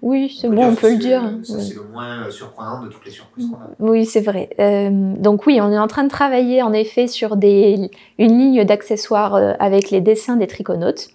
Oui, 0.00 0.34
c'est 0.40 0.48
bon, 0.48 0.64
on 0.68 0.74
peut 0.74 0.90
le 0.90 0.96
dire. 0.96 1.22
Ça, 1.42 1.60
c'est 1.60 1.74
le 1.74 1.82
moins 1.82 2.30
surprenant 2.30 2.82
de 2.82 2.88
toutes 2.88 3.04
les 3.04 3.10
surprises 3.10 3.48
qu'on 3.50 3.56
a. 3.56 3.70
Oui, 3.90 4.06
c'est 4.06 4.20
vrai. 4.20 4.50
Euh, 4.58 5.14
donc 5.18 5.46
oui, 5.46 5.60
on 5.60 5.70
est 5.70 5.78
en 5.78 5.88
train 5.88 6.04
de 6.04 6.08
travailler 6.10 6.62
en 6.62 6.72
effet 6.72 7.06
sur 7.06 7.36
des, 7.36 7.90
une 8.18 8.38
ligne 8.38 8.64
d'accessoires 8.64 9.34
euh, 9.34 9.52
avec 9.58 9.90
les 9.90 10.00
dessins 10.00 10.36
des 10.36 10.46
triconautes. 10.46 11.10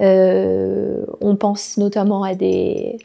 Euh, 0.00 1.04
on 1.20 1.36
pense 1.36 1.76
notamment 1.76 2.22
à 2.22 2.34
des, 2.34 2.98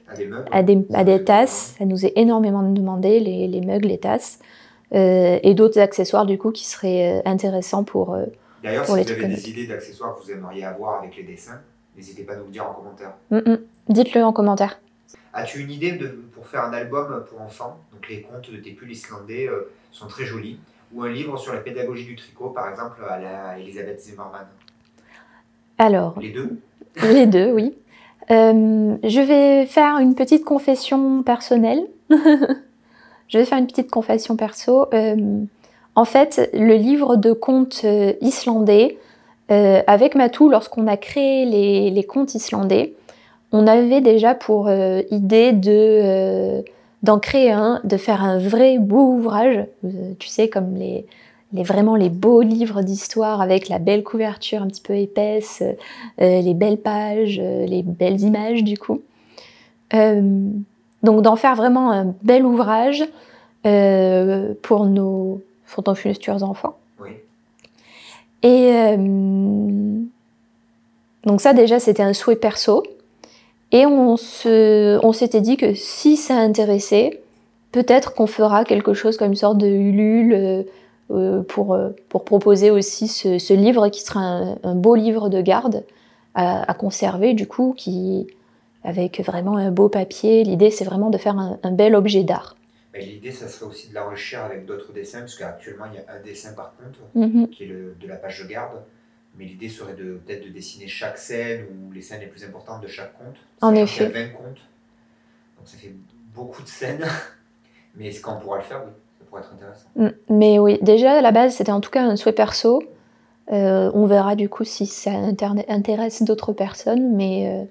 à 0.52 0.64
des, 0.64 0.86
à 0.94 1.04
des, 1.04 1.24
tasses. 1.24 1.76
Ça 1.78 1.86
nous 1.86 2.06
est 2.06 2.14
énormément 2.16 2.64
demandé, 2.64 3.20
les, 3.20 3.48
les 3.48 3.62
mugs, 3.62 3.86
les 3.86 3.98
tasses. 3.98 4.40
et 4.92 5.54
d'autres 5.56 5.80
accessoires 5.80 6.26
du 6.26 6.38
coup 6.38 6.52
qui 6.52 6.66
seraient 6.66 7.22
intéressants 7.26 7.84
pour, 7.84 8.16
D'ailleurs, 8.66 8.86
si 8.86 8.92
vous 8.92 9.12
avez 9.12 9.28
des 9.28 9.50
idées 9.50 9.68
d'accessoires 9.68 10.16
que 10.16 10.24
vous 10.24 10.32
aimeriez 10.32 10.66
avoir 10.66 11.00
avec 11.00 11.16
les 11.16 11.24
dessins, 11.24 11.62
n'hésitez 11.96 12.24
pas 12.24 12.34
à 12.34 12.38
nous 12.38 12.46
le 12.46 12.52
dire 12.52 12.68
en 12.68 12.74
commentaire. 12.74 13.14
Mm, 13.30 13.38
mm. 13.38 13.60
Dites-le 13.90 14.24
en 14.24 14.34
commentaire. 14.34 14.82
As-tu 15.34 15.60
une 15.60 15.70
idée 15.70 15.92
de, 15.92 16.08
pour 16.34 16.48
faire 16.48 16.64
un 16.64 16.74
album 16.74 17.24
pour 17.30 17.42
enfants? 17.42 17.80
Donc 17.94 18.10
les 18.10 18.22
contes 18.22 18.50
de 18.50 18.58
tes 18.58 18.72
pulls 18.72 18.92
islandais 18.92 19.48
euh, 19.48 19.72
sont 19.92 20.08
très 20.08 20.26
jolis. 20.26 20.60
Ou 20.94 21.04
un 21.04 21.12
livre 21.12 21.38
sur 21.38 21.54
la 21.54 21.60
pédagogie 21.60 22.06
du 22.06 22.16
tricot, 22.16 22.50
par 22.50 22.70
exemple 22.70 23.04
à 23.08 23.20
la 23.20 23.60
Elisabeth 23.60 24.00
Zimmerman 24.00 24.48
Alors. 25.78 26.20
Les 26.20 26.32
deux 26.32 26.58
Les 27.04 27.26
deux, 27.26 27.52
oui. 27.52 27.74
Euh, 28.32 28.96
je 29.04 29.22
vais 29.22 29.66
faire 29.66 29.98
une 30.00 30.16
petite 30.16 30.44
confession 30.44 31.24
personnelle. 31.24 31.86
je 32.10 33.38
vais 33.38 33.46
faire 33.46 33.58
une 33.58 33.68
petite 33.68 33.92
confession 33.92 34.36
perso. 34.36 34.88
Euh, 34.94 35.44
en 35.96 36.06
fait, 36.06 36.50
le 36.54 36.76
livre 36.76 37.16
de 37.16 37.34
contes 37.34 37.86
islandais, 38.22 38.98
avec 39.48 40.16
Matou, 40.16 40.50
lorsqu'on 40.50 40.88
a 40.88 40.98
créé 40.98 41.46
les, 41.46 41.92
les 41.92 42.04
contes 42.04 42.34
islandais, 42.34 42.96
on 43.56 43.68
avait 43.68 44.02
déjà 44.02 44.36
pour 44.36 44.68
euh, 44.68 45.02
idée 45.12 45.54
de 45.54 45.72
euh, 45.72 46.62
d'en 47.04 47.20
créer 47.20 47.52
un, 47.52 47.80
de 47.84 47.98
faire 47.98 48.24
un 48.24 48.38
vrai 48.38 48.80
beau 48.80 49.14
ouvrage, 49.14 49.66
euh, 49.86 50.14
tu 50.20 50.28
sais, 50.28 50.50
comme 50.50 50.76
les, 50.76 51.06
les, 51.56 51.64
vraiment 51.64 51.96
les 51.96 52.10
beaux 52.10 52.42
livres 52.42 52.82
d'histoire 52.82 53.42
avec 53.42 53.70
la 53.70 53.80
belle 53.80 54.04
couverture 54.04 54.62
un 54.62 54.68
petit 54.68 54.82
peu 54.82 54.96
épaisse, 54.96 55.64
les 56.20 56.54
belles 56.54 56.78
pages, 56.78 57.40
les 57.40 57.84
belles 57.84 58.22
images 58.22 58.64
du 58.64 58.78
coup. 58.78 59.02
donc 59.92 61.22
d'en 61.22 61.36
faire 61.36 61.56
vraiment 61.56 61.92
un 61.92 62.14
bel 62.24 62.46
ouvrage 62.46 63.04
pour 63.64 64.86
nos, 64.86 65.42
pour 65.68 65.84
nos 65.88 65.96
futurs 65.96 66.44
enfants. 66.44 66.78
Oui. 67.00 67.12
Et 68.44 68.98
donc 71.26 71.42
ça 71.42 71.54
déjà 71.54 71.80
c'était 71.80 72.04
un 72.04 72.14
souhait 72.14 72.36
perso. 72.36 72.84
Et 73.72 73.86
on, 73.86 74.16
s'était 74.16 75.42
dit 75.42 75.58
que 75.58 75.74
si 75.74 76.16
ça 76.16 76.36
intéressait, 76.36 77.22
peut-être 77.72 78.14
qu'on 78.14 78.28
fera 78.28 78.64
quelque 78.64 78.94
chose 78.94 79.18
comme 79.18 79.32
une 79.32 79.36
sorte 79.36 79.58
de 79.58 79.68
Ulule 79.68 80.34
euh, 80.34 80.38
euh, 80.38 80.64
pour, 81.10 81.74
euh, 81.74 81.90
pour 82.10 82.26
proposer 82.26 82.72
aussi 82.72 83.08
ce, 83.08 83.54
livre 83.54 83.90
qui 83.90 84.02
sera 84.02 84.20
un, 84.64 84.76
beau 84.76 84.96
livre 84.96 85.30
de 85.30 85.42
garde 85.42 85.84
à, 86.34 86.74
conserver, 86.74 87.34
du 87.34 87.48
coup, 87.48 87.74
qui, 87.78 88.28
avec 88.84 89.22
vraiment 89.22 89.56
un 89.56 89.72
beau 89.72 89.88
papier. 89.88 90.44
L'idée, 90.44 90.70
c'est 90.70 90.84
vraiment 90.84 91.10
de 91.10 91.18
faire 91.18 91.38
un, 91.38 91.72
bel 91.72 91.96
objet 91.96 92.24
d'art. 92.24 92.58
L'idée, 92.94 93.32
ça 93.32 93.48
serait 93.48 93.66
aussi 93.68 93.90
de 93.90 93.96
l'enrichir 93.96 94.44
avec 94.44 94.66
d'autres 94.66 94.92
dessins, 94.94 95.20
parce 95.20 95.36
qu'actuellement, 95.36 95.86
il 95.92 95.96
y 95.96 96.00
a 96.00 96.14
un 96.14 96.22
dessin 96.22 96.54
par 96.54 96.74
contre, 96.76 97.00
mhm. 97.14 97.50
qui 97.50 97.64
est 97.64 97.68
le, 97.68 97.96
de 98.00 98.08
la 98.08 98.16
page 98.16 98.42
de 98.42 98.48
garde 98.48 98.82
mais 99.38 99.46
l'idée 99.46 99.70
serait 99.70 99.94
peut-être 99.94 100.46
de 100.46 100.50
dessiner 100.50 100.88
chaque 100.88 101.18
scène 101.18 101.66
ou 101.70 101.92
les 101.92 102.02
scènes 102.02 102.22
les 102.22 102.28
plus 102.28 102.44
importantes 102.44 102.82
de 102.82 102.88
chaque 102.88 103.18
conte. 103.18 103.38
En 103.62 103.76
effet. 103.76 104.06
Il 104.06 104.18
y 104.18 104.18
a 104.18 104.28
20 104.28 104.34
contes, 104.34 104.62
donc 105.58 105.68
ça 105.68 105.78
fait 105.78 105.94
beaucoup 106.34 106.62
de 106.62 106.68
scènes, 106.68 107.06
mais 107.96 108.08
est-ce 108.08 108.22
qu'on 108.22 108.38
pourra 108.38 108.58
le 108.58 108.64
faire? 108.64 108.84
Oui, 108.86 108.92
pourrait 109.26 109.42
être 109.42 109.54
intéressant. 109.54 109.88
Mm, 109.96 110.10
mais 110.30 110.60
oui, 110.60 110.80
déjà 110.82 111.14
à 111.14 111.22
la 111.22 111.32
base 111.32 111.56
c'était 111.56 111.72
en 111.72 111.82
tout 111.82 111.92
cas 111.92 112.04
un 112.04 112.16
souhait 112.16 112.34
perso. 112.34 112.84
Euh, 113.52 113.92
on 113.94 114.06
verra 114.08 114.36
du 114.36 114.50
coup 114.50 114.64
si 114.64 114.86
ça 114.88 115.12
intéresse 115.12 116.24
d'autres 116.24 116.52
personnes, 116.52 117.16
mais 117.16 117.48
euh, 117.48 117.64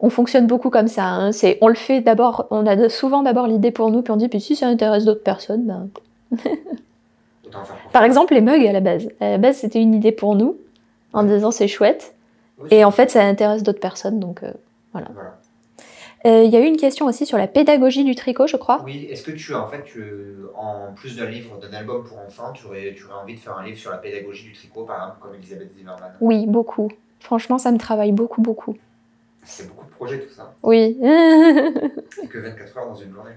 on 0.00 0.10
fonctionne 0.10 0.46
beaucoup 0.46 0.70
comme 0.70 0.88
ça. 0.88 1.06
Hein. 1.06 1.32
C'est, 1.32 1.58
on 1.60 1.68
le 1.68 1.74
fait 1.74 2.00
d'abord, 2.00 2.46
on 2.50 2.66
a 2.66 2.88
souvent 2.88 3.22
d'abord 3.22 3.46
l'idée 3.46 3.72
pour 3.72 3.90
nous, 3.90 4.02
puis 4.02 4.12
on 4.12 4.16
dit 4.16 4.28
puis 4.28 4.40
si 4.40 4.54
ça 4.54 4.66
intéresse 4.66 5.04
d'autres 5.04 5.24
personnes, 5.24 5.64
ben. 5.64 5.88
Par 7.92 8.02
exemple 8.02 8.32
les 8.32 8.40
mugs 8.40 8.66
à 8.66 8.72
la 8.72 8.80
base. 8.80 9.08
À 9.20 9.30
la 9.30 9.38
base 9.38 9.56
c'était 9.56 9.80
une 9.80 9.94
idée 9.94 10.12
pour 10.12 10.36
nous 10.36 10.56
en 11.12 11.24
disant 11.24 11.50
c'est 11.50 11.68
chouette. 11.68 12.14
et 12.70 12.84
en 12.84 12.90
fait, 12.90 13.10
ça 13.10 13.22
intéresse 13.22 13.62
d'autres 13.62 13.80
personnes, 13.80 14.20
donc 14.20 14.42
euh, 14.42 14.52
voilà. 14.92 15.08
Il 16.24 16.50
y 16.50 16.56
a 16.56 16.60
eu 16.60 16.66
une 16.66 16.76
question 16.76 17.06
aussi 17.06 17.26
sur 17.26 17.38
la 17.38 17.46
pédagogie 17.46 18.04
du 18.04 18.14
tricot, 18.14 18.46
je 18.46 18.56
crois. 18.56 18.82
Oui, 18.84 19.08
est-ce 19.10 19.22
que 19.22 19.32
tu 19.32 19.54
as, 19.54 19.60
en 19.60 19.66
fait, 19.66 19.82
tu, 19.84 20.36
en 20.56 20.92
plus 20.94 21.16
d'un 21.16 21.26
livre, 21.26 21.58
d'un 21.58 21.72
album 21.72 22.04
pour 22.04 22.18
enfants, 22.18 22.52
tu 22.52 22.66
aurais, 22.66 22.94
tu 22.96 23.04
aurais 23.06 23.22
envie 23.22 23.34
de 23.34 23.40
faire 23.40 23.56
un 23.56 23.64
livre 23.64 23.78
sur 23.78 23.90
la 23.90 23.98
pédagogie 23.98 24.44
du 24.44 24.52
tricot, 24.52 24.84
par 24.84 24.96
exemple, 24.96 25.18
comme 25.20 25.34
Elisabeth 25.34 25.74
Zimmerman 25.76 26.12
Oui, 26.20 26.46
beaucoup. 26.46 26.90
Franchement, 27.20 27.58
ça 27.58 27.70
me 27.72 27.78
travaille 27.78 28.12
beaucoup, 28.12 28.42
beaucoup. 28.42 28.76
C'est 29.44 29.68
beaucoup 29.68 29.86
de 29.86 29.90
projets, 29.90 30.20
tout 30.20 30.32
ça. 30.32 30.54
Oui. 30.62 30.96
Que 32.30 32.38
24 32.38 32.78
heures 32.78 32.88
dans 32.88 32.94
une 32.94 33.12
journée. 33.12 33.32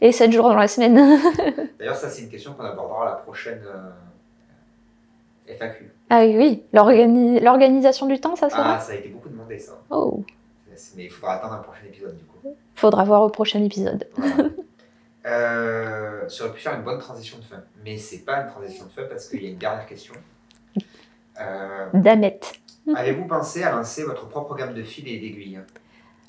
Et 0.00 0.12
7 0.12 0.32
jours 0.32 0.48
dans 0.48 0.56
la 0.56 0.68
semaine. 0.68 0.94
D'ailleurs, 1.78 1.96
ça, 1.96 2.08
c'est 2.08 2.22
une 2.22 2.28
question 2.28 2.52
qu'on 2.54 2.64
abordera 2.64 3.02
à 3.02 3.10
la 3.10 3.16
prochaine 3.16 3.62
euh, 3.66 5.54
FAQ. 5.54 5.90
Ah 6.10 6.24
oui, 6.24 6.62
l'organisation 6.72 8.06
du 8.06 8.20
temps, 8.20 8.36
ça 8.36 8.50
sera 8.50 8.76
Ah, 8.76 8.80
ça 8.80 8.92
a 8.92 8.96
été 8.96 9.08
beaucoup 9.08 9.28
demandé, 9.28 9.58
ça. 9.58 9.72
Oh. 9.90 10.22
Mais 10.96 11.04
il 11.04 11.10
faudra 11.10 11.34
attendre 11.34 11.54
un 11.54 11.58
prochain 11.58 11.86
épisode, 11.86 12.16
du 12.16 12.24
coup. 12.24 12.56
Faudra 12.74 13.04
voir 13.04 13.22
au 13.22 13.28
prochain 13.28 13.62
épisode. 13.62 14.08
euh, 15.26 16.28
ça 16.28 16.44
aurait 16.44 16.52
pu 16.52 16.60
faire 16.60 16.74
une 16.74 16.82
bonne 16.82 16.98
transition 16.98 17.38
de 17.38 17.44
fin. 17.44 17.62
Mais 17.84 17.96
c'est 17.96 18.24
pas 18.24 18.42
une 18.42 18.48
transition 18.48 18.86
de 18.86 18.90
fin 18.90 19.04
parce 19.04 19.28
qu'il 19.28 19.42
y 19.42 19.46
a 19.46 19.50
une 19.50 19.58
dernière 19.58 19.86
question. 19.86 20.14
Euh, 21.40 21.86
Damette. 21.92 22.54
Avez-vous 22.94 23.26
pensé 23.26 23.62
à 23.62 23.70
lancer 23.72 24.04
votre 24.04 24.28
propre 24.28 24.54
gamme 24.54 24.74
de 24.74 24.82
fils 24.82 25.04
et 25.06 25.18
d'aiguilles? 25.18 25.60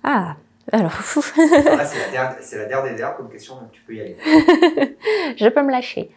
Ah, 0.03 0.37
alors. 0.71 0.91
là, 1.37 1.85
c'est 1.85 1.99
la, 1.99 2.09
dernière, 2.09 2.83
des 2.83 2.95
dernières 2.95 3.17
comme 3.17 3.29
question, 3.29 3.55
donc 3.55 3.71
tu 3.71 3.81
peux 3.81 3.95
y 3.95 4.01
aller. 4.01 4.17
Je 5.37 5.49
peux 5.49 5.61
me 5.61 5.71
lâcher. 5.71 6.09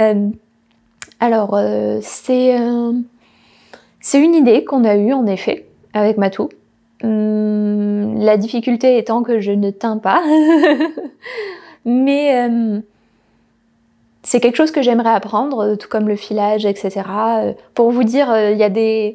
Euh, 0.00 0.30
alors, 1.20 1.54
euh, 1.54 2.00
c'est 2.02 2.54
une 4.14 4.34
idée 4.34 4.64
qu'on 4.64 4.84
a 4.84 4.96
eue 4.96 5.12
en 5.12 5.26
effet 5.26 5.66
avec 5.94 6.16
Matou. 6.18 6.48
Hum, 7.02 8.18
la 8.18 8.36
difficulté 8.36 8.98
étant 8.98 9.22
que 9.22 9.40
je 9.40 9.52
ne 9.52 9.70
teins 9.70 9.98
pas. 9.98 10.22
Mais 11.84 12.48
euh, 12.48 12.80
c'est 14.22 14.40
quelque 14.40 14.56
chose 14.56 14.72
que 14.72 14.82
j'aimerais 14.82 15.10
apprendre, 15.10 15.76
tout 15.76 15.88
comme 15.88 16.08
le 16.08 16.16
filage, 16.16 16.66
etc. 16.66 17.02
Pour 17.74 17.90
vous 17.90 18.04
dire, 18.04 18.30
euh, 18.30 18.50
il 18.50 18.58
y, 18.58 18.64
a 18.64 18.68
des... 18.68 19.14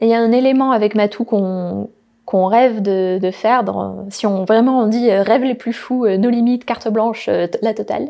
y 0.00 0.12
a 0.12 0.18
un 0.18 0.32
élément 0.32 0.72
avec 0.72 0.94
Matou 0.94 1.24
qu'on 1.24 2.46
rêve 2.46 2.82
de, 2.82 3.30
faire, 3.32 3.64
si 4.10 4.26
on 4.26 4.44
vraiment 4.44 4.80
on 4.80 4.86
dit 4.88 5.10
rêve 5.12 5.44
les 5.44 5.54
plus 5.54 5.72
fous, 5.72 6.08
nos 6.08 6.30
limites, 6.30 6.64
carte 6.64 6.88
blanche, 6.88 7.28
la 7.28 7.74
totale, 7.74 8.08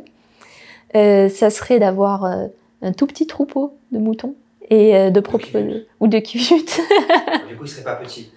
ça 0.94 1.50
serait 1.50 1.78
d'avoir 1.78 2.24
un 2.24 2.92
tout 2.92 3.06
petit 3.06 3.26
troupeau 3.26 3.74
de 3.92 3.98
moutons 3.98 4.34
et 4.72 4.96
euh, 4.96 5.10
de 5.10 5.20
proposer 5.20 5.86
ou 6.00 6.08
de 6.08 6.18
kivutes. 6.18 6.80
du 7.48 7.56
coup, 7.56 7.64
il 7.64 7.68
serait 7.68 7.84
pas 7.84 7.96
petit. 7.96 8.32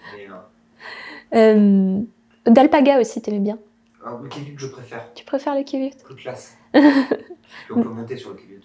Euh, 1.34 2.00
D'alpaga 2.46 3.00
aussi, 3.00 3.20
t'aimais 3.20 3.40
bien. 3.40 3.58
Alors, 4.04 4.20
le 4.20 4.28
kivut, 4.28 4.54
je 4.56 4.66
préfère. 4.68 5.12
Tu 5.14 5.24
préfères 5.24 5.54
le 5.54 5.62
kivut 5.62 5.96
Plus 6.04 6.14
classe. 6.14 6.56
on 6.74 7.82
peut 7.82 7.88
monter 7.88 8.16
sur 8.16 8.30
le 8.30 8.36
kivut. 8.36 8.62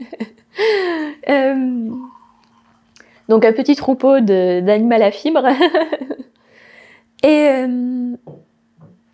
euh, 1.28 1.90
donc 3.28 3.44
un 3.44 3.52
petit 3.52 3.74
troupeau 3.74 4.20
d'animal 4.20 5.02
à 5.02 5.10
fibres. 5.10 5.46
et, 7.22 7.48
euh, 7.48 8.16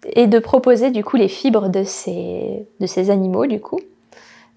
et 0.04 0.26
de 0.26 0.38
proposer 0.38 0.90
du 0.90 1.04
coup 1.04 1.16
les 1.16 1.28
fibres 1.28 1.68
de 1.68 1.84
ces, 1.84 2.66
de 2.80 2.86
ces 2.86 3.11
animaux 3.11 3.46
du 3.46 3.61
coup. 3.61 3.80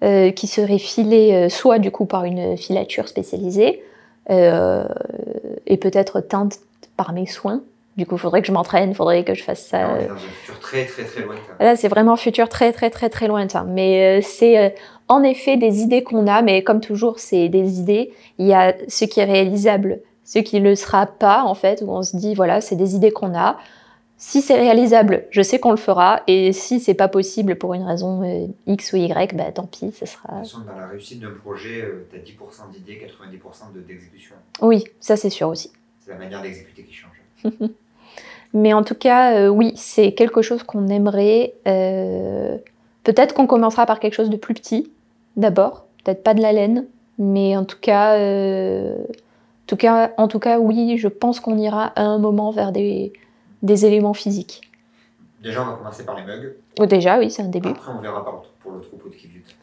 Euh, 0.04 0.32
qui 0.32 0.48
serait 0.48 0.78
filé 0.78 1.32
euh, 1.32 1.48
soit 1.48 1.78
du 1.78 1.90
coup 1.90 2.04
par 2.04 2.24
une 2.24 2.58
filature 2.58 3.08
spécialisée 3.08 3.82
euh, 4.28 4.84
et 5.66 5.78
peut-être 5.78 6.20
teinte 6.20 6.58
par 6.98 7.14
mes 7.14 7.24
soins. 7.24 7.62
Du 7.96 8.06
coup, 8.06 8.16
il 8.16 8.18
faudrait 8.18 8.40
que 8.40 8.48
je 8.48 8.52
m'entraîne, 8.52 8.90
il 8.90 8.94
faudrait 8.94 9.24
que 9.24 9.34
je 9.34 9.42
fasse 9.42 9.64
ça. 9.66 10.00
est 10.00 10.08
dans 10.08 10.14
un 10.14 10.16
futur 10.16 10.58
très 10.58 10.84
très 10.84 11.04
très 11.04 11.22
lointain. 11.22 11.54
Là, 11.60 11.76
c'est 11.76 11.88
vraiment 11.88 12.12
un 12.14 12.16
futur 12.16 12.48
très 12.48 12.72
très 12.72 12.90
très 12.90 13.08
très 13.08 13.28
lointain. 13.28 13.64
Mais 13.64 14.20
c'est 14.22 14.74
en 15.08 15.22
effet 15.22 15.56
des 15.56 15.80
idées 15.80 16.02
qu'on 16.02 16.26
a, 16.26 16.42
mais 16.42 16.62
comme 16.62 16.80
toujours, 16.80 17.18
c'est 17.18 17.48
des 17.48 17.78
idées. 17.78 18.12
Il 18.38 18.46
y 18.46 18.54
a 18.54 18.74
ce 18.88 19.04
qui 19.04 19.20
est 19.20 19.24
réalisable, 19.24 20.00
ce 20.24 20.38
qui 20.38 20.60
ne 20.60 20.70
le 20.70 20.74
sera 20.74 21.06
pas 21.06 21.44
en 21.44 21.54
fait, 21.54 21.82
où 21.82 21.90
on 21.90 22.02
se 22.02 22.16
dit 22.16 22.34
voilà, 22.34 22.60
c'est 22.60 22.76
des 22.76 22.94
idées 22.94 23.10
qu'on 23.10 23.36
a. 23.36 23.58
Si 24.16 24.40
c'est 24.40 24.54
réalisable, 24.54 25.26
je 25.30 25.42
sais 25.42 25.58
qu'on 25.58 25.72
le 25.72 25.76
fera, 25.76 26.22
et 26.28 26.52
si 26.52 26.80
c'est 26.80 26.94
pas 26.94 27.08
possible 27.08 27.56
pour 27.56 27.74
une 27.74 27.82
raison 27.82 28.22
euh, 28.22 28.46
X 28.66 28.92
ou 28.92 28.96
Y, 28.96 29.34
bah 29.36 29.50
tant 29.52 29.66
pis, 29.66 29.92
ce 29.92 30.06
sera. 30.06 30.38
De 30.38 30.42
toute 30.42 30.52
façon, 30.52 30.64
dans 30.64 30.78
la 30.78 30.86
réussite 30.86 31.20
d'un 31.20 31.32
projet, 31.32 31.82
euh, 31.82 32.06
tu 32.10 32.16
as 32.16 32.20
10% 32.20 32.70
d'idées, 32.72 33.06
90% 33.06 33.86
d'exécution. 33.86 34.36
Oui, 34.62 34.84
ça 35.00 35.16
c'est 35.16 35.30
sûr 35.30 35.48
aussi. 35.48 35.72
C'est 36.00 36.12
la 36.12 36.18
manière 36.18 36.40
d'exécuter 36.40 36.84
qui 36.84 36.94
change. 36.94 37.20
Mais 38.54 38.72
en 38.72 38.82
tout 38.82 38.94
cas, 38.94 39.50
oui, 39.50 39.72
c'est 39.76 40.12
quelque 40.12 40.40
chose 40.40 40.62
qu'on 40.62 40.88
aimerait. 40.88 41.54
peut-être 41.64 43.34
qu'on 43.34 43.46
commencera 43.46 43.84
par 43.84 44.00
quelque 44.00 44.14
chose 44.14 44.30
de 44.30 44.36
plus 44.36 44.54
petit, 44.54 44.90
d'abord, 45.36 45.86
peut-être 46.04 46.22
pas 46.22 46.34
de 46.34 46.40
la 46.40 46.52
laine, 46.52 46.86
mais 47.18 47.56
en 47.56 47.64
tout 47.64 47.78
cas, 47.80 48.16
tout 49.66 49.76
cas, 49.76 50.12
en 50.16 50.28
tout 50.28 50.38
cas, 50.38 50.58
oui, 50.58 50.98
je 50.98 51.08
pense 51.08 51.40
qu'on 51.40 51.56
ira 51.56 51.86
à 51.96 52.02
un 52.02 52.18
moment 52.18 52.50
vers 52.50 52.72
des, 52.72 53.12
des 53.62 53.86
éléments 53.86 54.14
physiques. 54.14 54.70
Déjà, 55.42 55.62
on 55.62 55.66
va 55.66 55.72
commencer 55.72 56.04
par 56.04 56.16
les 56.16 56.22
mugs. 56.22 56.54
Oh, 56.78 56.86
déjà, 56.86 57.18
oui, 57.18 57.30
c'est 57.30 57.42
un 57.42 57.48
début. 57.48 57.70
Après, 57.70 57.92
on 57.92 58.00
verra 58.00 58.24
pour 58.62 58.72
le 58.72 58.80
troupeau 58.80 59.08
de 59.08 59.14
Kivut. 59.14 59.44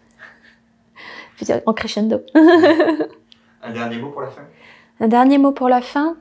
En 1.65 1.73
crescendo. 1.73 2.21
un 2.35 3.71
dernier 3.71 3.97
mot 3.97 4.11
pour 4.11 4.21
la 4.21 4.27
fin? 4.27 4.43
Un 4.99 5.07
dernier 5.07 5.39
mot 5.39 5.51
pour 5.51 5.69
la 5.69 5.81
fin? 5.81 6.15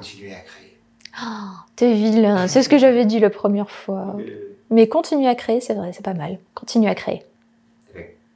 Continuez 0.00 0.32
à 0.32 0.40
créer. 0.40 0.78
Oh, 1.22 1.50
T'es 1.76 1.92
vilain, 1.92 2.48
c'est 2.48 2.62
ce 2.62 2.70
que 2.70 2.78
j'avais 2.78 3.04
dit 3.04 3.20
la 3.20 3.28
première 3.28 3.70
fois. 3.70 4.16
Mais 4.70 4.88
continuez 4.88 5.28
à 5.28 5.34
créer, 5.34 5.60
c'est 5.60 5.74
vrai, 5.74 5.92
c'est 5.92 6.04
pas 6.04 6.14
mal. 6.14 6.38
Continuez 6.54 6.88
à 6.88 6.94
créer. 6.94 7.22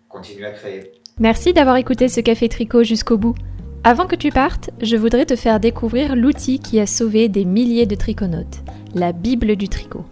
Continuez 0.08 0.46
à 0.46 0.50
créer. 0.50 0.92
Merci 1.18 1.54
d'avoir 1.54 1.76
écouté 1.76 2.08
ce 2.08 2.20
café 2.20 2.50
tricot 2.50 2.84
jusqu'au 2.84 3.16
bout. 3.16 3.34
Avant 3.82 4.06
que 4.06 4.16
tu 4.16 4.30
partes, 4.30 4.70
je 4.82 4.96
voudrais 4.96 5.24
te 5.24 5.36
faire 5.36 5.58
découvrir 5.58 6.16
l'outil 6.16 6.58
qui 6.58 6.80
a 6.80 6.86
sauvé 6.86 7.28
des 7.28 7.44
milliers 7.46 7.86
de 7.86 7.94
triconautes, 7.94 8.62
la 8.94 9.12
Bible 9.12 9.56
du 9.56 9.68
tricot. 9.68 10.04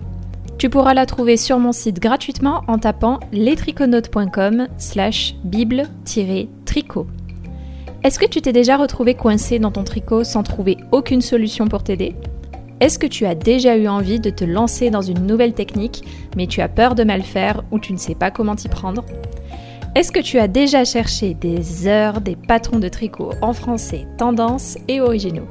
Tu 0.59 0.71
pourras 0.71 0.95
la 0.95 1.07
trouver 1.07 1.37
sur 1.37 1.59
mon 1.59 1.73
site 1.73 2.01
gratuitement 2.01 2.63
en 2.67 2.79
tapant 2.79 3.21
lestriconautes.com 3.33 4.69
slash 4.79 5.35
bible-tricot. 5.45 7.07
Est-ce 8.05 8.19
que 8.19 8.27
tu 8.27 8.43
t'es 8.43 8.53
déjà 8.53 8.77
retrouvé 8.77 9.15
coincé 9.15 9.61
dans 9.61 9.71
ton 9.71 9.85
tricot 9.85 10.25
sans 10.25 10.43
trouver 10.43 10.77
aucune 10.91 11.21
solution 11.21 11.69
pour 11.69 11.85
t'aider? 11.85 12.17
Est-ce 12.81 12.99
que 12.99 13.07
tu 13.07 13.27
as 13.27 13.37
déjà 13.37 13.77
eu 13.77 13.87
envie 13.87 14.19
de 14.19 14.29
te 14.29 14.45
lancer 14.45 14.91
dans 14.91 15.03
une 15.03 15.25
nouvelle 15.25 15.53
technique 15.53 16.03
mais 16.37 16.49
tu 16.49 16.61
as 16.63 16.69
peur 16.69 16.97
de 16.97 17.05
mal 17.05 17.23
faire 17.23 17.63
ou 17.71 17.79
tu 17.79 17.93
ne 17.93 17.99
sais 17.99 18.17
pas 18.17 18.33
comment 18.33 18.57
t'y 18.57 18.69
prendre? 18.69 19.05
Est-ce 19.95 20.11
que 20.11 20.19
tu 20.19 20.41
as 20.41 20.49
déjà 20.49 20.85
cherché 20.85 21.35
des 21.35 21.87
heures 21.87 22.21
des 22.21 22.35
patrons 22.35 22.81
de 22.81 22.89
tricot 22.89 23.31
en 23.41 23.53
français, 23.53 24.09
tendance 24.19 24.79
et 24.89 25.01
originaux? 25.01 25.47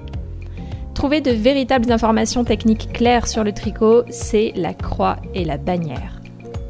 Trouver 0.93 1.21
de 1.21 1.31
véritables 1.31 1.89
informations 1.89 2.43
techniques 2.43 2.91
claires 2.91 3.27
sur 3.27 3.45
le 3.45 3.53
tricot, 3.53 4.03
c'est 4.09 4.51
la 4.57 4.73
croix 4.73 5.15
et 5.33 5.45
la 5.45 5.55
bannière. 5.55 6.20